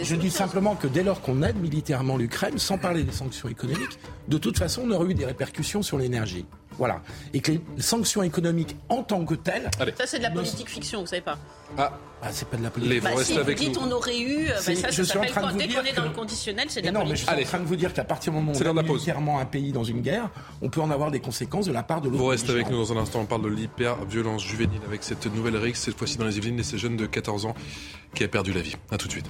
Je 0.01 0.15
dis 0.15 0.31
simplement 0.31 0.75
que 0.75 0.87
dès 0.87 1.03
lors 1.03 1.21
qu'on 1.21 1.43
aide 1.43 1.57
militairement 1.57 2.17
l'Ukraine, 2.17 2.57
sans 2.57 2.77
parler 2.77 3.03
des 3.03 3.11
sanctions 3.11 3.49
économiques, 3.49 3.99
de 4.27 4.37
toute 4.37 4.57
façon, 4.57 4.83
on 4.85 4.91
aurait 4.91 5.11
eu 5.11 5.13
des 5.13 5.25
répercussions 5.25 5.81
sur 5.81 5.97
l'énergie. 5.97 6.45
Voilà. 6.77 7.01
Et 7.33 7.39
que 7.39 7.51
les 7.51 7.61
sanctions 7.77 8.23
économiques 8.23 8.75
en 8.89 9.03
tant 9.03 9.23
que 9.25 9.35
telles. 9.35 9.69
Ça, 9.97 10.05
c'est 10.05 10.17
de 10.17 10.23
la 10.23 10.31
politique 10.31 10.69
fiction, 10.69 11.01
vous 11.01 11.07
savez 11.07 11.21
pas. 11.21 11.37
Ah. 11.77 11.97
ah 12.21 12.27
c'est 12.31 12.47
pas 12.47 12.57
de 12.57 12.63
la 12.63 12.69
politique. 12.69 13.03
Bah, 13.03 13.11
si 13.23 13.37
vous 13.37 13.53
dites 13.53 13.77
on 13.77 13.91
aurait 13.91 14.19
eu, 14.19 14.47
bah, 14.47 14.59
ça, 14.59 14.75
ça 14.75 15.03
s'appelle 15.03 15.31
quand 15.33 15.55
dès 15.55 15.67
qu'on 15.67 15.83
est 15.83 15.95
dans 15.95 16.03
le 16.03 16.11
conditionnel, 16.11 16.67
c'est 16.69 16.81
de 16.81 16.85
la 16.85 16.91
non, 16.91 17.01
politique. 17.01 17.27
Mais 17.27 17.33
je 17.33 17.37
suis 17.37 17.45
en 17.45 17.49
train 17.49 17.59
de 17.59 17.67
vous 17.67 17.75
dire 17.75 17.93
qu'à 17.93 18.03
partir 18.03 18.31
du 18.31 18.39
moment 18.39 18.51
où 18.51 18.55
on 18.55 18.77
est 18.77 18.83
militairement 18.83 19.39
un 19.39 19.45
pays 19.45 19.71
dans 19.71 19.83
une 19.83 20.01
guerre, 20.01 20.29
on 20.61 20.69
peut 20.69 20.81
en 20.81 20.91
avoir 20.91 21.11
des 21.11 21.19
conséquences 21.19 21.65
de 21.65 21.73
la 21.73 21.83
part 21.83 22.01
de 22.01 22.09
l'autre. 22.09 22.21
Vous 22.21 22.27
restez 22.27 22.51
avec 22.51 22.69
nous 22.69 22.77
dans 22.77 22.93
un 22.93 22.97
instant, 22.97 23.21
on 23.21 23.25
parle 23.25 23.43
de 23.43 23.49
l'hyper-violence 23.49 24.43
juvénile 24.43 24.81
avec 24.85 25.03
cette 25.03 25.25
nouvelle 25.27 25.57
rixe, 25.57 25.81
cette 25.81 25.97
fois-ci 25.97 26.17
dans 26.17 26.25
les 26.25 26.37
Yvelines, 26.37 26.59
et 26.59 26.63
ces 26.63 26.77
jeunes 26.77 26.97
de 26.97 27.05
14 27.05 27.45
ans 27.45 27.55
qui 28.13 28.23
a 28.23 28.27
perdu 28.27 28.53
la 28.53 28.61
vie. 28.61 28.75
A 28.91 28.97
tout 28.97 29.07
de 29.07 29.11
suite. 29.11 29.27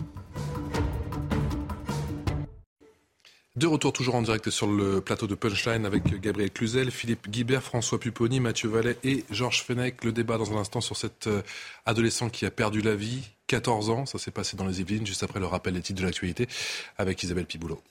De 3.56 3.68
retour 3.68 3.94
toujours 3.94 4.16
en 4.16 4.22
direct 4.22 4.50
sur 4.50 4.68
le 4.68 5.00
plateau 5.00 5.28
de 5.28 5.36
Punchline 5.36 5.86
avec 5.86 6.04
Gabriel 6.20 6.52
Cluzel, 6.52 6.92
Philippe 6.92 7.30
Guibert, 7.30 7.64
François 7.64 7.98
Pupponi, 7.98 8.42
Mathieu 8.42 8.68
Vallet 8.68 8.98
et 9.06 9.24
Georges 9.32 9.64
Fenech. 9.64 10.04
Le 10.04 10.12
débat 10.12 10.38
dans 10.38 10.52
un 10.52 10.58
instant 10.58 10.82
sur 10.82 10.98
cet 10.98 11.28
euh, 11.28 11.42
adolescent 11.86 12.30
qui 12.30 12.46
a 12.46 12.52
perdu 12.52 12.82
la 12.82 12.96
vie, 12.96 13.30
14 13.48 13.92
ans, 13.92 14.06
ça 14.06 14.18
s'est 14.18 14.32
passé 14.32 14.58
dans 14.58 14.66
les 14.66 14.82
Yvelines, 14.82 15.08
juste 15.08 15.24
après 15.24 15.40
le 15.40 15.46
rappel 15.46 15.74
des 15.74 15.82
titres 15.82 16.02
de 16.02 16.06
l'actualité 16.06 16.50
avec 16.98 17.24
Isabelle 17.24 17.46
Piboulot. 17.46 17.82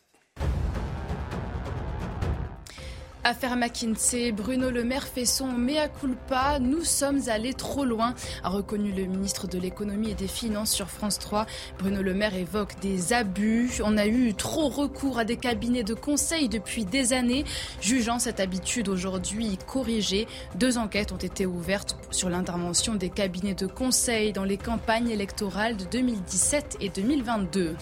Affaire 3.27 3.57
McKinsey, 3.57 4.33
Bruno 4.33 4.69
Le 4.69 4.85
Maire 4.85 5.07
fait 5.07 5.25
son 5.25 5.47
mea 5.47 5.89
culpa. 5.89 6.59
Nous 6.61 6.85
sommes 6.85 7.23
allés 7.29 7.55
trop 7.55 7.87
loin, 7.87 8.15
a 8.43 8.51
reconnu 8.51 8.93
le 8.93 9.05
ministre 9.07 9.49
de 9.49 9.59
l'économie 9.59 10.11
et 10.11 10.15
des 10.15 10.29
finances 10.29 10.71
sur 10.71 10.91
France 10.91 11.19
3. 11.21 11.47
Bruno 11.79 12.03
Le 12.03 12.13
Maire 12.13 12.35
évoque 12.35 12.79
des 12.81 13.15
abus. 13.15 13.81
On 13.83 13.97
a 13.97 14.07
eu 14.07 14.35
trop 14.35 14.69
recours 14.69 15.19
à 15.19 15.25
des 15.25 15.39
cabinets 15.39 15.85
de 15.85 15.95
conseil 15.95 16.51
depuis 16.51 16.85
des 16.85 17.15
années. 17.15 17.47
Jugeant 17.81 18.19
cette 18.19 18.41
habitude 18.41 18.91
aujourd'hui 18.91 19.57
corrigée, 19.67 20.29
deux 20.57 20.77
enquêtes 20.77 21.11
ont 21.11 21.17
été 21.17 21.47
ouvertes 21.47 21.97
sur 22.11 22.29
l'intervention 22.29 22.95
des 22.95 23.09
cabinets 23.09 23.55
de 23.55 23.67
conseil 23.67 24.35
dans 24.35 24.45
les 24.45 24.59
campagnes 24.59 25.09
électorales 25.09 25.79
de 25.79 25.87
2017 25.87 26.77
et 26.83 26.91
2022. 26.91 27.75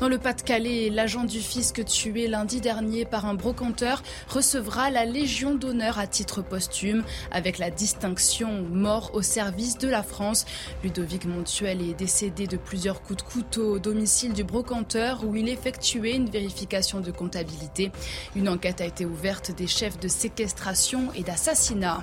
Dans 0.00 0.08
le 0.10 0.18
Pas-de-Calais, 0.18 0.90
l'agent 0.90 1.24
du 1.24 1.40
fisc 1.40 1.82
tué 1.86 2.28
lundi 2.28 2.60
dernier 2.60 3.06
par 3.06 3.24
un 3.24 3.32
brocanteur 3.32 4.02
recevra 4.28 4.65
la 4.74 5.04
Légion 5.04 5.54
d'honneur 5.54 5.98
à 5.98 6.06
titre 6.06 6.42
posthume 6.42 7.04
avec 7.30 7.58
la 7.58 7.70
distinction 7.70 8.62
mort 8.62 9.10
au 9.14 9.22
service 9.22 9.78
de 9.78 9.88
la 9.88 10.02
France. 10.02 10.44
Ludovic 10.82 11.24
Montuel 11.24 11.80
est 11.82 11.94
décédé 11.94 12.46
de 12.46 12.56
plusieurs 12.56 13.02
coups 13.02 13.22
de 13.24 13.28
couteau 13.28 13.74
au 13.74 13.78
domicile 13.78 14.32
du 14.32 14.44
brocanteur 14.44 15.24
où 15.24 15.36
il 15.36 15.48
effectuait 15.48 16.16
une 16.16 16.28
vérification 16.28 17.00
de 17.00 17.10
comptabilité. 17.10 17.92
Une 18.34 18.48
enquête 18.48 18.80
a 18.80 18.86
été 18.86 19.06
ouverte 19.06 19.52
des 19.56 19.66
chefs 19.66 19.98
de 20.00 20.08
séquestration 20.08 21.12
et 21.14 21.22
d'assassinat. 21.22 22.02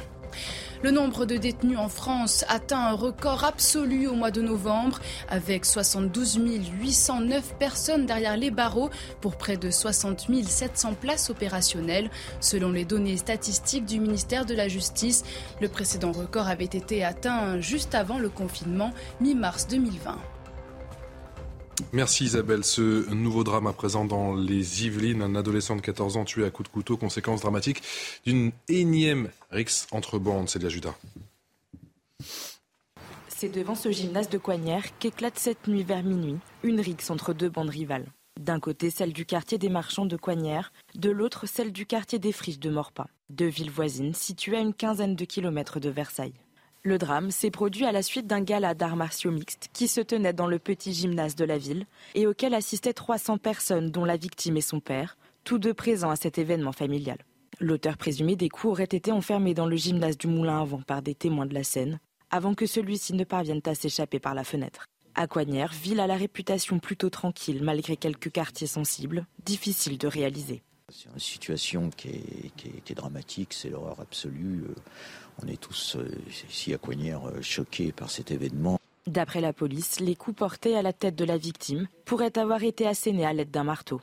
Le 0.83 0.91
nombre 0.91 1.25
de 1.25 1.37
détenus 1.37 1.77
en 1.77 1.87
France 1.87 2.43
atteint 2.49 2.87
un 2.87 2.91
record 2.91 3.45
absolu 3.45 4.05
au 4.07 4.15
mois 4.15 4.31
de 4.31 4.41
novembre, 4.41 4.99
avec 5.29 5.63
72 5.63 6.41
809 6.77 7.55
personnes 7.57 8.05
derrière 8.05 8.35
les 8.35 8.51
barreaux 8.51 8.89
pour 9.21 9.37
près 9.37 9.55
de 9.55 9.71
60 9.71 10.27
700 10.45 10.95
places 10.95 11.29
opérationnelles. 11.29 12.09
Selon 12.41 12.73
les 12.73 12.83
données 12.83 13.15
statistiques 13.15 13.85
du 13.85 14.01
ministère 14.01 14.45
de 14.45 14.55
la 14.55 14.67
Justice, 14.67 15.23
le 15.61 15.69
précédent 15.69 16.11
record 16.11 16.49
avait 16.49 16.65
été 16.65 17.05
atteint 17.05 17.61
juste 17.61 17.95
avant 17.95 18.19
le 18.19 18.27
confinement, 18.27 18.91
mi-mars 19.21 19.67
2020. 19.69 20.32
Merci 21.91 22.25
Isabelle. 22.25 22.63
Ce 22.63 23.09
nouveau 23.13 23.43
drame 23.43 23.67
à 23.67 23.73
présent 23.73 24.05
dans 24.05 24.35
les 24.35 24.85
Yvelines, 24.85 25.21
un 25.21 25.35
adolescent 25.35 25.75
de 25.75 25.81
14 25.81 26.17
ans 26.17 26.25
tué 26.25 26.45
à 26.45 26.51
coups 26.51 26.69
de 26.69 26.73
couteau, 26.73 26.97
conséquence 26.97 27.41
dramatique 27.41 27.81
d'une 28.25 28.51
énième 28.69 29.29
rixe 29.51 29.87
entre 29.91 30.19
bandes. 30.19 30.49
Célia 30.49 30.69
Judas. 30.69 30.95
C'est 33.27 33.49
devant 33.49 33.75
ce 33.75 33.91
gymnase 33.91 34.29
de 34.29 34.37
Coignères 34.37 34.97
qu'éclate 34.99 35.37
cette 35.37 35.67
nuit 35.67 35.83
vers 35.83 36.03
minuit 36.03 36.37
une 36.63 36.79
rixe 36.79 37.09
entre 37.09 37.33
deux 37.33 37.49
bandes 37.49 37.69
rivales. 37.69 38.05
D'un 38.39 38.59
côté 38.59 38.89
celle 38.89 39.13
du 39.13 39.25
quartier 39.25 39.57
des 39.57 39.69
marchands 39.69 40.05
de 40.05 40.17
Coignères, 40.17 40.71
de 40.95 41.11
l'autre 41.11 41.45
celle 41.45 41.71
du 41.71 41.85
quartier 41.85 42.19
des 42.19 42.31
friches 42.31 42.59
de 42.59 42.69
Morpas, 42.69 43.09
deux 43.29 43.47
villes 43.47 43.69
voisines 43.69 44.13
situées 44.13 44.57
à 44.57 44.61
une 44.61 44.73
quinzaine 44.73 45.15
de 45.15 45.25
kilomètres 45.25 45.79
de 45.79 45.89
Versailles. 45.89 46.33
Le 46.85 46.97
drame 46.97 47.31
s'est 47.31 47.49
produit 47.49 47.85
à 47.85 47.93
la 47.93 48.03
suite 48.03 48.27
d'un 48.27 48.41
gala 48.41 48.73
d'arts 48.73 48.97
martiaux 48.97 49.31
mixtes 49.31 49.69
qui 49.71 49.87
se 49.87 50.01
tenait 50.01 50.33
dans 50.33 50.47
le 50.47 50.59
petit 50.59 50.91
gymnase 50.91 51.33
de 51.33 51.45
la 51.45 51.57
ville 51.57 51.85
et 52.13 52.27
auquel 52.27 52.53
assistaient 52.53 52.91
300 52.91 53.37
personnes, 53.37 53.89
dont 53.89 54.03
la 54.03 54.17
victime 54.17 54.57
et 54.57 54.61
son 54.61 54.81
père, 54.81 55.17
tous 55.45 55.59
deux 55.59 55.73
présents 55.73 56.09
à 56.09 56.17
cet 56.17 56.39
événement 56.39 56.73
familial. 56.73 57.19
L'auteur 57.61 57.95
présumé 57.95 58.35
des 58.35 58.49
coups 58.49 58.73
aurait 58.73 58.83
été 58.83 59.13
enfermé 59.13 59.53
dans 59.53 59.65
le 59.65 59.77
gymnase 59.77 60.17
du 60.17 60.27
Moulin 60.27 60.59
avant 60.59 60.81
par 60.81 61.01
des 61.01 61.15
témoins 61.15 61.45
de 61.45 61.53
la 61.53 61.63
scène, 61.63 62.01
avant 62.31 62.53
que 62.53 62.65
celui-ci 62.65 63.13
ne 63.13 63.23
parvienne 63.23 63.61
à 63.65 63.75
s'échapper 63.75 64.19
par 64.19 64.33
la 64.33 64.43
fenêtre. 64.43 64.85
À 65.15 65.25
Coignères, 65.25 65.71
ville 65.71 66.01
à 66.01 66.07
la 66.07 66.17
réputation 66.17 66.79
plutôt 66.79 67.09
tranquille 67.09 67.63
malgré 67.63 67.95
quelques 67.95 68.29
quartiers 68.29 68.67
sensibles, 68.67 69.25
difficile 69.45 69.97
de 69.97 70.07
réaliser. 70.07 70.63
C'est 70.91 71.09
une 71.09 71.19
situation 71.19 71.89
qui 71.91 72.21
dramatique, 72.93 73.53
c'est 73.53 73.69
l'horreur 73.69 73.99
absolue. 74.01 74.65
On 75.41 75.47
est 75.47 75.59
tous 75.59 75.95
euh, 75.95 76.07
ici 76.49 76.73
à 76.73 76.77
Coignères 76.77 77.27
euh, 77.27 77.41
choqués 77.41 77.91
par 77.91 78.09
cet 78.09 78.31
événement. 78.31 78.79
D'après 79.07 79.41
la 79.41 79.53
police, 79.53 79.99
les 79.99 80.15
coups 80.15 80.37
portés 80.37 80.77
à 80.77 80.81
la 80.81 80.93
tête 80.93 81.15
de 81.15 81.25
la 81.25 81.37
victime 81.37 81.87
pourraient 82.05 82.37
avoir 82.37 82.63
été 82.63 82.87
assénés 82.87 83.25
à 83.25 83.33
l'aide 83.33 83.51
d'un 83.51 83.63
marteau. 83.63 84.01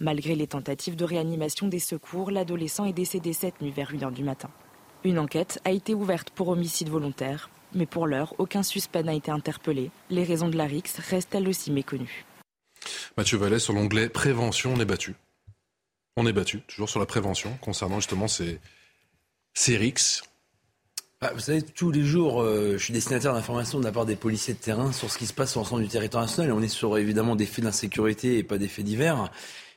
Malgré 0.00 0.34
les 0.34 0.46
tentatives 0.46 0.96
de 0.96 1.04
réanimation 1.04 1.66
des 1.66 1.80
secours, 1.80 2.30
l'adolescent 2.30 2.84
est 2.84 2.92
décédé 2.92 3.32
cette 3.32 3.60
nuit 3.60 3.72
vers 3.72 3.92
1h 3.92 4.12
du 4.12 4.22
matin. 4.22 4.48
Une 5.04 5.18
enquête 5.18 5.60
a 5.64 5.70
été 5.70 5.92
ouverte 5.92 6.30
pour 6.30 6.48
homicide 6.48 6.88
volontaire, 6.88 7.50
mais 7.74 7.86
pour 7.86 8.06
l'heure, 8.06 8.34
aucun 8.38 8.62
suspect 8.62 9.02
n'a 9.02 9.14
été 9.14 9.30
interpellé. 9.30 9.90
Les 10.08 10.24
raisons 10.24 10.48
de 10.48 10.56
la 10.56 10.64
RIX 10.64 10.98
restent 10.98 11.34
elles 11.34 11.48
aussi 11.48 11.70
méconnues? 11.70 12.24
Mathieu 13.16 13.36
Vallet, 13.36 13.58
sur 13.58 13.74
l'onglet 13.74 14.08
prévention, 14.08 14.72
on 14.74 14.80
est 14.80 14.84
battu. 14.84 15.14
On 16.16 16.26
est 16.26 16.32
battu, 16.32 16.60
toujours 16.62 16.88
sur 16.88 17.00
la 17.00 17.06
prévention, 17.06 17.56
concernant 17.60 18.00
justement 18.00 18.28
ces, 18.28 18.60
ces 19.54 19.76
RIX. 19.76 20.22
Bah, 21.20 21.32
vous 21.34 21.40
savez, 21.40 21.62
tous 21.62 21.90
les 21.90 22.04
jours, 22.04 22.42
euh, 22.42 22.74
je 22.78 22.84
suis 22.84 22.92
destinataire 22.92 23.34
d'informations 23.34 23.80
de 23.80 23.84
la 23.84 23.90
part 23.90 24.06
des 24.06 24.14
policiers 24.14 24.54
de 24.54 24.60
terrain 24.60 24.92
sur 24.92 25.10
ce 25.10 25.18
qui 25.18 25.26
se 25.26 25.32
passe 25.32 25.50
sur 25.50 25.60
l'ensemble 25.60 25.82
du 25.82 25.88
territoire 25.88 26.22
national. 26.22 26.50
Et 26.50 26.52
on 26.52 26.62
est 26.62 26.68
sur 26.68 26.96
évidemment 26.96 27.34
des 27.34 27.44
faits 27.44 27.64
d'insécurité 27.64 28.38
et 28.38 28.44
pas 28.44 28.56
des 28.56 28.68
faits 28.68 28.84
divers. 28.84 29.28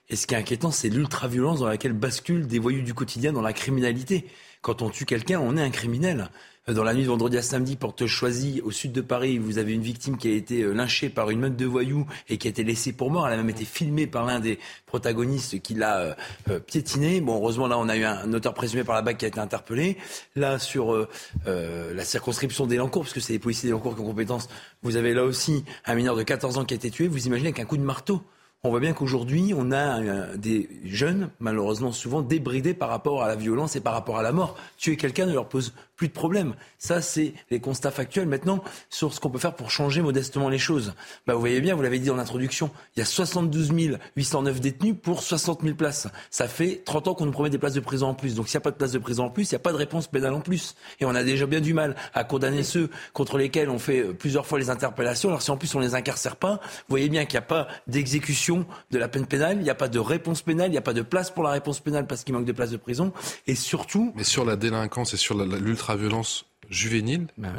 Et 0.09 0.15
ce 0.15 0.27
qui 0.27 0.35
est 0.35 0.37
inquiétant, 0.37 0.69
c'est 0.69 0.89
l'ultra-violence 0.89 1.61
dans 1.61 1.67
laquelle 1.67 1.93
basculent 1.93 2.45
des 2.45 2.59
voyous 2.59 2.83
du 2.83 2.93
quotidien 2.93 3.33
dans 3.33 3.41
la 3.41 3.53
criminalité. 3.53 4.27
Quand 4.61 4.83
on 4.83 4.91
tue 4.91 5.05
quelqu'un, 5.05 5.39
on 5.39 5.57
est 5.57 5.63
un 5.63 5.71
criminel. 5.71 6.29
Euh, 6.69 6.73
dans 6.73 6.83
la 6.83 6.93
nuit 6.93 7.03
de 7.03 7.07
vendredi 7.07 7.37
à 7.37 7.41
samedi, 7.41 7.75
porte 7.75 8.05
choisie, 8.05 8.61
au 8.63 8.69
sud 8.69 8.91
de 8.91 9.01
Paris, 9.01 9.39
vous 9.39 9.57
avez 9.57 9.73
une 9.73 9.81
victime 9.81 10.17
qui 10.17 10.27
a 10.27 10.35
été 10.35 10.61
euh, 10.61 10.73
lynchée 10.73 11.09
par 11.09 11.31
une 11.31 11.39
meute 11.39 11.55
de 11.55 11.65
voyous 11.65 12.05
et 12.29 12.37
qui 12.37 12.47
a 12.47 12.51
été 12.51 12.63
laissée 12.63 12.93
pour 12.93 13.09
mort. 13.09 13.27
Elle 13.27 13.33
a 13.33 13.37
même 13.37 13.49
été 13.49 13.65
filmée 13.65 14.05
par 14.05 14.25
l'un 14.25 14.39
des 14.39 14.59
protagonistes 14.85 15.59
qui 15.61 15.73
l'a 15.73 16.15
euh, 16.49 16.59
piétinée. 16.59 17.19
Bon, 17.19 17.35
heureusement, 17.37 17.67
là, 17.67 17.79
on 17.79 17.89
a 17.89 17.97
eu 17.97 18.03
un 18.03 18.31
auteur 18.33 18.53
présumé 18.53 18.83
par 18.83 18.93
la 18.93 19.01
BAC 19.01 19.17
qui 19.17 19.25
a 19.25 19.27
été 19.29 19.39
interpellé. 19.39 19.97
Là, 20.35 20.59
sur 20.59 21.07
la 21.45 22.03
circonscription 22.03 22.67
d'Elancourt, 22.67 23.03
parce 23.03 23.13
que 23.13 23.19
c'est 23.19 23.33
les 23.33 23.39
policiers 23.39 23.69
d'Elancourt 23.69 23.95
qui 23.95 24.01
ont 24.01 24.05
compétence, 24.05 24.47
vous 24.83 24.95
avez 24.95 25.13
là 25.13 25.23
aussi 25.23 25.63
un 25.85 25.95
mineur 25.95 26.15
de 26.15 26.23
14 26.23 26.57
ans 26.57 26.65
qui 26.65 26.73
a 26.73 26.77
été 26.77 26.91
tué. 26.91 27.07
Vous 27.07 27.27
imaginez 27.27 27.53
qu'un 27.53 27.65
coup 27.65 27.77
de 27.77 27.83
marteau 27.83 28.21
on 28.63 28.69
voit 28.69 28.79
bien 28.79 28.93
qu'aujourd'hui, 28.93 29.55
on 29.57 29.71
a 29.71 30.37
des 30.37 30.69
jeunes, 30.85 31.31
malheureusement 31.39 31.91
souvent, 31.91 32.21
débridés 32.21 32.75
par 32.75 32.89
rapport 32.89 33.23
à 33.23 33.27
la 33.27 33.35
violence 33.35 33.75
et 33.75 33.81
par 33.81 33.93
rapport 33.93 34.19
à 34.19 34.21
la 34.21 34.31
mort. 34.31 34.55
Tuer 34.77 34.97
quelqu'un 34.97 35.25
ne 35.25 35.33
leur 35.33 35.49
pose 35.49 35.73
plus 35.95 36.07
de 36.07 36.13
problème. 36.13 36.53
Ça, 36.77 37.01
c'est 37.01 37.33
les 37.49 37.59
constats 37.59 37.91
factuels. 37.91 38.27
Maintenant, 38.27 38.63
sur 38.89 39.13
ce 39.13 39.19
qu'on 39.19 39.29
peut 39.29 39.39
faire 39.39 39.55
pour 39.55 39.69
changer 39.69 40.01
modestement 40.01 40.49
les 40.49 40.57
choses. 40.57 40.93
Bah, 41.25 41.33
vous 41.33 41.39
voyez 41.39 41.61
bien, 41.61 41.75
vous 41.75 41.81
l'avez 41.81 41.99
dit 41.99 42.09
en 42.09 42.17
introduction, 42.19 42.71
il 42.95 42.99
y 42.99 43.01
a 43.03 43.05
72 43.05 43.71
809 44.15 44.61
détenus 44.61 44.95
pour 45.01 45.23
60 45.23 45.61
000 45.61 45.75
places. 45.75 46.07
Ça 46.29 46.47
fait 46.47 46.81
30 46.85 47.07
ans 47.07 47.13
qu'on 47.15 47.25
nous 47.25 47.31
promet 47.31 47.49
des 47.49 47.59
places 47.59 47.73
de 47.73 47.79
prison 47.79 48.07
en 48.07 48.13
plus. 48.13 48.35
Donc 48.35 48.47
s'il 48.47 48.57
n'y 48.57 48.61
a 48.61 48.65
pas 48.65 48.71
de 48.71 48.77
place 48.77 48.91
de 48.91 48.99
prison 48.99 49.25
en 49.25 49.29
plus, 49.29 49.51
il 49.51 49.53
n'y 49.53 49.57
a 49.57 49.59
pas 49.59 49.71
de 49.71 49.77
réponse 49.77 50.07
pénale 50.07 50.33
en 50.33 50.41
plus. 50.41 50.75
Et 50.99 51.05
on 51.05 51.13
a 51.13 51.23
déjà 51.23 51.45
bien 51.45 51.61
du 51.61 51.73
mal 51.73 51.95
à 52.13 52.23
condamner 52.23 52.63
ceux 52.63 52.89
contre 53.13 53.37
lesquels 53.37 53.69
on 53.69 53.77
fait 53.79 54.03
plusieurs 54.13 54.45
fois 54.45 54.57
les 54.57 54.69
interpellations. 54.71 55.29
Alors 55.29 55.41
si 55.41 55.51
en 55.51 55.57
plus 55.57 55.73
on 55.75 55.79
les 55.79 55.93
incarcère 55.93 56.35
pas, 56.35 56.53
vous 56.63 56.89
voyez 56.89 57.09
bien 57.09 57.25
qu'il 57.25 57.35
n'y 57.39 57.43
a 57.43 57.47
pas 57.47 57.67
d'exécution 57.87 58.50
de 58.91 58.97
la 58.97 59.07
peine 59.07 59.25
pénale, 59.25 59.57
il 59.57 59.63
n'y 59.63 59.69
a 59.69 59.75
pas 59.75 59.87
de 59.87 59.99
réponse 59.99 60.41
pénale, 60.41 60.67
il 60.67 60.71
n'y 60.71 60.77
a 60.77 60.81
pas 60.81 60.93
de 60.93 61.01
place 61.01 61.31
pour 61.31 61.43
la 61.43 61.51
réponse 61.51 61.79
pénale 61.79 62.07
parce 62.07 62.23
qu'il 62.23 62.33
manque 62.33 62.45
de 62.45 62.51
places 62.51 62.71
de 62.71 62.77
prison. 62.77 63.11
Et 63.47 63.55
surtout... 63.55 64.13
Mais 64.15 64.23
sur 64.23 64.45
la 64.45 64.55
délinquance 64.55 65.13
et 65.13 65.17
sur 65.17 65.35
l'ultra 65.35 65.95
violence 65.95 66.45
juvénile, 66.69 67.27
bah 67.37 67.49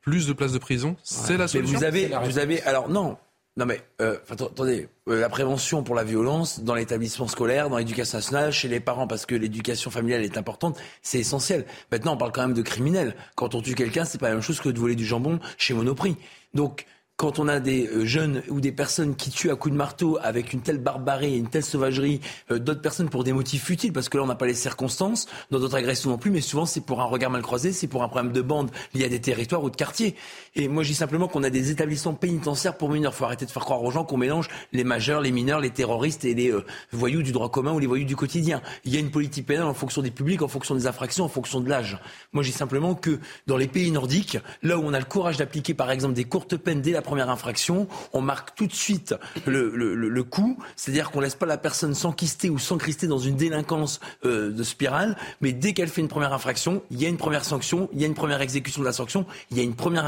plus 0.00 0.26
de 0.26 0.32
places 0.32 0.52
de 0.52 0.58
prison, 0.58 0.96
c'est 1.02 1.36
la 1.36 1.48
solution. 1.48 1.78
vous 1.78 1.84
avez, 1.84 2.10
vous 2.24 2.38
avez, 2.38 2.62
alors 2.62 2.88
non, 2.88 3.16
non 3.56 3.66
mais 3.66 3.80
euh, 4.00 4.18
attendez, 4.28 4.88
euh, 5.08 5.18
la 5.18 5.28
prévention 5.28 5.82
pour 5.82 5.94
la 5.94 6.04
violence 6.04 6.60
dans 6.60 6.74
l'établissement 6.74 7.26
scolaire, 7.26 7.70
dans 7.70 7.78
l'éducation 7.78 8.18
nationale, 8.18 8.52
chez 8.52 8.68
les 8.68 8.80
parents, 8.80 9.06
parce 9.06 9.24
que 9.24 9.34
l'éducation 9.34 9.90
familiale 9.90 10.22
est 10.22 10.36
importante, 10.36 10.78
c'est 11.02 11.18
essentiel. 11.18 11.64
Maintenant, 11.90 12.14
on 12.14 12.16
parle 12.18 12.32
quand 12.32 12.42
même 12.42 12.54
de 12.54 12.62
criminels. 12.62 13.16
Quand 13.34 13.54
on 13.54 13.62
tue 13.62 13.74
quelqu'un, 13.74 14.04
c'est 14.04 14.18
pas 14.18 14.28
la 14.28 14.34
même 14.34 14.42
chose 14.42 14.60
que 14.60 14.68
de 14.68 14.78
voler 14.78 14.94
du 14.94 15.06
jambon 15.06 15.40
chez 15.56 15.74
Monoprix. 15.74 16.16
Donc 16.54 16.86
quand 17.16 17.38
on 17.38 17.48
a 17.48 17.60
des 17.60 17.86
euh, 17.86 18.04
jeunes 18.04 18.42
ou 18.48 18.60
des 18.60 18.72
personnes 18.72 19.16
qui 19.16 19.30
tuent 19.30 19.50
à 19.50 19.56
coups 19.56 19.72
de 19.72 19.78
marteau 19.78 20.18
avec 20.22 20.52
une 20.52 20.60
telle 20.60 20.78
barbarie 20.78 21.34
et 21.34 21.36
une 21.38 21.48
telle 21.48 21.64
sauvagerie 21.64 22.20
euh, 22.50 22.58
d'autres 22.58 22.82
personnes 22.82 23.08
pour 23.08 23.24
des 23.24 23.32
motifs 23.32 23.64
futiles, 23.64 23.92
parce 23.92 24.08
que 24.08 24.18
là 24.18 24.24
on 24.24 24.26
n'a 24.26 24.34
pas 24.34 24.46
les 24.46 24.54
circonstances, 24.54 25.26
dans 25.50 25.58
d'autres 25.58 25.76
agressions 25.76 26.10
non 26.10 26.18
plus, 26.18 26.30
mais 26.30 26.42
souvent 26.42 26.66
c'est 26.66 26.82
pour 26.82 27.00
un 27.00 27.06
regard 27.06 27.30
mal 27.30 27.42
croisé, 27.42 27.72
c'est 27.72 27.86
pour 27.86 28.02
un 28.02 28.08
problème 28.08 28.32
de 28.32 28.42
bande 28.42 28.70
lié 28.94 29.06
à 29.06 29.08
des 29.08 29.20
territoires 29.20 29.64
ou 29.64 29.70
de 29.70 29.76
quartiers. 29.76 30.14
Et 30.58 30.68
moi 30.68 30.82
je 30.82 30.88
dis 30.88 30.94
simplement 30.94 31.28
qu'on 31.28 31.42
a 31.42 31.50
des 31.50 31.70
établissements 31.70 32.14
pénitentiaires 32.14 32.78
pour 32.78 32.88
mineurs. 32.88 33.12
Il 33.14 33.16
faut 33.16 33.26
arrêter 33.26 33.44
de 33.44 33.50
faire 33.50 33.64
croire 33.64 33.82
aux 33.82 33.90
gens 33.90 34.04
qu'on 34.04 34.16
mélange 34.16 34.48
les 34.72 34.84
majeurs, 34.84 35.20
les 35.20 35.30
mineurs, 35.30 35.60
les 35.60 35.68
terroristes 35.68 36.24
et 36.24 36.32
les 36.32 36.50
euh, 36.50 36.64
voyous 36.92 37.22
du 37.22 37.30
droit 37.30 37.50
commun 37.50 37.72
ou 37.72 37.78
les 37.78 37.86
voyous 37.86 38.06
du 38.06 38.16
quotidien. 38.16 38.62
Il 38.86 38.94
y 38.94 38.96
a 38.96 39.00
une 39.00 39.10
politique 39.10 39.44
pénale 39.44 39.66
en 39.66 39.74
fonction 39.74 40.00
des 40.00 40.10
publics, 40.10 40.40
en 40.40 40.48
fonction 40.48 40.74
des 40.74 40.86
infractions, 40.86 41.24
en 41.24 41.28
fonction 41.28 41.60
de 41.60 41.68
l'âge. 41.68 41.98
Moi 42.32 42.42
je 42.42 42.50
dis 42.50 42.56
simplement 42.56 42.94
que 42.94 43.20
dans 43.46 43.58
les 43.58 43.66
pays 43.68 43.90
nordiques, 43.90 44.38
là 44.62 44.78
où 44.78 44.82
on 44.82 44.94
a 44.94 44.98
le 44.98 45.04
courage 45.04 45.36
d'appliquer 45.36 45.74
par 45.74 45.90
exemple 45.90 46.14
des 46.14 46.24
courtes 46.24 46.56
peines 46.56 46.80
dès 46.80 46.92
la 46.92 47.02
première 47.02 47.28
infraction, 47.28 47.86
on 48.14 48.22
marque 48.22 48.54
tout 48.54 48.66
de 48.66 48.72
suite 48.72 49.14
le, 49.44 49.70
le, 49.76 49.94
le 49.94 50.24
coup, 50.24 50.56
c'est-à-dire 50.74 51.10
qu'on 51.10 51.20
laisse 51.20 51.34
pas 51.34 51.44
la 51.44 51.58
personne 51.58 51.94
s'enquister 51.94 52.48
ou 52.48 52.58
s'encrister 52.58 53.06
dans 53.06 53.18
une 53.18 53.36
délinquance 53.36 54.00
euh, 54.24 54.50
de 54.50 54.62
spirale, 54.62 55.18
mais 55.42 55.52
dès 55.52 55.74
qu'elle 55.74 55.88
fait 55.88 56.00
une 56.00 56.08
première 56.08 56.32
infraction, 56.32 56.82
il 56.90 57.02
y 57.02 57.04
a 57.04 57.10
une 57.10 57.18
première 57.18 57.44
sanction, 57.44 57.90
il 57.92 58.00
y 58.00 58.04
a 58.04 58.06
une 58.06 58.14
première 58.14 58.40
exécution 58.40 58.80
de 58.80 58.86
la 58.86 58.94
sanction, 58.94 59.26
il 59.50 59.58
y 59.58 59.60
a 59.60 59.62
une 59.62 59.74
première 59.74 60.06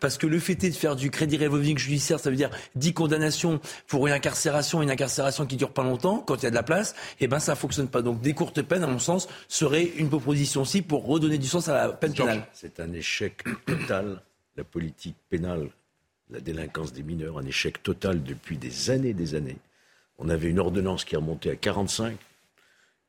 parce 0.00 0.18
que 0.18 0.26
le 0.26 0.38
fait 0.38 0.62
est 0.64 0.70
de 0.70 0.74
faire 0.74 0.96
du 0.96 1.10
crédit 1.10 1.36
revolving 1.36 1.78
judiciaire, 1.78 2.20
ça 2.20 2.30
veut 2.30 2.36
dire 2.36 2.50
10 2.74 2.94
condamnations 2.94 3.60
pour 3.86 4.06
une 4.06 4.12
incarcération, 4.12 4.82
une 4.82 4.90
incarcération 4.90 5.46
qui 5.46 5.56
dure 5.56 5.70
pas 5.70 5.82
longtemps, 5.82 6.18
quand 6.18 6.36
il 6.36 6.44
y 6.44 6.46
a 6.46 6.50
de 6.50 6.54
la 6.54 6.62
place, 6.62 6.92
et 7.20 7.24
eh 7.24 7.28
ben 7.28 7.38
ça 7.38 7.54
fonctionne 7.54 7.88
pas. 7.88 8.02
Donc 8.02 8.20
des 8.20 8.34
courtes 8.34 8.62
peines, 8.62 8.82
à 8.82 8.86
mon 8.86 8.98
sens, 8.98 9.28
seraient 9.48 9.84
une 9.96 10.08
proposition 10.08 10.62
aussi 10.62 10.82
pour 10.82 11.06
redonner 11.06 11.38
du 11.38 11.46
sens 11.46 11.68
à 11.68 11.74
la 11.74 11.92
peine 11.92 12.14
pénale. 12.14 12.46
C'est 12.52 12.80
un 12.80 12.92
échec 12.92 13.44
total, 13.66 14.22
la 14.56 14.64
politique 14.64 15.16
pénale, 15.28 15.68
la 16.30 16.40
délinquance 16.40 16.92
des 16.92 17.02
mineurs, 17.02 17.38
un 17.38 17.46
échec 17.46 17.82
total 17.82 18.22
depuis 18.22 18.56
des 18.56 18.90
années, 18.90 19.14
des 19.14 19.34
années. 19.34 19.58
On 20.18 20.28
avait 20.28 20.48
une 20.48 20.58
ordonnance 20.58 21.04
qui 21.04 21.16
remontée 21.16 21.50
à 21.50 21.56
45, 21.56 22.16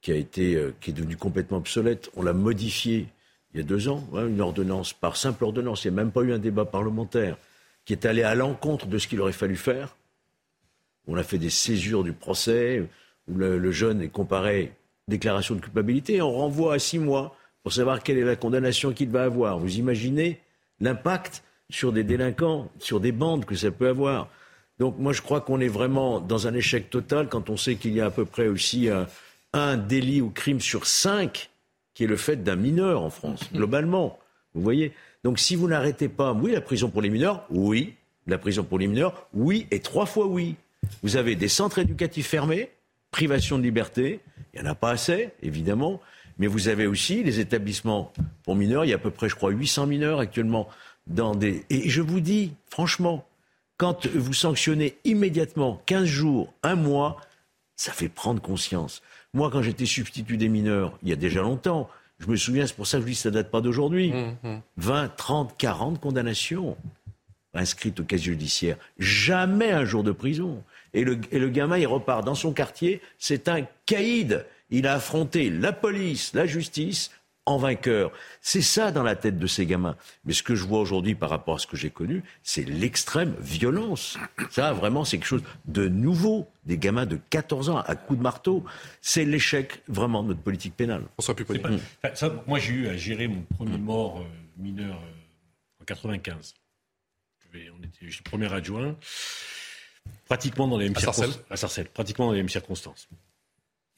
qui 0.02 0.12
a 0.12 0.16
été, 0.16 0.56
euh, 0.56 0.74
qui 0.80 0.92
est 0.92 0.94
devenue 0.94 1.18
complètement 1.18 1.58
obsolète. 1.58 2.10
On 2.16 2.22
l'a 2.22 2.34
modifiée 2.34 3.08
il 3.54 3.60
y 3.60 3.64
a 3.64 3.66
deux 3.66 3.90
ans, 3.90 4.08
hein, 4.14 4.28
une 4.28 4.42
ordonnance 4.42 4.94
par 4.94 5.18
simple 5.18 5.44
ordonnance. 5.44 5.84
Il 5.84 5.92
n'y 5.92 6.00
a 6.00 6.04
même 6.04 6.12
pas 6.12 6.22
eu 6.22 6.34
un 6.34 6.40
débat 6.40 6.66
parlementaire 6.66 7.38
qui 7.86 7.94
est 7.94 8.06
allé 8.06 8.24
à 8.24 8.36
l'encontre 8.36 8.86
de 8.86 8.98
ce 8.98 9.08
qu'il 9.08 9.20
aurait 9.22 9.32
fallu 9.32 9.56
faire. 9.56 9.96
On 11.08 11.16
a 11.16 11.24
fait 11.24 11.40
des 11.40 11.50
césures 11.50 12.04
du 12.04 12.14
procès 12.14 12.88
où 13.28 13.36
le, 13.36 13.72
jeune 13.72 14.02
est 14.02 14.10
comparé 14.10 14.74
déclaration 15.08 15.56
de 15.56 15.62
culpabilité 15.62 16.18
et 16.18 16.22
on 16.22 16.32
renvoie 16.32 16.76
à 16.76 16.80
six 16.80 17.00
mois 17.00 17.36
pour 17.64 17.74
savoir 17.74 18.04
quelle 18.04 18.20
est 18.20 18.24
la 18.24 18.36
condamnation 18.36 18.94
qu'il 18.94 19.10
va 19.10 19.24
avoir. 19.24 19.58
Vous 19.58 19.78
imaginez 19.78 20.40
l'impact 20.80 21.44
sur 21.72 21.92
des 21.92 22.04
délinquants, 22.04 22.70
sur 22.78 23.00
des 23.00 23.12
bandes 23.12 23.46
que 23.46 23.56
ça 23.56 23.72
peut 23.72 23.88
avoir. 23.88 24.30
Donc 24.78 24.98
moi 25.00 25.12
je 25.12 25.22
crois 25.22 25.42
qu'on 25.42 25.60
est 25.60 25.68
vraiment 25.68 26.20
dans 26.20 26.48
un 26.48 26.54
échec 26.54 26.90
total 26.90 27.28
quand 27.28 27.50
on 27.50 27.58
sait 27.58 27.76
qu'il 27.76 27.94
y 27.94 28.02
a 28.02 28.06
à 28.06 28.12
peu 28.12 28.26
près 28.26 28.48
aussi 28.48 28.88
un, 29.54 29.78
délit 29.78 30.22
ou 30.22 30.30
crime 30.30 30.62
sur 30.62 30.86
cinq 30.86 31.50
qui 32.00 32.06
est 32.06 32.08
le 32.08 32.16
fait 32.16 32.46
d'un 32.46 32.56
mineur 32.56 33.02
en 33.02 33.10
France, 33.10 33.52
mmh. 33.52 33.58
globalement. 33.58 34.20
Vous 34.54 34.62
voyez? 34.62 34.94
Donc 35.26 35.38
si 35.38 35.58
vous 35.58 35.68
n'arrêtez 35.68 36.08
pas, 36.08 36.32
oui, 36.32 36.54
la 36.54 36.62
prison 36.62 36.90
pour 36.90 37.02
les 37.02 37.10
mineurs, 37.10 37.46
oui. 37.50 37.96
La 38.26 38.38
prison 38.38 38.64
pour 38.64 38.80
les 38.80 38.88
mineurs, 38.88 39.28
oui, 39.34 39.68
et 39.70 39.82
trois 39.82 40.06
fois 40.06 40.26
oui. 40.26 40.56
Vous 41.04 41.18
avez 41.18 41.36
des 41.36 41.50
centres 41.50 41.78
éducatifs 41.78 42.28
fermés, 42.28 42.70
privation 43.12 43.58
de 43.58 43.64
liberté, 43.64 44.22
il 44.54 44.62
n'y 44.62 44.66
en 44.66 44.72
a 44.72 44.76
pas 44.76 44.92
assez, 44.92 45.32
évidemment, 45.42 46.00
mais 46.38 46.48
vous 46.48 46.70
avez 46.70 46.88
aussi 46.88 47.22
les 47.22 47.42
établissements 47.42 48.14
pour 48.44 48.56
mineurs, 48.56 48.86
il 48.86 48.92
y 48.92 48.94
a 48.94 48.96
à 48.96 49.00
peu 49.00 49.12
près, 49.12 49.28
je 49.28 49.36
crois, 49.36 49.50
800 49.50 49.86
mineurs 49.88 50.20
actuellement 50.22 50.70
dans 51.06 51.36
des... 51.36 51.66
Et 51.70 51.90
je 51.90 52.02
vous 52.02 52.22
dis, 52.22 52.54
franchement, 52.70 53.28
quand 53.76 54.08
vous 54.08 54.34
sanctionnez 54.34 54.96
immédiatement 55.04 55.82
15 55.86 56.06
jours, 56.06 56.54
un 56.64 56.76
mois, 56.76 57.18
ça 57.76 57.92
fait 57.92 58.08
prendre 58.08 58.42
conscience. 58.42 59.02
Moi, 59.34 59.50
quand 59.52 59.62
j'étais 59.62 59.86
substitut 59.86 60.38
des 60.38 60.50
mineurs, 60.50 60.98
il 61.04 61.10
y 61.10 61.14
a 61.14 61.16
déjà 61.16 61.42
longtemps, 61.42 61.90
je 62.20 62.28
me 62.28 62.36
souviens, 62.36 62.66
c'est 62.66 62.76
pour 62.76 62.88
ça 62.88 62.98
que 62.98 63.04
je 63.04 63.08
dis 63.08 63.14
que 63.14 63.20
ça 63.20 63.30
ne 63.30 63.36
date 63.36 63.52
pas 63.52 63.62
d'aujourd'hui, 63.62 64.14
20, 64.78 65.16
30, 65.16 65.56
40 65.58 66.00
condamnations 66.00 66.76
inscrites 67.54 68.00
au 68.00 68.04
casier 68.04 68.34
judiciaire. 68.34 68.78
Jamais 68.98 69.72
un 69.72 69.86
jour 69.86 70.04
de 70.04 70.12
prison. 70.12 70.64
Et 70.94 71.04
le, 71.04 71.20
et 71.32 71.40
le 71.40 71.50
gamin, 71.50 71.78
il 71.78 71.88
repart 71.88 72.26
dans 72.26 72.36
son 72.36 72.52
quartier, 72.52 73.02
c'est 73.18 73.48
un 73.48 73.66
caïd. 73.86 74.46
Il 74.70 74.86
a 74.88 74.96
affronté 74.96 75.50
la 75.50 75.74
police, 75.74 76.34
la 76.34 76.46
justice, 76.46 77.12
en 77.46 77.58
vainqueur. 77.58 78.12
C'est 78.42 78.62
ça 78.62 78.92
dans 78.92 79.04
la 79.04 79.16
tête 79.16 79.40
de 79.40 79.48
ces 79.48 79.66
gamins. 79.66 79.96
Mais 80.26 80.34
ce 80.34 80.44
que 80.44 80.56
je 80.56 80.64
vois 80.64 80.80
aujourd'hui 80.80 81.16
par 81.16 81.30
rapport 81.30 81.56
à 81.56 81.60
ce 81.60 81.68
que 81.68 81.78
j'ai 81.78 81.90
connu, 81.90 82.24
c'est 82.44 82.64
l'extrême 82.64 83.36
violence. 83.40 84.18
Ça, 84.52 84.72
vraiment, 84.74 85.04
c'est 85.04 85.18
quelque 85.18 85.28
chose 85.28 85.44
de 85.66 85.88
nouveau. 85.88 86.48
Des 86.66 86.78
gamins 86.78 87.08
de 87.08 87.20
14 87.32 87.70
ans 87.70 87.78
à 87.80 87.96
coups 87.96 88.20
de 88.20 88.24
marteau. 88.24 88.64
C'est 89.02 89.26
l'échec, 89.26 89.82
vraiment, 89.88 90.22
de 90.22 90.30
notre 90.30 90.42
politique 90.42 90.76
pénale. 90.76 91.04
François 91.20 91.36
moi, 92.46 92.60
j'ai 92.60 92.74
eu 92.74 92.88
à 92.88 92.96
gérer 92.96 93.28
mon 93.28 93.42
premier 93.42 93.78
mort 93.78 94.20
euh, 94.20 94.24
mineur 94.58 94.96
euh, 94.96 95.82
en 95.82 95.86
95. 95.86 96.54
on 97.54 97.84
était, 97.84 98.22
premier 98.24 98.54
adjoint. 98.54 98.96
Pratiquement 100.26 100.68
dans 100.68 100.78
les 100.78 100.86
mêmes 100.86 100.96
circonstances. 100.96 101.40
À 101.50 101.58
Sarcelles. 101.58 101.88
Pratiquement 101.88 102.28
dans 102.28 102.34
les 102.34 102.40
mêmes 102.40 102.50
circonstances. 102.50 103.08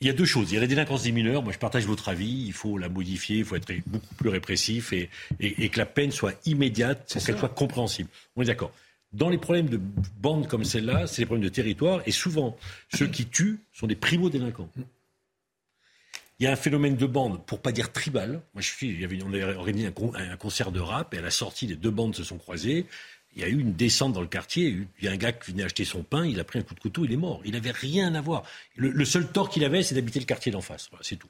Il 0.02 0.08
y 0.08 0.10
a 0.10 0.14
deux 0.14 0.26
choses. 0.26 0.52
Il 0.52 0.56
y 0.56 0.58
a 0.58 0.62
la 0.62 0.68
délinquance 0.68 1.04
des 1.04 1.12
mineurs. 1.12 1.44
Moi, 1.44 1.54
je 1.54 1.60
partage 1.60 1.86
votre 1.86 2.10
avis. 2.10 2.46
Il 2.48 2.54
faut 2.54 2.80
la 2.80 2.90
modifier. 2.90 3.38
Il 3.38 3.46
faut 3.46 3.56
être 3.56 3.72
beaucoup 3.86 4.16
plus 4.16 4.30
répressif 4.30 4.94
et, 4.94 5.10
et, 5.40 5.70
que 5.70 5.78
la 5.78 5.86
peine 5.86 6.12
soit 6.12 6.34
immédiate 6.48 7.14
pour 7.14 7.24
qu'elle 7.24 7.38
soit 7.38 7.50
compréhensible. 7.50 8.10
On 8.36 8.42
est 8.42 8.46
d'accord. 8.46 8.72
Dans 9.14 9.30
les 9.30 9.38
problèmes 9.38 9.70
de 9.70 9.80
bandes 10.20 10.48
comme 10.48 10.64
celle-là, 10.64 11.06
c'est 11.06 11.22
des 11.22 11.26
problèmes 11.28 11.44
de 11.44 11.54
territoire. 11.54 12.02
Et 12.08 12.12
souvent, 12.12 12.58
ceux 12.94 13.08
qui 13.08 13.28
tuent 13.28 13.60
sont 13.74 13.86
des 13.86 13.96
primo-délinquants. 13.96 14.70
Il 16.40 16.46
y 16.46 16.48
a 16.48 16.52
un 16.52 16.56
phénomène 16.56 16.96
de 16.96 17.06
bande, 17.06 17.46
pour 17.46 17.62
pas 17.62 17.72
dire 17.72 17.92
tribal. 17.92 18.42
Moi, 18.56 18.62
je 18.62 18.70
suis, 18.70 18.90
il 18.90 19.00
y 19.00 19.04
avait, 19.04 19.20
on 19.24 19.32
a 19.32 19.56
organisé 19.56 19.88
un, 19.88 20.32
un, 20.32 20.38
concert 20.38 20.72
de 20.72 20.80
rap 20.80 21.14
et 21.14 21.20
à 21.20 21.22
la 21.22 21.30
sortie, 21.30 21.68
les 21.68 21.76
deux 21.76 21.92
bandes 21.92 22.16
se 22.16 22.24
sont 22.24 22.40
croisées 22.40 22.88
il 23.36 23.42
y 23.42 23.46
a 23.46 23.48
eu 23.48 23.60
une 23.60 23.74
descente 23.74 24.14
dans 24.14 24.22
le 24.22 24.28
quartier. 24.28 24.76
Il 25.00 25.06
y 25.06 25.08
a 25.08 25.12
un 25.12 25.18
gars 25.18 25.32
qui 25.32 25.52
venait 25.52 25.64
acheter 25.64 25.86
son 25.86 26.04
pain, 26.04 26.26
il 26.26 26.40
a 26.40 26.44
pris 26.44 26.60
un 26.60 26.64
coup 26.64 26.76
de 26.76 26.80
couteau, 26.80 27.06
il 27.06 27.14
est 27.14 27.18
mort. 27.18 27.42
Il 27.46 27.54
n'avait 27.54 27.72
rien 27.72 28.14
à 28.16 28.22
voir. 28.22 28.44
Le, 28.76 29.06
seul 29.06 29.32
tort 29.32 29.50
qu'il 29.50 29.64
avait, 29.64 29.84
c'est 29.84 29.96
d'habiter 29.96 30.20
le 30.20 30.26
quartier 30.26 30.52
d'en 30.52 30.62
face. 30.62 30.90
c'est 31.02 31.16
tout. 31.16 31.30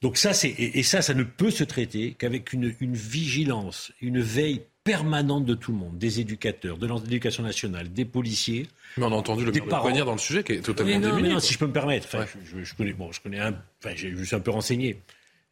Donc 0.00 0.16
ça, 0.16 0.32
c'est 0.32 0.48
et, 0.48 0.82
ça, 0.82 1.02
ça 1.02 1.12
ne 1.12 1.24
peut 1.24 1.50
se 1.50 1.64
traiter 1.64 2.14
qu'avec 2.18 2.52
une, 2.52 2.68
vigilance, 2.80 3.92
une 4.00 4.20
veille 4.20 4.62
permanente 4.82 5.44
de 5.44 5.54
tout 5.54 5.72
le 5.72 5.78
monde, 5.78 5.98
des 5.98 6.20
éducateurs, 6.20 6.78
de 6.78 6.86
l'éducation 6.86 7.42
nationale, 7.42 7.92
des 7.92 8.06
policiers. 8.06 8.66
Mais 8.96 9.04
on 9.04 9.12
a 9.12 9.16
entendu 9.16 9.44
le 9.44 9.52
maire 9.52 10.06
dans 10.06 10.12
le 10.12 10.18
sujet 10.18 10.42
qui 10.42 10.52
est 10.52 10.62
totalement 10.62 10.98
non, 10.98 11.20
non, 11.20 11.40
si 11.40 11.52
je 11.52 11.58
peux 11.58 11.66
me 11.66 11.72
permettre, 11.72 12.08
je, 12.44 12.74
connais, 12.74 12.94
bon, 12.94 13.12
je 13.12 13.20
connais 13.20 13.40
un, 13.40 13.54
enfin, 13.84 13.94
je 13.94 14.24
suis 14.24 14.36
un 14.36 14.40
peu 14.40 14.50
renseigné. 14.50 15.02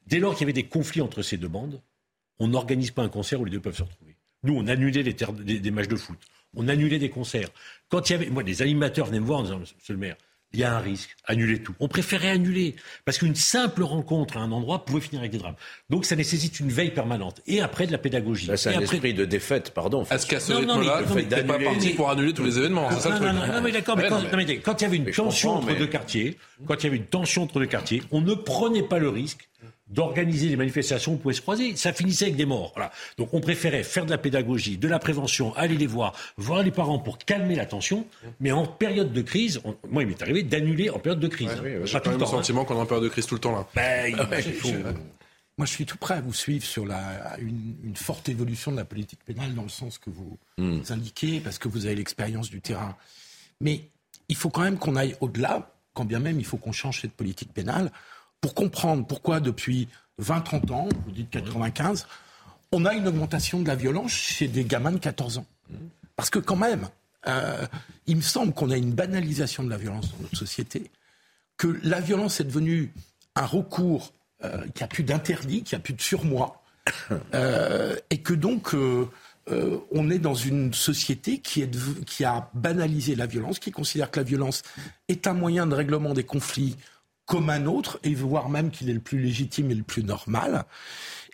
Dès 0.07 0.19
lors 0.19 0.33
qu'il 0.33 0.43
y 0.43 0.45
avait 0.45 0.55
des 0.55 0.65
conflits 0.65 1.03
entre 1.03 1.21
ces 1.21 1.37
deux 1.37 1.49
bandes, 1.49 1.83
on 2.39 2.49
n'organise 2.49 2.93
pas 2.93 3.03
un 3.03 3.11
concert 3.11 3.41
où 3.41 3.45
les 3.45 3.51
deux 3.51 3.61
peuvent 3.61 3.77
se 3.77 3.83
retrouver. 3.83 4.08
Nous, 4.43 4.55
on 4.55 4.67
annulait 4.67 5.03
des, 5.03 5.15
des, 5.61 5.71
matchs 5.71 5.89
de 5.89 5.97
foot. 5.97 6.19
On 6.57 6.69
annulait 6.69 6.99
des 6.99 7.11
concerts. 7.11 7.49
Quand 7.89 8.09
il 8.09 8.13
y 8.13 8.17
avait, 8.17 8.31
moi, 8.31 8.43
des 8.43 8.63
animateurs 8.63 9.07
venaient 9.07 9.21
me 9.21 9.27
voir 9.27 9.41
en 9.41 9.43
disant, 9.43 9.59
Monsieur 9.59 9.95
le 9.95 9.99
maire, 9.99 10.17
il 10.55 10.61
y 10.61 10.65
a 10.65 10.75
un 10.75 10.79
risque, 10.79 11.15
annulez 11.27 11.63
tout. 11.63 11.75
On 11.79 11.89
préférait 11.89 12.31
annuler 12.31 12.75
parce 13.05 13.19
qu'une 13.19 13.35
simple 13.35 13.83
rencontre 13.83 14.39
à 14.39 14.41
un 14.41 14.51
endroit 14.51 14.87
pouvait 14.87 15.01
finir 15.01 15.21
avec 15.21 15.33
des 15.33 15.39
drames. 15.39 15.57
Donc 15.91 16.07
ça 16.07 16.17
nécessite 16.17 16.59
une 16.59 16.71
veille 16.71 16.93
permanente 16.93 17.43
et 17.47 17.61
après 17.61 17.87
de 17.87 17.93
la 17.93 17.99
pédagogie. 17.99 18.51
C'est 18.57 18.75
un 18.75 18.81
esprit 18.81 19.13
de 19.13 19.27
défaite, 19.27 19.73
pardon. 19.75 20.07
Est-ce 20.11 20.27
qu'à 20.27 20.41
ce 20.41 20.55
rythme-là, 20.55 21.03
n'êtes 21.15 21.47
pas 21.47 21.59
parti 21.59 21.91
pour 21.91 22.09
annuler 22.09 22.33
tous 22.33 22.45
les 22.45 22.57
événements 22.57 22.91
C'est 22.93 23.01
ça 23.01 23.11
le 23.11 23.17
truc. 23.17 23.29
Non, 23.29 23.61
mais 23.63 23.73
d'accord, 23.73 23.97
mais, 23.99 24.09
quand, 24.61 24.81
il 24.81 24.85
y 24.85 24.87
avait 24.87 24.97
une 24.97 25.11
tension 25.11 25.57
entre 25.57 25.77
deux 25.77 25.87
quartiers, 25.87 26.39
quand 26.67 26.77
il 26.83 26.85
y 26.85 26.87
avait 26.87 26.97
une 26.97 27.07
tension 27.07 27.43
entre 27.43 27.61
deux 27.61 27.67
quartiers, 27.67 28.03
on 28.11 28.23
ne 28.23 28.33
prenait 28.33 28.83
pas 28.83 28.99
le 28.99 29.11
risque 29.11 29.49
d'organiser 29.89 30.49
des 30.49 30.57
manifestations 30.57 31.13
où 31.13 31.15
on 31.15 31.19
pouvait 31.19 31.35
se 31.35 31.41
croiser. 31.41 31.75
Ça 31.77 31.93
finissait 31.93 32.27
avec 32.27 32.37
des 32.37 32.47
morts. 32.47 32.73
Voilà. 32.75 32.93
Donc 33.17 33.33
on 33.33 33.41
préférait 33.41 33.83
faire 33.83 34.05
de 34.05 34.11
la 34.11 34.19
pédagogie, 34.19 34.77
de 34.77 34.89
la 34.89 34.99
prévention, 34.99 35.55
aller 35.57 35.77
les 35.77 35.87
voir, 35.87 36.15
voir 36.37 36.63
les 36.63 36.71
parents 36.71 36.99
pour 36.99 37.19
calmer 37.19 37.55
la 37.55 37.67
tension. 37.67 38.07
Mais 38.41 38.53
en 38.53 38.67
période 38.67 39.13
de 39.13 39.23
crise, 39.23 39.61
moi 39.91 40.03
il 40.03 40.09
m'est 40.09 40.23
arrivé 40.23 40.43
d'annuler 40.43 40.91
en 40.91 40.99
période 40.99 41.21
de 41.21 41.29
crise. 41.29 41.51
J'ai 41.85 42.01
pas 42.01 42.13
le 42.13 42.27
sentiment 42.27 42.65
qu'on 42.65 42.77
est 42.77 42.81
en 42.81 42.87
période 42.87 43.05
de 43.05 43.09
crise 43.09 43.27
tout 43.27 43.35
le 43.35 43.41
temps 43.41 43.53
là. 43.53 43.67
Ben, 43.75 44.15
ah, 44.19 44.27
moi, 45.59 45.67
je 45.67 45.73
suis 45.73 45.87
tout 45.87 45.97
prêt 45.97 46.15
à 46.15 46.21
vous 46.21 46.33
suivre 46.33 46.65
sur 46.65 46.87
la, 46.87 47.37
une, 47.41 47.97
forte 47.97 48.29
évolution 48.29 48.71
de 48.71 48.77
la 48.77 48.85
politique 48.85 49.19
pénale 49.25 49.55
dans 49.55 49.65
le 49.65 49.69
sens 49.69 49.99
que 49.99 50.09
vous, 50.09 50.39
hmm. 50.57 50.83
indiquez, 50.91 51.41
parce 51.41 51.59
que 51.59 51.67
vous 51.67 51.87
avez 51.87 51.97
l'expérience 51.97 52.49
du 52.49 52.61
terrain. 52.61 52.97
Mais 53.61 53.91
il 54.29 54.37
faut 54.37 54.51
quand 54.51 54.63
même 54.63 54.79
qu'on 54.79 54.95
aille 54.95 55.17
au-delà, 55.21 55.75
quand 55.95 56.05
bien 56.05 56.21
même 56.21 56.39
il 56.39 56.47
faut 56.47 56.59
qu'on 56.59 56.71
change 56.71 57.01
cette 57.01 57.13
politique 57.13 57.53
pénale 57.53 57.91
pour 58.41 58.55
comprendre 58.55 59.07
pourquoi 59.07 59.41
depuis 59.41 59.89
20-30 60.23 60.73
ans, 60.73 60.89
vous 61.07 61.13
dites 61.13 61.31
95, 61.31 62.07
on 62.73 62.85
a 62.85 62.95
une 62.95 63.09
augmentation 63.09 63.61
de 63.61 63.69
la 63.69 63.75
violence 63.75 64.13
chez 64.13 64.49
des 64.49 64.65
gamins 64.65 64.93
de 64.93 64.99
14 64.99 65.39
ans. 65.39 65.47
Parce 66.17 66.31
que 66.31 66.39
quand 66.39 66.57
même, 66.57 66.89
euh, 67.27 67.67
il 68.07 68.17
me 68.17 68.23
semble 68.23 68.53
qu'on 68.53 68.71
a 68.71 68.77
une 68.77 68.93
banalisation 68.93 69.63
de 69.63 69.71
la 69.71 69.77
violence 69.77 70.11
dans 70.13 70.23
notre 70.23 70.37
société, 70.37 70.91
que 71.57 71.79
la 71.83 72.01
violence 72.01 72.41
est 72.41 72.45
devenue 72.45 72.93
un 73.35 73.47
recours 73.47 74.13
euh, 74.45 74.67
qui 74.75 74.85
a 74.85 74.87
plus 74.87 75.05
d'interdit, 75.05 75.63
qui 75.63 75.75
a 75.75 75.79
plus 75.79 75.95
de 75.95 76.01
surmoi, 76.01 76.63
euh, 77.35 77.97
et 78.11 78.19
que 78.19 78.35
donc 78.35 78.75
on 79.93 80.11
est 80.11 80.19
dans 80.19 80.35
une 80.35 80.75
société 80.75 81.39
qui, 81.39 81.63
est 81.63 82.05
qui 82.05 82.27
a 82.27 82.51
banalisé 82.53 83.15
la 83.15 83.25
violence, 83.25 83.59
qui 83.59 83.71
considère 83.71 84.11
que 84.11 84.21
la 84.21 84.25
violence 84.25 84.63
est 85.09 85.27
un 85.27 85.33
moyen 85.33 85.67
de 85.67 85.75
règlement 85.75 86.13
des 86.13 86.25
conflits 86.25 86.77
comme 87.29 87.51
un 87.51 87.67
autre, 87.67 88.01
et 88.03 88.15
voire 88.15 88.49
même 88.49 88.71
qu'il 88.71 88.89
est 88.89 88.95
le 88.95 89.01
plus 89.01 89.21
légitime 89.21 89.71
et 89.71 89.75
le 89.75 89.83
plus 89.83 90.03
normal. 90.03 90.65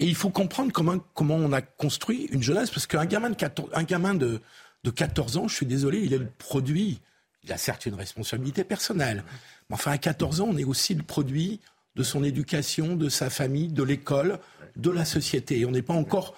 Et 0.01 0.07
il 0.07 0.17
faut 0.17 0.29
comprendre 0.29 0.73
comment, 0.73 0.99
comment 1.15 1.37
on 1.37 1.53
a 1.53 1.63
construit 1.63 2.29
une 2.33 2.43
jeunesse, 2.43 2.71
parce 2.71 2.89
qu'un 2.89 3.07
gamin, 3.07 3.31
de 3.31 3.37
14, 3.37 3.71
un 3.73 3.85
gamin 3.85 4.15
de, 4.15 4.41
de 4.83 4.91
14 4.91 5.37
ans, 5.37 5.49
je 5.49 5.55
suis 5.55 5.67
désolé, 5.67 6.01
il 6.01 6.13
est 6.13 6.19
le 6.19 6.29
produit, 6.37 7.01
il 7.45 7.53
a 7.53 7.57
certes 7.57 7.87
une 7.87 7.95
responsabilité 7.95 8.65
personnelle, 8.65 9.23
mais 9.71 9.75
enfin 9.75 9.93
à 9.93 9.99
14 9.99 10.41
ans, 10.41 10.49
on 10.51 10.57
est 10.57 10.65
aussi 10.65 10.95
le 10.95 11.05
produit 11.05 11.61
de 11.95 12.03
son 12.03 12.25
éducation, 12.25 12.97
de 12.97 13.09
sa 13.09 13.31
famille, 13.31 13.69
de 13.69 13.85
l'école, 13.85 14.41
de 14.75 14.91
la 14.91 15.05
société. 15.05 15.61
Et 15.61 15.65
on 15.65 15.71
n'est 15.71 15.83
pas 15.83 15.95
encore 15.95 16.35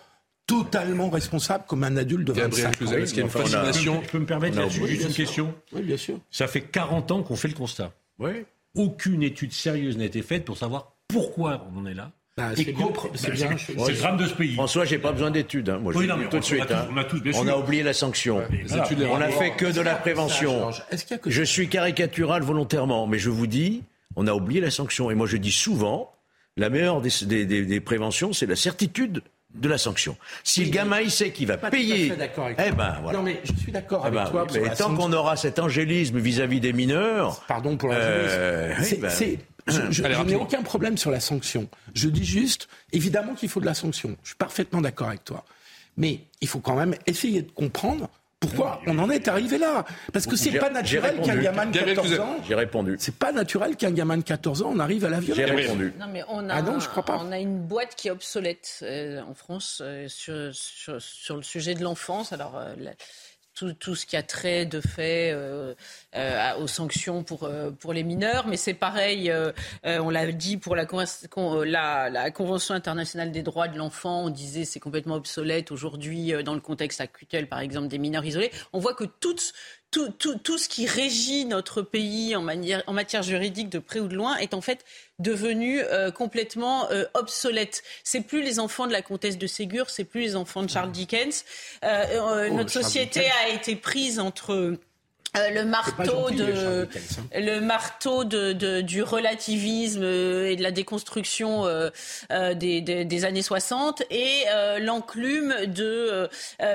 totalement 0.47 1.09
responsable 1.09 1.65
comme 1.67 1.83
un 1.83 1.97
adulte 1.97 2.27
de 2.27 2.33
25 2.35 2.83
ans. 2.83 2.93
est-ce 2.93 3.15
qu'il 3.15 3.19
y 3.19 3.23
a 3.23 3.25
une 3.25 3.31
fascination 3.31 4.03
Je 4.05 4.11
peux 4.11 4.19
me 4.19 4.27
permettre 4.27 4.59
là-dessus 4.59 4.87
juste 4.87 5.09
une 5.09 5.15
question 5.15 5.55
Oui, 5.73 5.81
bien 5.81 5.97
sûr. 5.97 6.21
Ça 6.31 6.47
fait 6.47 6.61
40 6.61 7.11
ans 7.11 7.23
qu'on 7.23 7.37
fait 7.37 7.49
le 7.49 7.55
constat. 7.55 7.93
Aucune 8.77 9.23
étude 9.23 9.53
sérieuse 9.53 9.97
n'a 9.99 10.05
été 10.05 10.23
faite 10.23 10.45
pour 10.45 10.57
savoir 10.57 10.93
pourquoi 11.09 11.67
on 11.75 11.81
en 11.81 11.87
est 11.87 11.95
là. 11.95 12.11
Bah, 12.37 12.51
Et 12.53 12.65
c'est 12.65 12.73
bien, 12.73 12.87
c'est 13.15 13.29
bah, 13.29 13.35
bien. 13.35 13.57
c'est- 13.57 13.79
c'est 13.79 13.93
le 13.93 13.97
drame 13.99 14.17
de 14.19 14.27
ce 14.27 14.35
pays. 14.35 14.53
François, 14.53 14.85
j'ai 14.85 14.99
pas 14.99 15.13
besoin 15.13 15.31
d'études. 15.31 15.71
hein. 15.71 15.79
Moi, 15.79 15.95
Oui, 15.97 16.07
non, 16.07 16.19
mais 16.19 16.29
tout 16.29 16.37
on- 16.37 16.41
de 16.41 16.45
suite. 16.45 16.71
hein. 16.71 16.87
on 16.93 16.97
a 16.99 17.05
tous, 17.05 17.23
On 17.35 17.49
a 17.49 17.57
oublié 17.57 17.83
la 17.83 17.95
sanction. 17.95 18.43
les 18.51 18.65
On 18.71 18.79
a 18.79 19.25
rendent- 19.27 19.31
fait 19.33 19.53
que 19.53 19.73
de 19.73 19.81
la 19.81 19.95
prévention. 19.95 20.71
Que 21.23 21.31
Je 21.31 21.43
suis 21.43 21.69
caricatural 21.69 22.43
volontairement, 22.43 23.07
mais 23.07 23.19
je 23.19 23.31
vous 23.31 23.47
dis, 23.47 23.85
on 24.17 24.27
a 24.27 24.35
oublié 24.35 24.61
la 24.61 24.71
sanction. 24.71 25.11
Et 25.11 25.15
moi, 25.15 25.27
je 25.27 25.39
dis 25.39 25.51
souvent, 25.53 26.13
la 26.59 26.69
meilleure 26.69 27.01
des, 27.01 27.09
des- 27.23 27.47
des- 27.47 27.65
des 27.65 27.81
préventions, 27.81 28.35
c'est 28.35 28.47
la 28.47 28.57
certitude 28.57 29.23
de 29.57 29.69
la 29.69 29.79
sanction. 29.79 30.17
Si 30.45 30.65
le 30.65 30.71
gamin, 30.71 31.01
il 31.01 31.11
sait 31.11 31.31
qu'il 31.33 31.47
va 31.47 31.57
Pas 31.57 31.69
tout 31.71 31.77
à 31.77 31.79
payer, 31.79 32.11
fait 32.11 32.17
d'accord 32.17 32.47
avec 32.47 32.59
eh 32.61 32.69
toi. 32.69 32.73
ben 32.77 32.99
voilà. 33.03 33.19
Non, 33.19 33.25
mais 33.25 33.41
je 33.45 33.53
suis 33.55 33.73
d'accord 33.73 34.03
Eh 34.05 34.09
avec 34.09 34.21
ben, 34.21 34.31
toi. 34.31 34.47
mais 34.53 34.61
la 34.61 34.77
tant 34.77 34.95
qu'on 34.95 35.13
aura 35.13 35.37
cet 35.37 35.59
angélisme 35.59 36.19
vis-à-vis 36.19 36.61
des 36.61 36.73
mineurs, 36.73 37.41
Pardon 37.49 37.77
pour 37.77 37.89
la 37.89 37.97
euh, 37.97 38.75
C'est- 38.83 38.97
ben, 39.01 39.09
c'est- 39.11 39.39
je 39.67 39.81
je- 39.91 40.03
n'ai 40.03 40.35
aucun 40.37 40.63
problème 40.63 40.97
sur 40.97 41.11
la 41.11 41.21
sanction. 41.21 41.69
Je 41.95 42.09
dis 42.09 42.25
juste, 42.25 42.69
évidemment 42.93 43.35
qu'il 43.35 43.49
faut 43.49 43.61
de 43.61 43.67
la 43.67 43.75
sanction. 43.75 44.17
Je 44.23 44.29
suis 44.29 44.37
parfaitement 44.37 44.81
d'accord 44.81 45.09
avec 45.09 45.25
toi. 45.25 45.45
Mais 45.97 46.21
il 46.41 46.47
faut 46.49 46.61
quand 46.61 46.77
même 46.77 46.95
essayer 47.07 47.43
de 47.43 47.51
comprendre 47.51 48.09
pourquoi 48.41 48.81
on 48.87 48.99
en 48.99 49.09
est 49.11 49.29
arrivé 49.29 49.57
là? 49.59 49.85
Parce 50.13 50.27
que 50.27 50.37
c'est 50.37 50.51
J'ai- 50.51 50.59
pas 50.59 50.69
j'ai 50.69 50.75
naturel 51.01 51.15
qu'un 51.17 51.21
répondu. 51.23 51.43
gamin 51.43 51.67
de 51.67 51.73
Gabriel 51.73 51.97
14 51.97 52.07
Cluzet. 52.09 52.23
ans. 52.23 52.37
j'ai 52.47 52.55
répondu. 52.55 52.97
C'est 52.99 53.15
pas 53.17 53.33
naturel 53.33 53.77
qu'un 53.77 53.91
gamin 53.93 54.19
de 54.19 54.23
14 54.23 54.63
ans 54.63 54.71
on 54.75 54.79
arrive 54.79 55.05
à 55.05 55.09
la 55.09 55.21
J'ai 55.21 55.33
violence. 55.33 55.57
répondu. 55.57 55.95
Non, 55.99 56.07
mais 56.13 56.23
on 56.29 56.49
a, 56.51 56.55
Ah 56.55 56.63
non, 56.63 56.79
je 56.79 56.89
crois 56.89 57.05
pas. 57.05 57.19
on 57.23 57.33
a 57.33 57.39
une 57.39 57.59
boîte 57.61 57.95
qui 57.97 58.09
est 58.09 58.11
obsolète 58.11 58.81
euh, 58.83 59.23
en 59.23 59.35
France 59.35 59.81
euh, 59.83 60.07
sur, 60.09 60.55
sur, 60.55 61.01
sur 61.01 61.37
le 61.37 61.43
sujet 61.43 61.75
de 61.75 61.83
l'enfance. 61.83 62.33
Alors, 62.33 62.59
euh, 62.59 62.75
la- 62.79 62.93
tout, 63.55 63.73
tout 63.73 63.95
ce 63.95 64.05
qui 64.05 64.19
a 64.19 64.23
trait 64.23 64.67
de 64.67 64.83
fait 64.83 65.33
euh, 66.17 66.55
aux 66.57 66.67
sanctions 66.67 67.23
pour, 67.23 67.45
euh, 67.45 67.71
pour 67.71 67.93
les 67.93 68.03
mineurs. 68.03 68.47
Mais 68.47 68.57
c'est 68.57 68.75
pareil, 68.75 69.31
euh, 69.31 69.53
on 69.85 70.11
l'a 70.11 70.31
dit 70.33 70.57
pour 70.57 70.75
la, 70.75 70.85
conven- 70.87 71.29
con- 71.29 71.63
la, 71.63 72.11
la 72.11 72.31
Convention 72.31 72.75
internationale 72.75 73.31
des 73.33 73.43
droits 73.43 73.69
de 73.69 73.79
l'enfant, 73.79 74.25
on 74.25 74.31
disait 74.31 74.65
c'est 74.65 74.81
complètement 74.81 75.15
obsolète 75.17 75.71
aujourd'hui 75.71 76.33
dans 76.45 76.55
le 76.55 76.61
contexte 76.61 77.01
actuel, 77.01 77.49
par 77.49 77.61
exemple, 77.61 77.89
des 77.89 77.99
mineurs 77.99 78.25
isolés. 78.25 78.51
On 78.73 78.79
voit 78.79 78.95
que 78.95 79.05
toutes 79.05 79.53
tout, 79.93 80.09
tout, 80.11 80.37
tout 80.37 80.59
ce 80.59 80.69
qui 80.69 80.85
régit 80.87 81.45
notre 81.45 81.81
pays 81.81 82.35
en, 82.35 82.43
manière, 82.43 82.83
en 82.89 82.93
matière 82.93 83.23
juridique 83.23 83.69
de 83.71 83.79
près 83.79 84.01
ou 84.01 84.09
de 84.09 84.17
loin 84.17 84.37
est 84.37 84.53
en 84.53 84.61
fait 84.61 84.85
devenu 85.21 85.81
euh, 85.81 86.11
complètement 86.11 86.91
euh, 86.91 87.05
obsolète. 87.15 87.83
C'est 88.03 88.21
plus 88.21 88.43
les 88.43 88.59
enfants 88.59 88.87
de 88.89 88.93
la 88.93 89.01
comtesse 89.01 89.39
de 89.39 89.47
Ségur, 89.47 89.89
c'est 89.89 90.05
plus 90.05 90.21
les 90.21 90.37
enfants 90.37 90.63
de 90.65 90.69
Charles 90.69 90.91
Dickens. 90.93 91.45
Euh, 91.85 92.49
Oh, 92.51 92.55
notre 92.55 92.71
société 92.73 93.21
Dickens. 93.21 93.35
a 93.45 93.49
été 93.55 93.77
prise 93.77 94.19
entre 94.19 94.77
euh, 95.37 95.51
le 95.51 95.65
marteau 95.65 96.05
gentil, 96.05 96.37
de 96.37 96.89
le 97.35 97.61
marteau 97.61 98.25
de, 98.25 98.53
de- 98.53 98.81
du 98.81 99.03
relativisme 99.03 100.03
euh, 100.03 100.51
et 100.51 100.57
de 100.57 100.63
la 100.63 100.71
déconstruction 100.71 101.67
euh, 101.67 101.91
euh, 102.31 102.55
des, 102.55 102.81
des- 102.81 103.05
des 103.05 103.25
années 103.25 103.43
60 103.43 104.03
et 104.11 104.45
l'enclume 104.81 105.55
de 105.67 106.29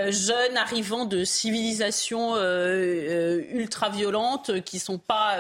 jeunes 0.10 0.58
arrivant 0.58 1.06
de 1.06 1.24
civilisations 1.24 2.36
ultra 2.36 3.90
violentes 3.90 4.62
qui 4.64 4.80
sont 4.80 4.98
pas 4.98 5.38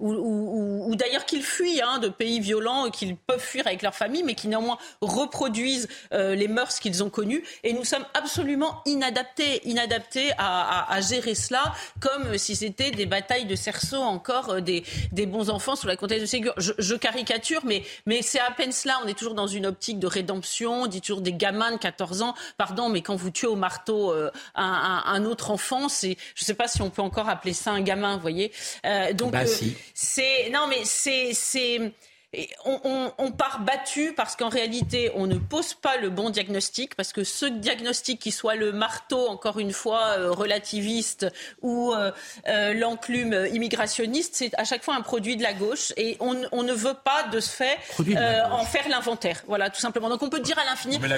ou, 0.00 0.12
ou- 0.12 0.16
ou- 0.16 0.90
ou 0.90 0.96
d'ailleurs 0.96 1.24
qu'ils 1.26 1.42
fuient 1.42 1.80
hein, 1.82 1.98
de 1.98 2.08
pays 2.08 2.40
violents 2.40 2.90
qu'ils 2.90 3.16
peuvent 3.16 3.40
fuir 3.40 3.66
avec 3.66 3.82
leur 3.82 3.94
famille 3.94 4.22
mais 4.22 4.34
qui 4.34 4.48
néanmoins 4.48 4.78
reproduisent 5.00 5.88
les 6.12 6.48
mœurs 6.48 6.78
qu'ils 6.80 7.02
ont 7.02 7.10
connues. 7.10 7.44
Et 7.62 7.72
nous 7.72 7.84
sommes 7.84 8.04
absolument 8.14 8.82
inadaptés 8.86 9.66
inadaptés 9.68 10.32
à, 10.38 10.84
à- 10.88 10.94
à 10.94 11.00
gérer 11.00 11.34
cela 11.34 11.72
comme 12.00 12.36
si 12.44 12.56
c'était 12.56 12.90
des 12.90 13.06
batailles 13.06 13.46
de 13.46 13.56
cerceaux 13.56 14.02
encore 14.02 14.50
euh, 14.50 14.60
des, 14.60 14.84
des 15.12 15.26
bons 15.26 15.50
enfants 15.50 15.76
sous 15.76 15.86
la 15.86 15.96
comtesse 15.96 16.20
de 16.20 16.26
Ségur. 16.26 16.52
Je, 16.56 16.72
je 16.78 16.94
caricature, 16.94 17.62
mais, 17.64 17.82
mais 18.06 18.22
c'est 18.22 18.40
à 18.40 18.50
peine 18.50 18.72
cela. 18.72 18.98
On 19.04 19.08
est 19.08 19.14
toujours 19.18 19.34
dans 19.34 19.46
une 19.46 19.66
optique 19.66 19.98
de 19.98 20.06
rédemption. 20.06 20.82
On 20.82 20.86
dit 20.86 21.00
toujours 21.00 21.20
des 21.20 21.32
gamins 21.32 21.72
de 21.72 21.78
14 21.78 22.22
ans. 22.22 22.34
Pardon, 22.58 22.88
mais 22.88 23.00
quand 23.02 23.16
vous 23.16 23.30
tuez 23.30 23.46
au 23.46 23.56
marteau 23.56 24.12
euh, 24.12 24.30
un, 24.54 24.64
un- 24.64 25.12
un 25.12 25.24
autre 25.24 25.50
enfant, 25.50 25.88
c'est, 25.88 26.16
je 26.34 26.42
ne 26.42 26.46
sais 26.46 26.54
pas 26.54 26.68
si 26.68 26.82
on 26.82 26.90
peut 26.90 27.02
encore 27.02 27.28
appeler 27.28 27.52
ça 27.54 27.70
un 27.72 27.80
gamin, 27.80 28.16
vous 28.16 28.22
voyez. 28.22 28.52
Euh, 28.86 29.12
donc, 29.12 29.32
Bah, 29.32 29.46
si. 29.46 29.76
c'est 29.94 30.50
non, 30.50 30.66
mais 30.68 30.80
c'est 30.84 31.30
c'est 31.32 31.92
et 32.34 32.50
on, 32.64 32.80
on- 32.84 33.12
on 33.18 33.30
part 33.32 33.60
battu 33.60 34.12
parce 34.16 34.36
qu'en 34.36 34.48
réalité, 34.48 35.10
on 35.14 35.26
ne 35.26 35.36
pose 35.38 35.74
pas 35.74 35.96
le 35.96 36.10
bon 36.10 36.30
diagnostic, 36.30 36.94
parce 36.96 37.12
que 37.12 37.24
ce 37.24 37.46
diagnostic, 37.46 38.20
qui 38.20 38.30
soit 38.32 38.54
le 38.56 38.72
marteau, 38.72 39.28
encore 39.28 39.58
une 39.58 39.72
fois, 39.72 40.14
euh, 40.18 40.30
relativiste, 40.32 41.26
ou 41.62 41.92
euh, 41.92 42.10
euh, 42.48 42.74
l'enclume 42.74 43.46
immigrationniste, 43.52 44.34
c'est 44.34 44.50
à 44.58 44.64
chaque 44.64 44.82
fois 44.84 44.94
un 44.96 45.00
produit 45.02 45.36
de 45.36 45.42
la 45.42 45.52
gauche, 45.52 45.92
et 45.96 46.16
on, 46.20 46.36
on 46.52 46.62
ne 46.62 46.72
veut 46.72 46.94
pas, 46.94 47.24
de 47.24 47.40
ce 47.40 47.50
fait, 47.50 47.78
de 48.00 48.52
en 48.52 48.64
faire 48.64 48.88
l'inventaire. 48.88 49.42
Voilà, 49.46 49.70
tout 49.70 49.80
simplement. 49.80 50.08
Donc 50.08 50.22
on 50.22 50.28
peut 50.28 50.40
dire 50.40 50.58
à 50.58 50.64
l'infini, 50.64 50.98
oh 51.00 51.06
là 51.06 51.08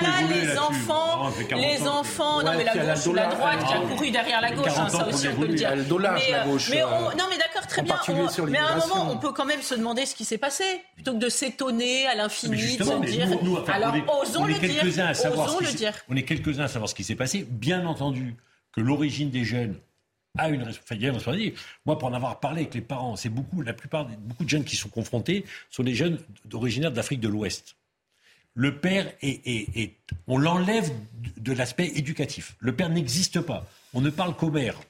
là, 0.00 0.10
les 0.28 0.42
là-dessus. 0.46 0.58
enfants, 0.58 1.16
Non, 1.24 1.30
ça 1.30 1.36
fait 1.38 1.44
40 1.44 1.64
les 1.66 1.82
ans 1.88 1.98
enfants, 1.98 2.42
non 2.42 2.52
mais 2.56 2.64
la 2.64 2.72
gauche 2.74 3.04
le 3.04 3.10
ou 3.10 3.14
la 3.14 3.26
droite 3.26 3.58
qui 3.66 3.72
a 3.72 3.78
couru 3.80 4.10
derrière 4.10 4.40
la 4.40 4.50
gauche, 4.52 4.66
40 4.66 4.78
hein, 4.94 4.98
ça 4.98 5.06
aussi 5.06 5.28
on 5.28 5.34
peut 5.40 5.46
le 5.46 5.54
dire. 5.54 5.70
Mais, 5.74 6.30
la 6.30 6.44
gauche, 6.44 6.68
mais 6.70 6.82
on- 6.84 6.88
non 7.16 7.24
mais 7.30 7.38
d'accord, 7.38 7.66
très 7.66 7.80
en 7.80 7.84
bien. 7.84 7.96
mais 8.48 8.58
à 8.58 8.66
un 8.68 8.76
moment, 8.76 9.08
on 9.10 9.16
peut 9.16 9.32
quand 9.32 9.44
même 9.44 9.62
se 9.62 9.74
demander 9.74 10.06
ce 10.06 10.14
qui 10.14 10.24
s'est 10.24 10.38
passé, 10.38 10.53
plutôt 10.94 11.12
que 11.14 11.18
de 11.18 11.28
s'étonner 11.28 12.06
à 12.06 12.14
l'infini, 12.14 12.76
de 12.76 12.84
se 12.84 13.06
dire. 13.06 13.28
nous, 13.28 13.42
nous, 13.42 13.56
enfin, 13.56 13.72
Alors 13.74 13.94
on 13.94 13.96
est, 13.96 14.22
osons 14.22 14.42
on 14.42 14.48
est 14.48 14.54
le 14.60 14.68
dire. 14.68 14.80
quelques-uns 14.82 15.06
à 15.06 15.14
savoir 15.14 15.46
Osons 15.48 15.54
ce 15.54 15.58
qui 15.58 15.64
le 15.64 15.70
s'est- 15.70 15.76
dire. 15.78 15.94
On 16.08 16.16
est 16.16 16.22
quelques-uns 16.24 16.64
à 16.64 16.68
savoir 16.68 16.88
ce 16.88 16.94
qui 16.94 17.04
s'est 17.04 17.14
passé. 17.16 17.46
Bien 17.48 17.86
entendu 17.86 18.34
que 18.72 18.80
l'origine 18.80 19.30
des 19.30 19.44
jeunes 19.44 19.76
a 20.36 20.48
une 20.48 20.62
responsabilité. 20.64 21.54
Moi, 21.86 21.98
pour 21.98 22.08
en 22.08 22.12
avoir 22.12 22.40
parlé 22.40 22.62
avec 22.62 22.74
les 22.74 22.80
parents, 22.80 23.14
c'est 23.16 23.28
beaucoup, 23.28 23.62
la 23.62 23.72
plupart, 23.72 24.06
beaucoup 24.06 24.44
de 24.44 24.48
jeunes 24.48 24.64
qui 24.64 24.74
sont 24.76 24.88
confrontés 24.88 25.44
sont 25.70 25.84
des 25.84 25.94
jeunes 25.94 26.18
originaires 26.52 26.90
d'Afrique 26.90 27.20
de 27.20 27.28
l'Ouest. 27.28 27.76
Le 28.56 28.76
père 28.78 29.12
est, 29.22 29.40
est- 29.46 29.78
est- 29.78 29.94
on 30.28 30.38
l'enlève 30.38 30.90
de 31.38 31.52
l'aspect 31.52 31.86
éducatif. 31.94 32.54
Le 32.60 32.74
père 32.74 32.88
n'existe 32.88 33.40
pas. 33.40 33.66
On 33.94 34.00
ne 34.00 34.10
parle 34.10 34.34
qu'au 34.36 34.50
mère. 34.50 34.80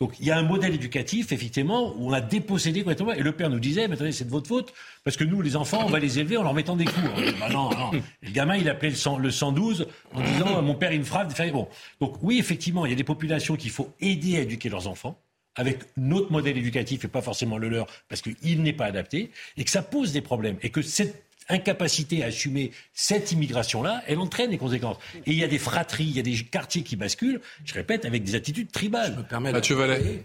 Donc 0.00 0.14
il 0.20 0.26
y 0.26 0.30
a 0.30 0.38
un 0.38 0.42
modèle 0.42 0.74
éducatif, 0.74 1.32
effectivement, 1.32 1.94
où 1.96 2.10
on 2.10 2.12
a 2.12 2.20
dépossédé 2.20 2.80
complètement. 2.80 3.12
Et 3.12 3.22
le 3.22 3.32
père 3.32 3.50
nous 3.50 3.60
disait, 3.60 3.88
mais 3.88 3.94
attendez, 3.94 4.12
c'est 4.12 4.24
de 4.24 4.30
votre 4.30 4.48
faute, 4.48 4.72
parce 5.04 5.16
que 5.16 5.24
nous, 5.24 5.42
les 5.42 5.56
enfants, 5.56 5.82
on 5.84 5.90
va 5.90 5.98
les 5.98 6.18
élever 6.18 6.36
en 6.36 6.42
leur 6.42 6.54
mettant 6.54 6.76
des 6.76 6.84
dit, 6.84 6.92
bah 7.40 7.48
non, 7.50 7.70
non. 7.70 7.92
Et 7.92 8.26
le 8.26 8.32
gamin, 8.32 8.56
il 8.56 8.68
appelait 8.68 8.90
le, 8.90 8.96
100 8.96 9.18
le 9.18 9.30
112 9.30 9.86
en 10.14 10.20
disant, 10.20 10.62
mon 10.62 10.74
père, 10.74 10.92
il 10.92 11.00
me 11.00 11.04
frappe. 11.04 11.32
Bon. 11.52 11.68
Donc 12.00 12.16
oui, 12.22 12.38
effectivement, 12.38 12.86
il 12.86 12.90
y 12.90 12.92
a 12.92 12.96
des 12.96 13.04
populations 13.04 13.56
qu'il 13.56 13.70
faut 13.70 13.92
aider 14.00 14.36
à 14.36 14.40
éduquer 14.40 14.68
leurs 14.68 14.86
enfants 14.86 15.18
avec 15.56 15.80
notre 15.96 16.32
modèle 16.32 16.56
éducatif 16.56 17.04
et 17.04 17.08
pas 17.08 17.20
forcément 17.20 17.58
le 17.58 17.68
leur, 17.68 17.86
parce 18.08 18.22
qu'il 18.22 18.62
n'est 18.62 18.72
pas 18.72 18.86
adapté, 18.86 19.30
et 19.56 19.64
que 19.64 19.70
ça 19.70 19.82
pose 19.82 20.12
des 20.12 20.22
problèmes, 20.22 20.56
et 20.62 20.70
que 20.70 20.80
cette 20.82 21.24
incapacité 21.48 22.22
à 22.22 22.26
assumer 22.26 22.72
cette 22.92 23.32
immigration-là, 23.32 24.02
elle 24.06 24.18
entraîne 24.18 24.50
des 24.50 24.58
conséquences. 24.58 24.96
Et 25.26 25.32
il 25.32 25.38
y 25.38 25.44
a 25.44 25.48
des 25.48 25.58
fratries, 25.58 26.04
il 26.04 26.16
y 26.16 26.20
a 26.20 26.22
des 26.22 26.34
quartiers 26.44 26.82
qui 26.82 26.96
basculent, 26.96 27.40
je 27.64 27.74
répète, 27.74 28.04
avec 28.04 28.24
des 28.24 28.34
attitudes 28.34 28.70
tribales. 28.70 29.26
Mathieu 29.40 29.74
Vallet. 29.74 30.24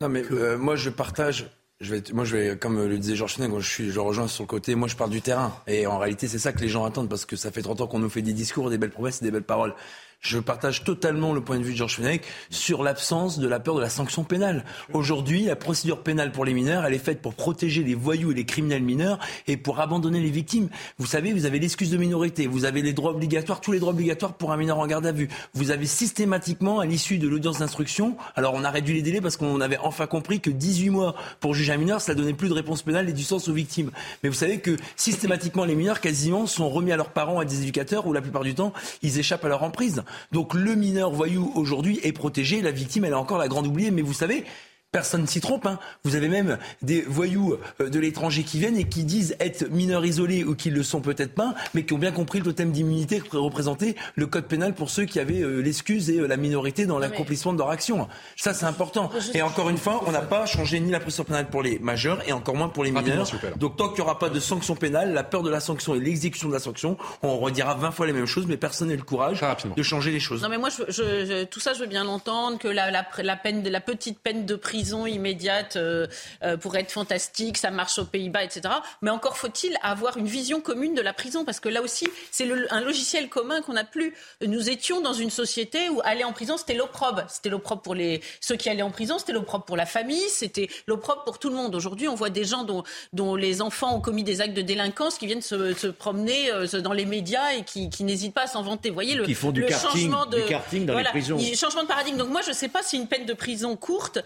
Non, 0.00 0.08
mais 0.08 0.22
euh, 0.30 0.58
moi, 0.58 0.76
je 0.76 0.90
partage. 0.90 1.46
Je 1.80 1.94
vais, 1.94 2.02
moi, 2.12 2.24
je 2.24 2.36
vais, 2.36 2.56
comme 2.56 2.86
le 2.86 2.98
disait 2.98 3.16
Georges 3.16 3.34
Fenech, 3.34 3.50
je 3.58 3.68
suis, 3.68 3.90
je 3.90 3.98
rejoins 3.98 4.28
sur 4.28 4.44
le 4.44 4.48
côté. 4.48 4.74
Moi, 4.74 4.88
je 4.88 4.96
parle 4.96 5.10
du 5.10 5.20
terrain. 5.20 5.56
Et 5.66 5.86
en 5.86 5.98
réalité, 5.98 6.28
c'est 6.28 6.38
ça 6.38 6.52
que 6.52 6.60
les 6.60 6.68
gens 6.68 6.84
attendent 6.84 7.08
parce 7.08 7.24
que 7.24 7.36
ça 7.36 7.50
fait 7.50 7.62
30 7.62 7.80
ans 7.80 7.86
qu'on 7.86 7.98
nous 7.98 8.10
fait 8.10 8.22
des 8.22 8.32
discours, 8.32 8.70
des 8.70 8.78
belles 8.78 8.90
promesses 8.90 9.20
et 9.22 9.24
des 9.24 9.30
belles 9.30 9.42
paroles. 9.42 9.74
Je 10.22 10.38
partage 10.38 10.84
totalement 10.84 11.32
le 11.32 11.40
point 11.40 11.58
de 11.58 11.64
vue 11.64 11.72
de 11.72 11.76
Georges 11.76 11.96
Fenech 11.96 12.22
sur 12.48 12.84
l'absence 12.84 13.40
de 13.40 13.48
la 13.48 13.58
peur 13.58 13.74
de 13.74 13.80
la 13.80 13.90
sanction 13.90 14.22
pénale. 14.22 14.64
Aujourd'hui, 14.92 15.46
la 15.46 15.56
procédure 15.56 16.00
pénale 16.04 16.30
pour 16.30 16.44
les 16.44 16.54
mineurs, 16.54 16.84
elle 16.84 16.94
est 16.94 16.98
faite 16.98 17.20
pour 17.20 17.34
protéger 17.34 17.82
les 17.82 17.96
voyous 17.96 18.30
et 18.30 18.34
les 18.34 18.44
criminels 18.44 18.84
mineurs 18.84 19.18
et 19.48 19.56
pour 19.56 19.80
abandonner 19.80 20.20
les 20.20 20.30
victimes. 20.30 20.68
Vous 20.98 21.06
savez, 21.06 21.32
vous 21.32 21.44
avez 21.44 21.58
l'excuse 21.58 21.90
de 21.90 21.96
minorité, 21.96 22.46
vous 22.46 22.64
avez 22.64 22.82
les 22.82 22.92
droits 22.92 23.10
obligatoires, 23.10 23.60
tous 23.60 23.72
les 23.72 23.80
droits 23.80 23.92
obligatoires 23.92 24.34
pour 24.34 24.52
un 24.52 24.56
mineur 24.56 24.78
en 24.78 24.86
garde 24.86 25.06
à 25.06 25.10
vue. 25.10 25.28
Vous 25.54 25.72
avez 25.72 25.86
systématiquement, 25.86 26.78
à 26.78 26.86
l'issue 26.86 27.18
de 27.18 27.26
l'audience 27.26 27.58
d'instruction, 27.58 28.16
alors 28.36 28.54
on 28.54 28.62
a 28.62 28.70
réduit 28.70 28.94
les 28.94 29.02
délais 29.02 29.20
parce 29.20 29.36
qu'on 29.36 29.60
avait 29.60 29.78
enfin 29.78 30.06
compris 30.06 30.38
que 30.38 30.50
18 30.50 30.90
mois 30.90 31.16
pour 31.40 31.52
juger 31.52 31.72
un 31.72 31.78
mineur, 31.78 32.00
ça 32.00 32.14
donnait 32.14 32.32
plus 32.32 32.48
de 32.48 32.54
réponse 32.54 32.82
pénale 32.82 33.08
et 33.08 33.12
du 33.12 33.24
sens 33.24 33.48
aux 33.48 33.54
victimes. 33.54 33.90
Mais 34.22 34.28
vous 34.28 34.36
savez 34.36 34.60
que 34.60 34.76
systématiquement, 34.94 35.64
les 35.64 35.74
mineurs 35.74 36.00
quasiment 36.00 36.46
sont 36.46 36.70
remis 36.70 36.92
à 36.92 36.96
leurs 36.96 37.10
parents, 37.10 37.40
à 37.40 37.44
des 37.44 37.60
éducateurs, 37.60 38.06
où 38.06 38.12
la 38.12 38.22
plupart 38.22 38.44
du 38.44 38.54
temps, 38.54 38.72
ils 39.02 39.18
échappent 39.18 39.44
à 39.44 39.48
leur 39.48 39.64
emprise. 39.64 40.04
Donc 40.30 40.54
le 40.54 40.74
mineur 40.74 41.10
voyou 41.10 41.52
aujourd'hui 41.54 42.00
est 42.02 42.12
protégé, 42.12 42.62
la 42.62 42.70
victime, 42.70 43.04
elle 43.04 43.12
est 43.12 43.14
encore 43.14 43.38
la 43.38 43.48
grande 43.48 43.66
oubliée. 43.66 43.90
Mais 43.90 44.02
vous 44.02 44.12
savez, 44.12 44.44
Personne 44.92 45.22
ne 45.22 45.26
s'y 45.26 45.40
trompe. 45.40 45.64
Hein. 45.64 45.78
Vous 46.04 46.16
avez 46.16 46.28
même 46.28 46.58
des 46.82 47.00
voyous 47.00 47.56
euh, 47.80 47.88
de 47.88 47.98
l'étranger 47.98 48.42
qui 48.42 48.58
viennent 48.58 48.76
et 48.76 48.84
qui 48.84 49.04
disent 49.04 49.34
être 49.40 49.70
mineurs 49.70 50.04
isolés 50.04 50.44
ou 50.44 50.54
qui 50.54 50.68
le 50.68 50.82
sont 50.82 51.00
peut-être 51.00 51.34
pas, 51.34 51.54
mais 51.72 51.86
qui 51.86 51.94
ont 51.94 51.98
bien 51.98 52.12
compris 52.12 52.40
le 52.40 52.44
totem 52.44 52.72
d'immunité 52.72 53.20
que 53.20 53.38
représentait 53.38 53.94
le 54.16 54.26
code 54.26 54.44
pénal 54.44 54.74
pour 54.74 54.90
ceux 54.90 55.06
qui 55.06 55.18
avaient 55.18 55.40
euh, 55.40 55.62
l'excuse 55.62 56.10
et 56.10 56.18
euh, 56.18 56.26
la 56.26 56.36
minorité 56.36 56.84
dans 56.84 56.98
l'accomplissement 56.98 57.54
de 57.54 57.58
leur 57.58 57.70
action. 57.70 58.06
Ça, 58.36 58.52
c'est 58.52 58.66
important. 58.66 59.10
Et 59.32 59.40
encore 59.40 59.70
une 59.70 59.78
fois, 59.78 60.02
on 60.06 60.12
n'a 60.12 60.20
pas 60.20 60.44
changé 60.44 60.78
ni 60.78 60.90
la 60.90 61.00
pression 61.00 61.24
pénale 61.24 61.48
pour 61.48 61.62
les 61.62 61.78
majeurs 61.78 62.20
et 62.28 62.32
encore 62.34 62.56
moins 62.56 62.68
pour 62.68 62.84
les 62.84 62.90
mineurs. 62.90 63.30
Donc 63.56 63.78
tant 63.78 63.88
qu'il 63.88 64.04
n'y 64.04 64.10
aura 64.10 64.18
pas 64.18 64.28
de 64.28 64.40
sanction 64.40 64.76
pénale, 64.76 65.14
la 65.14 65.24
peur 65.24 65.42
de 65.42 65.48
la 65.48 65.60
sanction 65.60 65.94
et 65.94 66.00
l'exécution 66.00 66.48
de 66.48 66.52
la 66.52 66.60
sanction, 66.60 66.98
on 67.22 67.38
redira 67.38 67.76
20 67.76 67.92
fois 67.92 68.06
les 68.06 68.12
mêmes 68.12 68.26
choses, 68.26 68.44
mais 68.46 68.58
personne 68.58 68.88
n'a 68.88 68.96
le 68.96 69.00
courage 69.00 69.42
de 69.74 69.82
changer 69.82 70.10
les 70.10 70.20
choses. 70.20 70.42
Non, 70.42 70.50
mais 70.50 70.58
moi, 70.58 70.68
je, 70.68 71.44
tout 71.44 71.60
ça, 71.60 71.72
je 71.72 71.78
veux 71.78 71.86
bien 71.86 72.04
l'entendre, 72.04 72.58
que 72.58 72.68
la, 72.68 72.90
la, 72.90 73.06
la, 73.22 73.36
peine, 73.36 73.66
la 73.66 73.80
petite 73.80 74.18
peine 74.18 74.44
de 74.44 74.54
prison 74.54 74.81
prison 74.82 75.06
immédiate 75.06 75.76
euh, 75.76 76.08
euh, 76.42 76.56
pourrait 76.56 76.80
être 76.80 76.90
fantastique, 76.90 77.56
ça 77.56 77.70
marche 77.70 78.00
aux 78.00 78.04
Pays-Bas, 78.04 78.42
etc. 78.42 78.62
Mais 79.00 79.10
encore 79.10 79.36
faut-il 79.36 79.76
avoir 79.80 80.16
une 80.16 80.26
vision 80.26 80.60
commune 80.60 80.94
de 80.94 81.00
la 81.00 81.12
prison, 81.12 81.44
parce 81.44 81.60
que 81.60 81.68
là 81.68 81.82
aussi, 81.82 82.08
c'est 82.32 82.48
un 82.70 82.80
logiciel 82.80 83.28
commun 83.28 83.62
qu'on 83.62 83.74
n'a 83.74 83.84
plus. 83.84 84.12
Nous 84.44 84.70
étions 84.70 85.00
dans 85.00 85.12
une 85.12 85.30
société 85.30 85.88
où 85.88 86.00
aller 86.02 86.24
en 86.24 86.32
prison, 86.32 86.56
c'était 86.56 86.74
l'opprobre. 86.74 87.22
C'était 87.28 87.48
l'opprobre 87.48 87.82
pour 87.82 87.94
les, 87.94 88.20
ceux 88.40 88.56
qui 88.56 88.68
allaient 88.68 88.82
en 88.82 88.90
prison, 88.90 89.18
c'était 89.18 89.32
l'opprobre 89.32 89.64
pour 89.64 89.76
la 89.76 89.86
famille, 89.86 90.28
c'était 90.30 90.68
l'opprobre 90.88 91.22
pour 91.22 91.38
tout 91.38 91.48
le 91.48 91.54
monde. 91.54 91.72
Aujourd'hui, 91.76 92.08
on 92.08 92.16
voit 92.16 92.30
des 92.30 92.44
gens 92.44 92.64
dont, 92.64 92.82
dont 93.12 93.36
les 93.36 93.62
enfants 93.62 93.94
ont 93.94 94.00
commis 94.00 94.24
des 94.24 94.40
actes 94.40 94.54
de 94.54 94.62
délinquance 94.62 95.16
qui 95.16 95.26
viennent 95.26 95.42
se, 95.42 95.74
se 95.74 95.86
promener 95.86 96.50
euh, 96.50 96.66
dans 96.80 96.92
les 96.92 97.06
médias 97.06 97.52
et 97.52 97.62
qui, 97.62 97.88
qui 97.88 98.02
n'hésitent 98.02 98.34
pas 98.34 98.42
à 98.42 98.46
s'en 98.48 98.62
vanter. 98.62 98.88
Vous 98.88 98.94
voyez 98.94 99.14
le, 99.14 99.26
qui 99.26 99.34
font 99.34 99.52
du 99.52 99.64
karting, 99.64 99.90
changement 99.90 100.26
de 100.26 100.40
du 100.40 100.46
karting 100.46 100.86
dans 100.86 100.98
les 100.98 101.04
prisons. 101.04 101.38
Changement 101.54 101.84
de 101.84 101.88
paradigme. 101.88 102.16
Donc 102.16 102.30
moi, 102.30 102.40
je 102.42 102.48
ne 102.48 102.54
sais 102.54 102.68
pas 102.68 102.82
si 102.82 102.96
une 102.96 103.06
peine 103.06 103.26
de 103.26 103.32
prison 103.32 103.76
courte, 103.76 104.18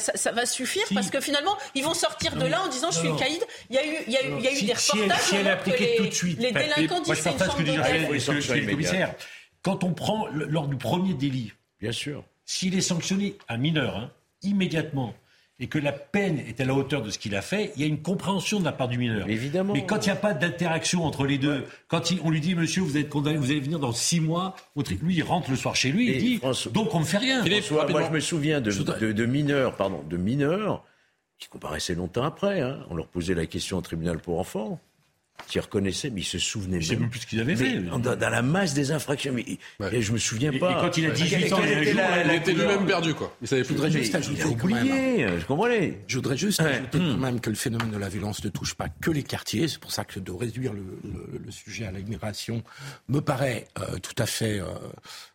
ça, 0.00 0.32
va 0.32 0.46
suffire 0.46 0.82
parce 0.92 1.10
que 1.10 1.20
finalement, 1.20 1.56
ils 1.74 1.84
vont 1.84 1.94
sortir 1.94 2.34
de 2.34 2.46
là 2.46 2.62
en 2.62 2.68
disant 2.68 2.90
je 2.90 2.98
suis 2.98 3.16
caïd. 3.16 3.44
Il 3.68 3.76
y 3.76 3.78
a 3.78 3.86
eu, 3.86 3.96
il 4.06 4.12
y 4.12 4.16
a 4.16 4.26
eu, 4.26 4.32
il 4.38 4.44
y 4.44 4.48
a 4.48 4.52
eu 4.52 4.62
des 4.62 4.72
reportages 4.72 5.20
si 5.20 5.36
elle, 5.36 5.58
si 5.64 5.74
elle 5.76 5.96
tout 5.96 6.06
de 6.06 6.10
suite, 6.10 6.38
les 6.38 6.52
délinquants 6.52 7.00
disent 7.00 7.14
c'est 7.14 7.30
une 7.30 7.38
chambre 7.38 8.66
d'hôtel. 8.66 9.14
Quand 9.62 9.84
on 9.84 9.92
prend 9.92 10.26
lors 10.32 10.66
du 10.68 10.76
premier 10.76 11.14
délit, 11.14 11.52
bien 11.80 11.92
sûr, 11.92 12.24
s'il 12.46 12.74
est 12.76 12.80
sanctionné 12.80 13.36
un 13.48 13.58
mineur 13.58 13.96
hein, 13.96 14.10
immédiatement 14.42 15.14
et 15.60 15.66
que 15.66 15.78
la 15.78 15.92
peine 15.92 16.38
est 16.38 16.60
à 16.60 16.64
la 16.64 16.74
hauteur 16.74 17.02
de 17.02 17.10
ce 17.10 17.18
qu'il 17.18 17.36
a 17.36 17.42
fait, 17.42 17.72
il 17.76 17.82
y 17.82 17.84
a 17.84 17.86
une 17.86 18.00
compréhension 18.00 18.58
de 18.58 18.64
la 18.64 18.72
part 18.72 18.88
du 18.88 18.96
mineur. 18.96 19.26
Mais 19.26 19.34
évidemment. 19.34 19.74
Mais 19.74 19.84
quand 19.84 20.06
il 20.06 20.08
n'y 20.08 20.12
a 20.12 20.16
pas 20.16 20.32
d'interaction 20.32 21.04
entre 21.04 21.26
les 21.26 21.36
deux, 21.36 21.66
quand 21.86 22.00
on 22.24 22.30
lui 22.30 22.40
dit, 22.40 22.54
monsieur, 22.54 22.82
vous 22.82 22.96
êtes 22.96 23.10
condamné, 23.10 23.36
vous 23.36 23.50
allez 23.50 23.60
venir 23.60 23.78
dans 23.78 23.92
six 23.92 24.20
mois, 24.20 24.56
lui, 25.02 25.16
il 25.16 25.22
rentre 25.22 25.50
le 25.50 25.56
soir 25.56 25.76
chez 25.76 25.92
lui, 25.92 26.10
il 26.10 26.18
dit, 26.18 26.40
donc 26.72 26.94
on 26.94 27.00
ne 27.00 27.04
fait 27.04 27.18
rien. 27.18 27.44
moi, 27.90 28.02
je 28.06 28.10
me 28.10 28.20
souviens 28.20 28.60
de, 28.60 28.70
de, 29.12 29.26
mineurs, 29.26 29.76
pardon, 29.76 30.02
de 30.08 30.16
mineurs 30.16 30.82
qui 31.38 31.48
comparaissaient 31.48 31.94
longtemps 31.94 32.24
après. 32.24 32.62
Hein. 32.62 32.80
On 32.88 32.94
leur 32.94 33.06
posait 33.06 33.34
la 33.34 33.46
question 33.46 33.76
au 33.76 33.82
tribunal 33.82 34.18
pour 34.18 34.40
enfants 34.40 34.80
qui 35.46 35.58
reconnaissait, 35.60 36.10
mais 36.10 36.20
il 36.20 36.24
se 36.24 36.38
souvenait 36.38 36.76
même. 36.76 36.82
Je 36.82 36.88
sais 36.88 36.96
même 36.96 37.10
plus 37.10 37.20
ce 37.20 37.26
qu'il 37.26 37.40
avait 37.40 37.56
fait. 37.56 37.78
Dans, 37.80 37.98
dans, 37.98 38.30
la 38.30 38.42
masse 38.42 38.74
des 38.74 38.92
infractions, 38.92 39.32
mais 39.32 39.44
ouais. 39.80 40.00
je 40.00 40.12
me 40.12 40.18
souviens 40.18 40.52
pas. 40.52 40.72
Et 40.72 40.80
quand 40.80 40.96
il 40.96 41.06
a 41.06 41.10
18 41.10 41.52
ans, 41.52 41.60
il, 41.62 41.88
il 41.88 42.34
était 42.34 42.52
lui-même 42.52 42.86
perdu, 42.86 43.14
quoi. 43.14 43.36
Il 43.42 43.48
savait 43.48 43.62
plus. 43.62 43.70
Je 43.70 43.74
voudrais 43.74 43.90
juste 43.90 44.14
ajouter 44.14 44.56
quand 44.58 44.68
même. 44.68 45.38
Je 45.38 45.46
comprenais. 45.46 46.00
Je 46.06 46.16
voudrais 46.16 46.36
juste 46.36 46.60
ajouter 46.60 46.98
quand 46.98 47.18
même 47.18 47.40
que 47.40 47.50
le 47.50 47.56
phénomène 47.56 47.90
de 47.90 47.98
la 47.98 48.08
violence 48.08 48.44
ne 48.44 48.50
touche 48.50 48.74
pas 48.74 48.88
que 48.88 49.10
les 49.10 49.22
quartiers. 49.22 49.68
C'est 49.68 49.80
pour 49.80 49.92
ça 49.92 50.04
que 50.04 50.20
de 50.20 50.32
réduire 50.32 50.72
le, 50.72 50.84
le, 51.04 51.38
le 51.44 51.50
sujet 51.50 51.86
à 51.86 51.92
l'immigration 51.92 52.62
me 53.08 53.20
paraît 53.20 53.66
euh, 53.78 53.98
tout 53.98 54.14
à 54.18 54.26
fait 54.26 54.60
euh, 54.60 54.64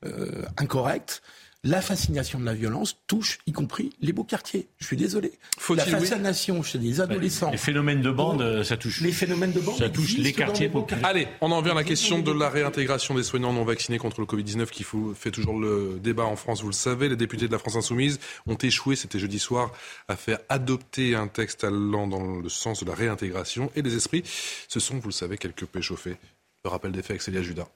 euh, 0.06 0.44
incorrect 0.58 1.22
la 1.66 1.82
fascination 1.82 2.40
de 2.40 2.46
la 2.46 2.54
violence 2.54 2.98
touche 3.08 3.40
y 3.48 3.52
compris 3.52 3.92
les 4.00 4.14
beaux 4.14 4.24
quartiers. 4.24 4.68
Je 4.78 4.86
suis 4.86 4.98
désolé. 4.98 5.34
La 5.76 5.84
fascination 5.84 6.62
chez 6.62 6.78
les 6.78 7.02
adolescents. 7.02 7.50
Les 7.50 7.58
phénomènes 7.58 8.02
de 8.02 8.12
bande, 8.12 8.64
ça 8.64 8.78
touche. 8.78 9.02
Les 9.02 9.12
phénomènes 9.12 9.52
de 9.52 9.60
bande. 9.60 9.78
Ça 9.78 9.90
touche 9.90 10.16
les 10.18 10.32
quartiers 10.32 10.70
populaires. 10.70 11.04
Allez, 11.06 11.28
on 11.42 11.52
en 11.52 11.62
vient 11.62 11.74
à 11.74 11.76
la 11.76 11.84
question 11.84 12.20
de 12.20 12.32
la 12.32 12.50
réintégration 12.50 13.16
des 13.16 13.24
soignants 13.24 13.52
non 13.52 13.66
vaccinés 13.66 13.98
contre 13.98 14.22
le 14.22 14.28
Covid-19 14.28 14.68
qui 14.68 14.86
fait 15.16 15.32
toujours 15.32 15.60
le 15.60 16.00
débat 16.02 16.26
en 16.26 16.36
France, 16.36 16.62
vous 16.62 16.70
le 16.70 16.74
savez. 16.74 17.10
Les 17.10 17.16
députés 17.16 17.48
de 17.48 17.52
la 17.52 17.60
France 17.60 17.76
Insoumise 17.76 18.20
ont 18.46 18.56
échoué, 18.56 18.96
c'était 18.96 19.20
jeudi 19.20 19.40
soir, 19.40 19.72
à 20.08 20.16
faire 20.16 20.38
adopter 20.50 21.16
un 21.16 21.28
texte 21.28 21.64
allant 21.64 22.08
dans 22.08 22.38
le 22.38 22.50
sens 22.50 22.84
de 22.84 22.88
la 22.88 22.94
réintégration. 22.96 23.72
Et 23.76 23.82
les 23.82 23.96
esprits 23.96 24.24
se 24.68 24.80
sont, 24.80 25.00
vous 25.00 25.08
le 25.08 25.14
savez, 25.14 25.40
quelque 25.40 25.66
peu 25.66 25.82
chauffés. 25.82 26.18
Le 26.64 26.70
rappel 26.70 26.92
des 26.92 27.02
faits 27.02 27.12
avec 27.12 27.22
Célia 27.24 27.42
Judas. 27.42 27.68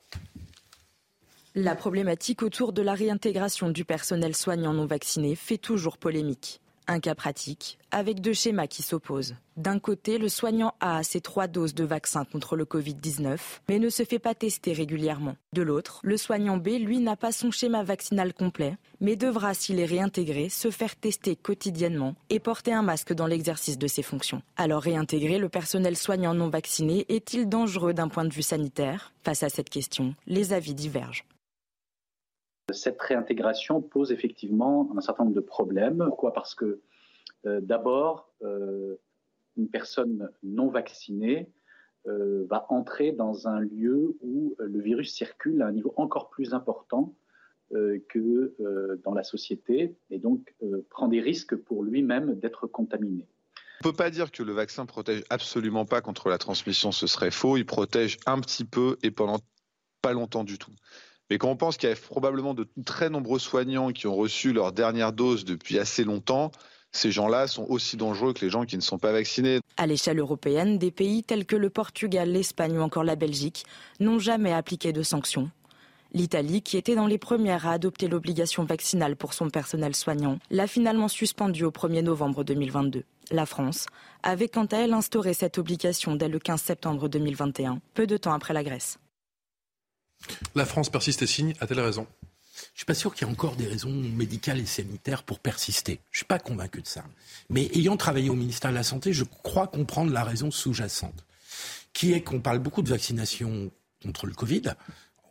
La 1.56 1.76
problématique 1.76 2.44
autour 2.44 2.74
de 2.74 2.84
la 2.84 2.94
réintégration 2.94 3.70
du 3.70 3.84
personnel 3.84 4.36
soignant 4.36 4.72
non 4.72 4.86
vacciné 4.86 5.36
fait 5.36 5.58
toujours 5.58 5.98
polémique. 5.98 6.62
Un 6.88 7.00
cas 7.00 7.16
pratique, 7.16 7.80
avec 7.90 8.22
deux 8.22 8.34
schémas 8.34 8.68
qui 8.68 8.84
s'opposent. 8.84 9.36
D'un 9.58 9.80
côté, 9.80 10.20
le 10.20 10.30
soignant 10.30 10.76
a 10.80 11.02
ses 11.02 11.22
trois 11.22 11.48
doses 11.48 11.74
de 11.74 11.84
vaccin 11.84 12.24
contre 12.24 12.56
le 12.56 12.66
Covid-19, 12.66 13.38
mais 13.68 13.80
ne 13.80 13.90
se 13.90 14.06
fait 14.06 14.20
pas 14.20 14.36
tester 14.36 14.74
régulièrement. 14.74 15.38
De 15.54 15.64
l'autre, 15.64 16.00
le 16.04 16.18
soignant 16.18 16.58
B, 16.58 16.68
lui, 16.80 17.00
n'a 17.00 17.16
pas 17.16 17.32
son 17.32 17.50
schéma 17.50 17.84
vaccinal 17.84 18.32
complet, 18.32 18.78
mais 19.02 19.16
devra, 19.16 19.56
s'il 19.56 19.80
est 19.80 19.86
réintégré, 19.86 20.50
se 20.50 20.70
faire 20.70 20.96
tester 20.96 21.36
quotidiennement 21.36 22.16
et 22.30 22.40
porter 22.40 22.74
un 22.74 22.84
masque 22.84 23.14
dans 23.14 23.28
l'exercice 23.28 23.80
de 23.80 23.88
ses 23.88 24.04
fonctions. 24.04 24.44
Alors 24.56 24.84
réintégrer 24.84 25.40
le 25.40 25.50
personnel 25.50 25.98
soignant 25.98 26.36
non 26.36 26.50
vacciné 26.50 27.06
est-il 27.10 27.50
dangereux 27.50 27.94
d'un 27.94 28.08
point 28.08 28.26
de 28.26 28.34
vue 28.34 28.44
sanitaire? 28.44 29.14
Face 29.24 29.42
à 29.42 29.50
cette 29.50 29.70
question, 29.70 30.14
les 30.28 30.54
avis 30.54 30.76
divergent. 30.76 31.26
Cette 32.74 33.02
réintégration 33.02 33.82
pose 33.82 34.12
effectivement 34.12 34.90
un 34.96 35.02
certain 35.02 35.24
nombre 35.24 35.36
de 35.36 35.42
problèmes. 35.42 36.04
Pourquoi? 36.08 36.34
Parce 36.34 36.56
que 36.56 36.82
euh, 37.46 37.62
d'abord, 37.62 38.32
euh, 38.44 38.96
une 39.58 39.70
personne 39.70 40.30
non 40.44 40.70
vaccinée 40.70 41.50
euh, 42.08 42.46
va 42.50 42.66
entrer 42.70 43.12
dans 43.12 43.48
un 43.48 43.60
lieu 43.60 44.18
où 44.22 44.56
le 44.60 44.80
virus 44.80 45.14
circule 45.14 45.62
à 45.62 45.68
un 45.68 45.72
niveau 45.72 45.94
encore 45.98 46.30
plus 46.30 46.54
important 46.54 47.14
que 48.08 48.56
dans 49.04 49.14
la 49.14 49.22
société 49.22 49.96
et 50.10 50.18
donc 50.18 50.56
prend 50.90 51.08
des 51.08 51.22
risques 51.22 51.56
pour 51.56 51.84
lui-même 51.84 52.34
d'être 52.34 52.66
contaminé. 52.66 53.28
On 53.84 53.88
ne 53.88 53.92
peut 53.92 53.96
pas 53.96 54.10
dire 54.10 54.32
que 54.32 54.42
le 54.42 54.54
vaccin 54.54 54.88
protège 54.88 55.24
absolument 55.30 55.86
pas 55.86 56.02
contre 56.02 56.30
la 56.30 56.40
transmission, 56.40 56.92
ce 56.92 57.06
serait 57.06 57.30
faux. 57.30 57.58
Il 57.58 57.68
protège 57.68 58.18
un 58.26 58.42
petit 58.42 58.66
peu 58.66 58.98
et 59.04 59.12
pendant 59.12 59.38
pas 60.02 60.14
longtemps 60.14 60.44
du 60.44 60.58
tout. 60.58 60.72
Mais 61.30 61.38
quand 61.38 61.50
on 61.50 61.56
pense 61.56 61.78
qu'il 61.78 61.90
y 61.90 61.92
a 61.92 61.96
probablement 61.96 62.54
de 62.54 62.68
très 62.86 63.10
nombreux 63.10 63.40
soignants 63.40 63.92
qui 63.92 64.08
ont 64.08 64.16
reçu 64.16 64.52
leur 64.52 64.72
dernière 64.72 65.14
dose 65.14 65.46
depuis 65.46 65.78
assez 65.78 66.04
longtemps, 66.04 66.52
ces 66.92 67.12
gens-là 67.12 67.48
sont 67.48 67.66
aussi 67.70 67.98
dangereux 67.98 68.34
que 68.34 68.44
les 68.44 68.50
gens 68.50 68.66
qui 68.66 68.76
ne 68.76 68.82
sont 68.82 68.98
pas 68.98 69.12
vaccinés. 69.12 69.60
À 69.78 69.86
l'échelle 69.86 70.20
européenne, 70.20 70.78
des 70.80 70.92
pays 70.92 71.24
tels 71.24 71.46
que 71.46 71.56
le 71.56 71.70
Portugal, 71.70 72.32
l'Espagne 72.32 72.78
ou 72.78 72.82
encore 72.82 73.04
la 73.04 73.16
Belgique 73.16 73.66
n'ont 74.00 74.20
jamais 74.20 74.54
appliqué 74.54 74.92
de 74.92 75.04
sanctions. 75.04 75.52
L'Italie, 76.14 76.64
qui 76.64 76.76
était 76.76 76.96
dans 76.96 77.06
les 77.06 77.20
premières 77.20 77.68
à 77.68 77.74
adopter 77.74 78.08
l'obligation 78.08 78.64
vaccinale 78.64 79.16
pour 79.16 79.36
son 79.36 79.52
personnel 79.52 79.96
soignant, 79.96 80.40
l'a 80.50 80.66
finalement 80.66 81.08
suspendue 81.08 81.66
au 81.66 81.72
1er 81.72 82.02
novembre 82.02 82.44
2022. 82.44 83.04
La 83.30 83.46
France 83.46 83.86
avait 84.24 84.50
quant 84.50 84.66
à 84.66 84.78
elle 84.78 84.94
instauré 84.94 85.36
cette 85.36 85.60
obligation 85.60 86.16
dès 86.16 86.28
le 86.28 86.40
15 86.40 86.60
septembre 86.60 87.08
2021, 87.08 87.80
peu 87.94 88.08
de 88.08 88.18
temps 88.18 88.34
après 88.34 88.56
la 88.56 88.64
Grèce. 88.64 88.98
La 90.56 90.66
France 90.66 90.90
persiste 90.90 91.22
et 91.22 91.28
signe, 91.28 91.54
a-t-elle 91.60 91.80
raison? 91.80 92.08
Je 92.74 92.80
suis 92.80 92.86
pas 92.86 92.94
sûr 92.94 93.14
qu'il 93.14 93.28
y 93.28 93.30
ait 93.30 93.34
encore 93.34 93.56
des 93.56 93.68
raisons 93.68 93.92
médicales 93.92 94.60
et 94.60 94.66
sanitaires 94.66 95.24
pour 95.24 95.40
persister. 95.40 96.00
Je 96.12 96.20
suis 96.20 96.26
pas 96.26 96.40
convaincu 96.40 96.82
de 96.82 96.88
ça. 96.88 97.04
Mais 97.50 97.70
ayant 97.74 97.98
travaillé 97.98 98.30
au 98.30 98.36
ministère 98.36 98.72
de 98.72 98.76
la 98.76 98.84
Santé, 98.84 99.14
je 99.14 99.24
crois 99.24 99.68
comprendre 99.68 100.12
la 100.12 100.24
raison 100.24 100.52
sous-jacente, 100.52 101.26
qui 101.94 102.14
est 102.14 102.22
qu'on 102.22 102.40
parle 102.40 102.60
beaucoup 102.60 102.82
de 102.82 102.90
vaccination 102.90 103.72
contre 104.04 104.28
le 104.28 104.34
Covid, 104.34 104.74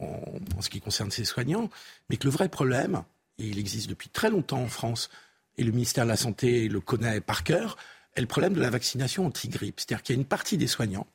en, 0.00 0.20
ce 0.60 0.68
qui 0.68 0.80
concerne 0.80 1.10
ces 1.10 1.24
soignants, 1.24 1.70
mais 2.08 2.16
que 2.16 2.24
le 2.24 2.30
vrai 2.30 2.48
problème, 2.48 3.02
et 3.38 3.46
il 3.46 3.58
existe 3.58 3.88
depuis 3.88 4.08
très 4.08 4.30
longtemps 4.30 4.62
en 4.62 4.68
France, 4.68 5.10
et 5.56 5.64
le 5.64 5.72
ministère 5.72 6.04
de 6.04 6.10
la 6.10 6.16
Santé 6.16 6.68
le 6.68 6.80
connaît 6.80 7.20
par 7.20 7.44
cœur, 7.44 7.76
est 8.14 8.20
le 8.20 8.26
problème 8.26 8.54
de 8.54 8.60
la 8.60 8.70
vaccination 8.70 9.26
anti-grippe. 9.26 9.80
C'est-à-dire 9.80 10.02
qu'il 10.02 10.16
y 10.16 10.18
a 10.18 10.20
une 10.20 10.26
partie 10.26 10.56
des 10.56 10.66
soignants 10.66 11.06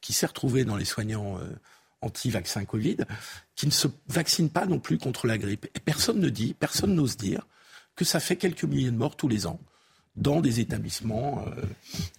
qui 0.00 0.12
s'est 0.12 0.26
retrouvée 0.26 0.64
dans 0.64 0.76
les 0.76 0.84
soignants 0.84 1.38
euh, 1.38 1.44
anti-vaccin 2.02 2.64
Covid, 2.64 2.98
qui 3.54 3.66
ne 3.66 3.72
se 3.72 3.88
vaccinent 4.08 4.50
pas 4.50 4.66
non 4.66 4.78
plus 4.78 4.98
contre 4.98 5.26
la 5.26 5.38
grippe. 5.38 5.66
Et 5.74 5.80
personne 5.80 6.20
ne 6.20 6.28
dit, 6.28 6.54
personne 6.54 6.94
n'ose 6.94 7.16
dire 7.16 7.46
que 7.96 8.04
ça 8.04 8.20
fait 8.20 8.36
quelques 8.36 8.64
milliers 8.64 8.90
de 8.90 8.96
morts 8.96 9.16
tous 9.16 9.28
les 9.28 9.46
ans 9.46 9.60
dans 10.16 10.40
des 10.40 10.60
établissements 10.60 11.44
euh, 11.46 11.62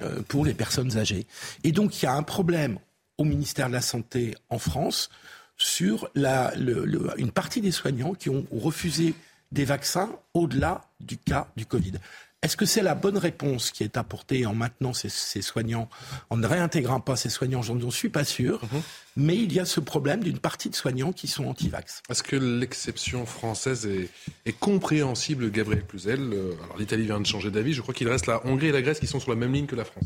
euh, 0.01 0.21
pour 0.23 0.45
les 0.45 0.53
personnes 0.53 0.97
âgées. 0.97 1.27
Et 1.63 1.71
donc 1.71 2.01
il 2.01 2.05
y 2.05 2.07
a 2.07 2.13
un 2.13 2.23
problème 2.23 2.79
au 3.17 3.23
ministère 3.23 3.67
de 3.67 3.73
la 3.73 3.81
Santé 3.81 4.35
en 4.49 4.57
France 4.57 5.09
sur 5.57 6.09
une 6.15 7.31
partie 7.31 7.61
des 7.61 7.71
soignants 7.71 8.13
qui 8.15 8.29
ont 8.29 8.45
refusé 8.51 9.13
des 9.51 9.65
vaccins 9.65 10.09
au-delà 10.33 10.81
du 10.99 11.17
cas 11.17 11.47
du 11.55 11.65
Covid. 11.65 11.93
Est-ce 12.43 12.57
que 12.57 12.65
c'est 12.65 12.81
la 12.81 12.93
bonne 12.93 13.17
réponse 13.17 13.71
qui 13.71 13.83
est 13.83 13.95
apportée 13.95 14.45
en 14.45 14.53
maintenant 14.53 14.91
ces, 14.91 15.09
soignants, 15.41 15.89
en 16.29 16.35
ne 16.35 16.45
réintégrant 16.45 16.99
pas 16.99 17.15
ces 17.15 17.29
soignants 17.29 17.61
Je 17.61 17.71
n'en 17.71 17.89
suis 17.89 18.09
pas 18.09 18.25
sûr. 18.25 18.61
Mhm. 18.63 18.81
Mais 19.15 19.37
il 19.37 19.53
y 19.53 19.59
a 19.59 19.65
ce 19.65 19.79
problème 19.79 20.23
d'une 20.23 20.39
partie 20.39 20.69
de 20.69 20.75
soignants 20.75 21.13
qui 21.13 21.27
sont 21.27 21.45
anti-vax. 21.45 22.01
Est-ce 22.09 22.23
que 22.23 22.35
l'exception 22.35 23.25
française 23.25 23.87
est, 24.45 24.59
compréhensible, 24.59 25.51
Gabriel 25.51 25.85
Cluzel 25.85 26.19
euh, 26.33 26.53
Alors 26.63 26.77
l'Italie 26.77 27.05
vient 27.05 27.21
de 27.21 27.25
changer 27.25 27.49
d'avis. 27.49 27.73
Je 27.73 27.81
crois 27.81 27.93
qu'il 27.93 28.09
reste 28.09 28.27
la 28.27 28.45
Hongrie 28.45 28.67
et 28.67 28.71
la 28.71 28.81
Grèce 28.81 28.99
qui 28.99 29.07
sont 29.07 29.19
sur 29.19 29.29
la 29.29 29.37
même 29.37 29.53
ligne 29.53 29.67
que 29.67 29.75
la 29.75 29.85
France. 29.85 30.05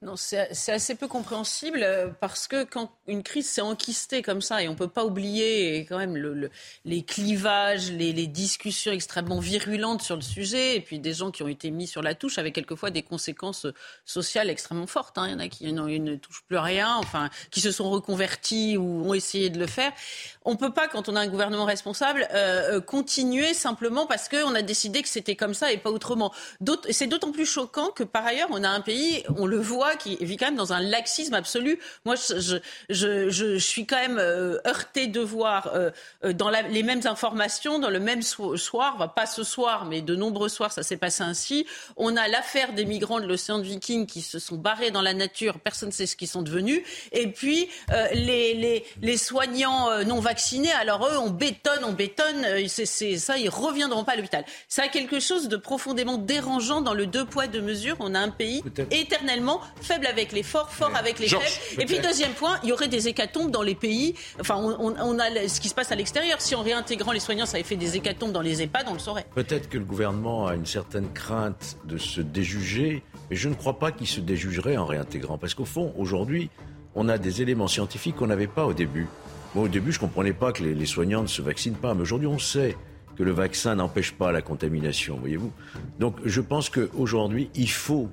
Non, 0.00 0.14
c'est 0.14 0.70
assez 0.70 0.94
peu 0.94 1.08
compréhensible 1.08 1.80
euh, 1.82 2.06
parce 2.20 2.46
que 2.46 2.62
quand 2.62 2.92
une 3.08 3.24
crise 3.24 3.48
s'est 3.50 3.60
enquistée 3.60 4.22
comme 4.22 4.40
ça, 4.40 4.62
et 4.62 4.68
on 4.68 4.72
ne 4.72 4.76
peut 4.76 4.86
pas 4.86 5.04
oublier 5.04 5.80
quand 5.88 5.98
même 5.98 6.16
le, 6.16 6.50
les 6.84 7.02
clivages, 7.02 7.90
les, 7.90 8.12
discussions 8.28 8.92
extrêmement 8.92 9.40
virulentes 9.40 10.02
sur 10.02 10.14
le 10.14 10.22
sujet, 10.22 10.76
et 10.76 10.80
puis 10.80 11.00
des 11.00 11.14
gens 11.14 11.32
qui 11.32 11.42
ont 11.42 11.48
été 11.48 11.72
mis 11.72 11.88
sur 11.88 12.00
la 12.00 12.14
touche 12.14 12.38
avec 12.38 12.54
quelquefois 12.54 12.90
des 12.90 13.02
conséquences 13.02 13.66
sociales 14.04 14.50
extrêmement 14.50 14.86
fortes. 14.86 15.18
Hein. 15.18 15.26
Il 15.26 15.32
y 15.32 15.34
en 15.34 15.38
a 15.40 15.48
qui 15.48 15.72
ne 15.72 16.14
touchent 16.14 16.44
plus 16.46 16.58
rien, 16.58 16.94
enfin, 16.94 17.28
qui 17.50 17.60
se 17.60 17.72
sont 17.72 17.90
reconvertis 17.90 18.76
ou 18.76 19.08
ont 19.08 19.14
essayé 19.14 19.50
de 19.50 19.58
le 19.58 19.66
faire. 19.66 19.90
On 20.44 20.52
ne 20.52 20.56
peut 20.56 20.72
pas, 20.72 20.86
quand 20.86 21.08
on 21.08 21.16
a 21.16 21.20
un 21.20 21.26
gouvernement 21.26 21.64
responsable, 21.64 22.28
euh, 22.32 22.76
euh, 22.76 22.80
continuer 22.80 23.52
simplement 23.52 24.06
parce 24.06 24.28
qu'on 24.28 24.54
a 24.54 24.62
décidé 24.62 25.02
que 25.02 25.08
c'était 25.08 25.36
comme 25.36 25.54
ça 25.54 25.72
et 25.72 25.76
pas 25.76 25.90
autrement. 25.90 26.32
C'est 26.90 27.08
d'autant 27.08 27.32
plus 27.32 27.46
choquant 27.46 27.90
que 27.90 28.04
par 28.04 28.24
ailleurs, 28.24 28.48
on 28.52 28.62
a 28.62 28.68
un 28.68 28.80
pays, 28.80 29.24
on 29.36 29.46
le 29.46 29.58
voit, 29.58 29.87
qui 29.96 30.16
vit 30.20 30.36
quand 30.36 30.46
même 30.46 30.56
dans 30.56 30.72
un 30.72 30.80
laxisme 30.80 31.34
absolu. 31.34 31.78
Moi, 32.04 32.14
je, 32.16 32.58
je, 32.88 33.30
je, 33.30 33.58
suis 33.58 33.86
quand 33.86 33.96
même 33.96 34.18
euh, 34.18 34.58
heurtée 34.66 35.06
de 35.06 35.20
voir 35.20 35.70
euh, 35.74 35.90
euh, 36.24 36.32
dans 36.32 36.50
les 36.50 36.82
mêmes 36.82 37.02
informations, 37.04 37.78
dans 37.78 37.90
le 37.90 38.00
même 38.00 38.22
soir, 38.22 39.14
pas 39.14 39.26
ce 39.26 39.42
soir, 39.42 39.84
mais 39.84 40.00
de 40.00 40.14
nombreux 40.14 40.48
soirs, 40.48 40.72
ça 40.72 40.82
s'est 40.82 40.96
passé 40.96 41.22
ainsi. 41.22 41.66
On 41.96 42.16
a 42.16 42.28
l'affaire 42.28 42.72
des 42.72 42.84
migrants 42.84 43.20
de 43.20 43.26
l'océan 43.26 43.58
de 43.58 43.64
Viking 43.64 44.06
qui 44.06 44.22
se 44.22 44.38
sont 44.38 44.56
barrés 44.56 44.90
dans 44.90 45.02
la 45.02 45.14
nature, 45.14 45.58
personne 45.60 45.88
ne 45.88 45.94
sait 45.94 46.06
ce 46.06 46.16
qu'ils 46.16 46.28
sont 46.28 46.42
devenus. 46.42 46.82
Et 47.12 47.28
puis, 47.28 47.68
les, 48.12 48.54
les, 48.54 48.84
les, 49.02 49.16
soignants 49.16 50.04
non 50.04 50.20
vaccinés, 50.20 50.72
alors 50.72 51.06
eux, 51.06 51.18
on 51.18 51.30
bétonne, 51.30 51.84
on 51.84 51.92
bétonne, 51.92 52.46
c'est 52.68 52.86
ça, 53.18 53.38
ils 53.38 53.48
reviendront 53.48 54.04
pas 54.04 54.12
à 54.12 54.16
l'hôpital. 54.16 54.44
Ça 54.68 54.84
a 54.84 54.88
quelque 54.88 55.20
chose 55.20 55.48
de 55.48 55.56
profondément 55.56 56.18
dérangeant 56.18 56.80
dans 56.80 56.94
le 56.94 57.06
deux 57.06 57.24
poids, 57.24 57.46
deux 57.46 57.60
mesures. 57.60 57.96
On 58.00 58.14
a 58.14 58.20
un 58.20 58.30
pays 58.30 58.62
éternellement 58.90 59.60
faible 59.80 60.06
avec 60.06 60.32
les 60.32 60.42
forts, 60.42 60.70
fort 60.70 60.94
avec 60.94 61.18
les 61.18 61.28
faibles. 61.28 61.42
Et 61.78 61.86
puis 61.86 61.98
deuxième 61.98 62.32
point, 62.32 62.58
il 62.62 62.70
y 62.70 62.72
aurait 62.72 62.88
des 62.88 63.08
hécatombes 63.08 63.50
dans 63.50 63.62
les 63.62 63.74
pays. 63.74 64.14
Enfin, 64.40 64.56
on, 64.56 65.18
a 65.18 65.48
ce 65.48 65.60
qui 65.60 65.68
se 65.68 65.74
passe 65.74 65.92
à 65.92 65.94
l'extérieur. 65.94 66.40
Si 66.40 66.54
en 66.54 66.62
réintégrant 66.62 67.12
les 67.12 67.20
soignants, 67.20 67.46
ça 67.46 67.56
avait 67.56 67.64
fait 67.64 67.76
des 67.76 67.96
hécatombes 67.96 68.32
dans 68.32 68.40
les 68.40 68.62
EHPAD, 68.62 68.86
on 68.88 68.94
le 68.94 68.98
saurait. 68.98 69.26
Peut-être 69.34 69.68
que 69.68 69.78
le 69.78 69.84
gouvernement 69.84 70.46
a 70.46 70.54
une 70.54 70.66
certaine 70.66 71.12
crainte 71.12 71.76
de 71.84 71.98
se 71.98 72.20
déjuger, 72.20 73.02
mais 73.30 73.36
je 73.36 73.48
ne 73.48 73.54
crois 73.54 73.78
pas 73.78 73.92
qu'il 73.92 74.06
se 74.06 74.20
déjugerait 74.20 74.76
en 74.76 74.86
réintégrant. 74.86 75.38
Parce 75.38 75.54
qu'au 75.54 75.64
fond, 75.64 75.92
aujourd'hui, 75.96 76.50
on 76.94 77.08
a 77.08 77.18
des 77.18 77.42
éléments 77.42 77.68
scientifiques 77.68 78.16
qu'on 78.16 78.26
n'avait 78.26 78.46
pas 78.46 78.66
au 78.66 78.72
début. 78.72 79.06
Moi, 79.54 79.64
au 79.64 79.68
début, 79.68 79.92
je 79.92 79.98
ne 79.98 80.02
comprenais 80.02 80.32
pas 80.32 80.52
que 80.52 80.62
les, 80.62 80.74
les 80.74 80.86
soignants 80.86 81.22
ne 81.22 81.28
se 81.28 81.42
vaccinent 81.42 81.76
pas. 81.76 81.94
Mais 81.94 82.02
aujourd'hui, 82.02 82.28
on 82.28 82.38
sait 82.38 82.76
que 83.18 83.24
le 83.24 83.32
vaccin 83.32 83.74
n'empêche 83.74 84.12
pas 84.12 84.30
la 84.30 84.42
contamination, 84.42 85.16
voyez-vous. 85.18 85.52
Donc, 85.98 86.16
je 86.24 86.40
pense 86.40 86.70
qu'aujourd'hui, 86.70 87.50
il 87.56 87.70
faut 87.70 88.08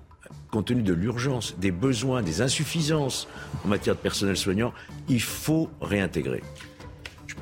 compte 0.51 0.67
tenu 0.67 0.83
de 0.83 0.93
l'urgence, 0.93 1.55
des 1.57 1.71
besoins, 1.71 2.21
des 2.21 2.41
insuffisances 2.41 3.27
en 3.65 3.67
matière 3.67 3.95
de 3.95 3.99
personnel 3.99 4.37
soignant, 4.37 4.73
il 5.09 5.21
faut 5.21 5.69
réintégrer. 5.81 6.41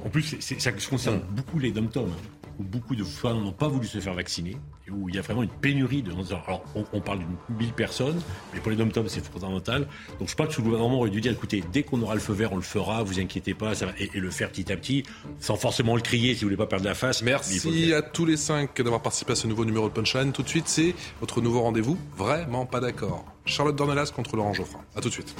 En 0.03 0.09
plus, 0.09 0.37
ça 0.39 0.71
concerne 0.71 1.21
beaucoup 1.31 1.59
les 1.59 1.71
dom-toms, 1.71 2.09
hein, 2.09 2.42
où 2.63 2.67
beaucoup 2.67 2.95
de 2.95 3.03
femmes 3.03 3.43
n'ont 3.43 3.51
pas 3.51 3.67
voulu 3.67 3.87
se 3.87 3.99
faire 3.99 4.13
vacciner 4.13 4.57
où 4.91 5.09
il 5.09 5.15
y 5.15 5.17
a 5.17 5.21
vraiment 5.21 5.43
une 5.43 5.49
pénurie 5.49 6.01
de. 6.01 6.11
Alors, 6.11 6.63
on, 6.93 6.99
parle 6.99 7.19
d'une 7.19 7.57
mille 7.57 7.73
personnes, 7.73 8.21
mais 8.53 8.59
pour 8.59 8.71
les 8.71 8.77
dom-toms, 8.77 9.07
c'est 9.07 9.23
fondamental. 9.25 9.87
Donc, 10.19 10.29
je 10.29 10.35
pense 10.35 10.55
que 10.55 10.61
le 10.61 10.65
gouvernement 10.65 10.99
aurait 10.99 11.09
dû 11.09 11.21
dire 11.21 11.31
écoutez, 11.31 11.63
dès 11.71 11.83
qu'on 11.83 12.01
aura 12.01 12.15
le 12.15 12.19
feu 12.19 12.33
vert, 12.33 12.53
on 12.53 12.57
le 12.57 12.61
fera, 12.61 13.03
vous 13.03 13.19
inquiétez 13.19 13.53
pas, 13.53 13.75
ça 13.75 13.87
va, 13.87 13.93
et, 13.97 14.09
le 14.13 14.29
faire 14.29 14.49
petit 14.49 14.71
à 14.71 14.77
petit, 14.77 15.03
sans 15.39 15.55
forcément 15.55 15.95
le 15.95 16.01
crier 16.01 16.33
si 16.33 16.41
vous 16.41 16.47
voulez 16.47 16.57
pas 16.57 16.67
perdre 16.67 16.85
la 16.85 16.95
face. 16.95 17.21
Merci 17.23 17.93
à 17.93 18.01
tous 18.01 18.25
les 18.25 18.37
cinq 18.37 18.81
d'avoir 18.81 19.01
participé 19.01 19.33
à 19.33 19.35
ce 19.35 19.47
nouveau 19.47 19.65
numéro 19.65 19.87
de 19.87 19.93
Punchline. 19.93 20.31
Tout 20.31 20.43
de 20.43 20.49
suite, 20.49 20.67
c'est 20.67 20.95
votre 21.19 21.41
nouveau 21.41 21.61
rendez-vous. 21.61 21.97
Vraiment 22.17 22.65
pas 22.65 22.79
d'accord. 22.79 23.25
Charlotte 23.45 23.75
Dornelas 23.75 24.11
contre 24.15 24.35
Laurent 24.35 24.53
Geoffrin. 24.53 24.81
À 24.95 25.01
tout 25.01 25.09
de 25.09 25.13
suite. 25.13 25.35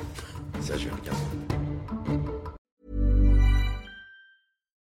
Ça, 0.61 0.77
je 0.77 0.85
vais 0.85 0.91
regarder. 0.91 1.72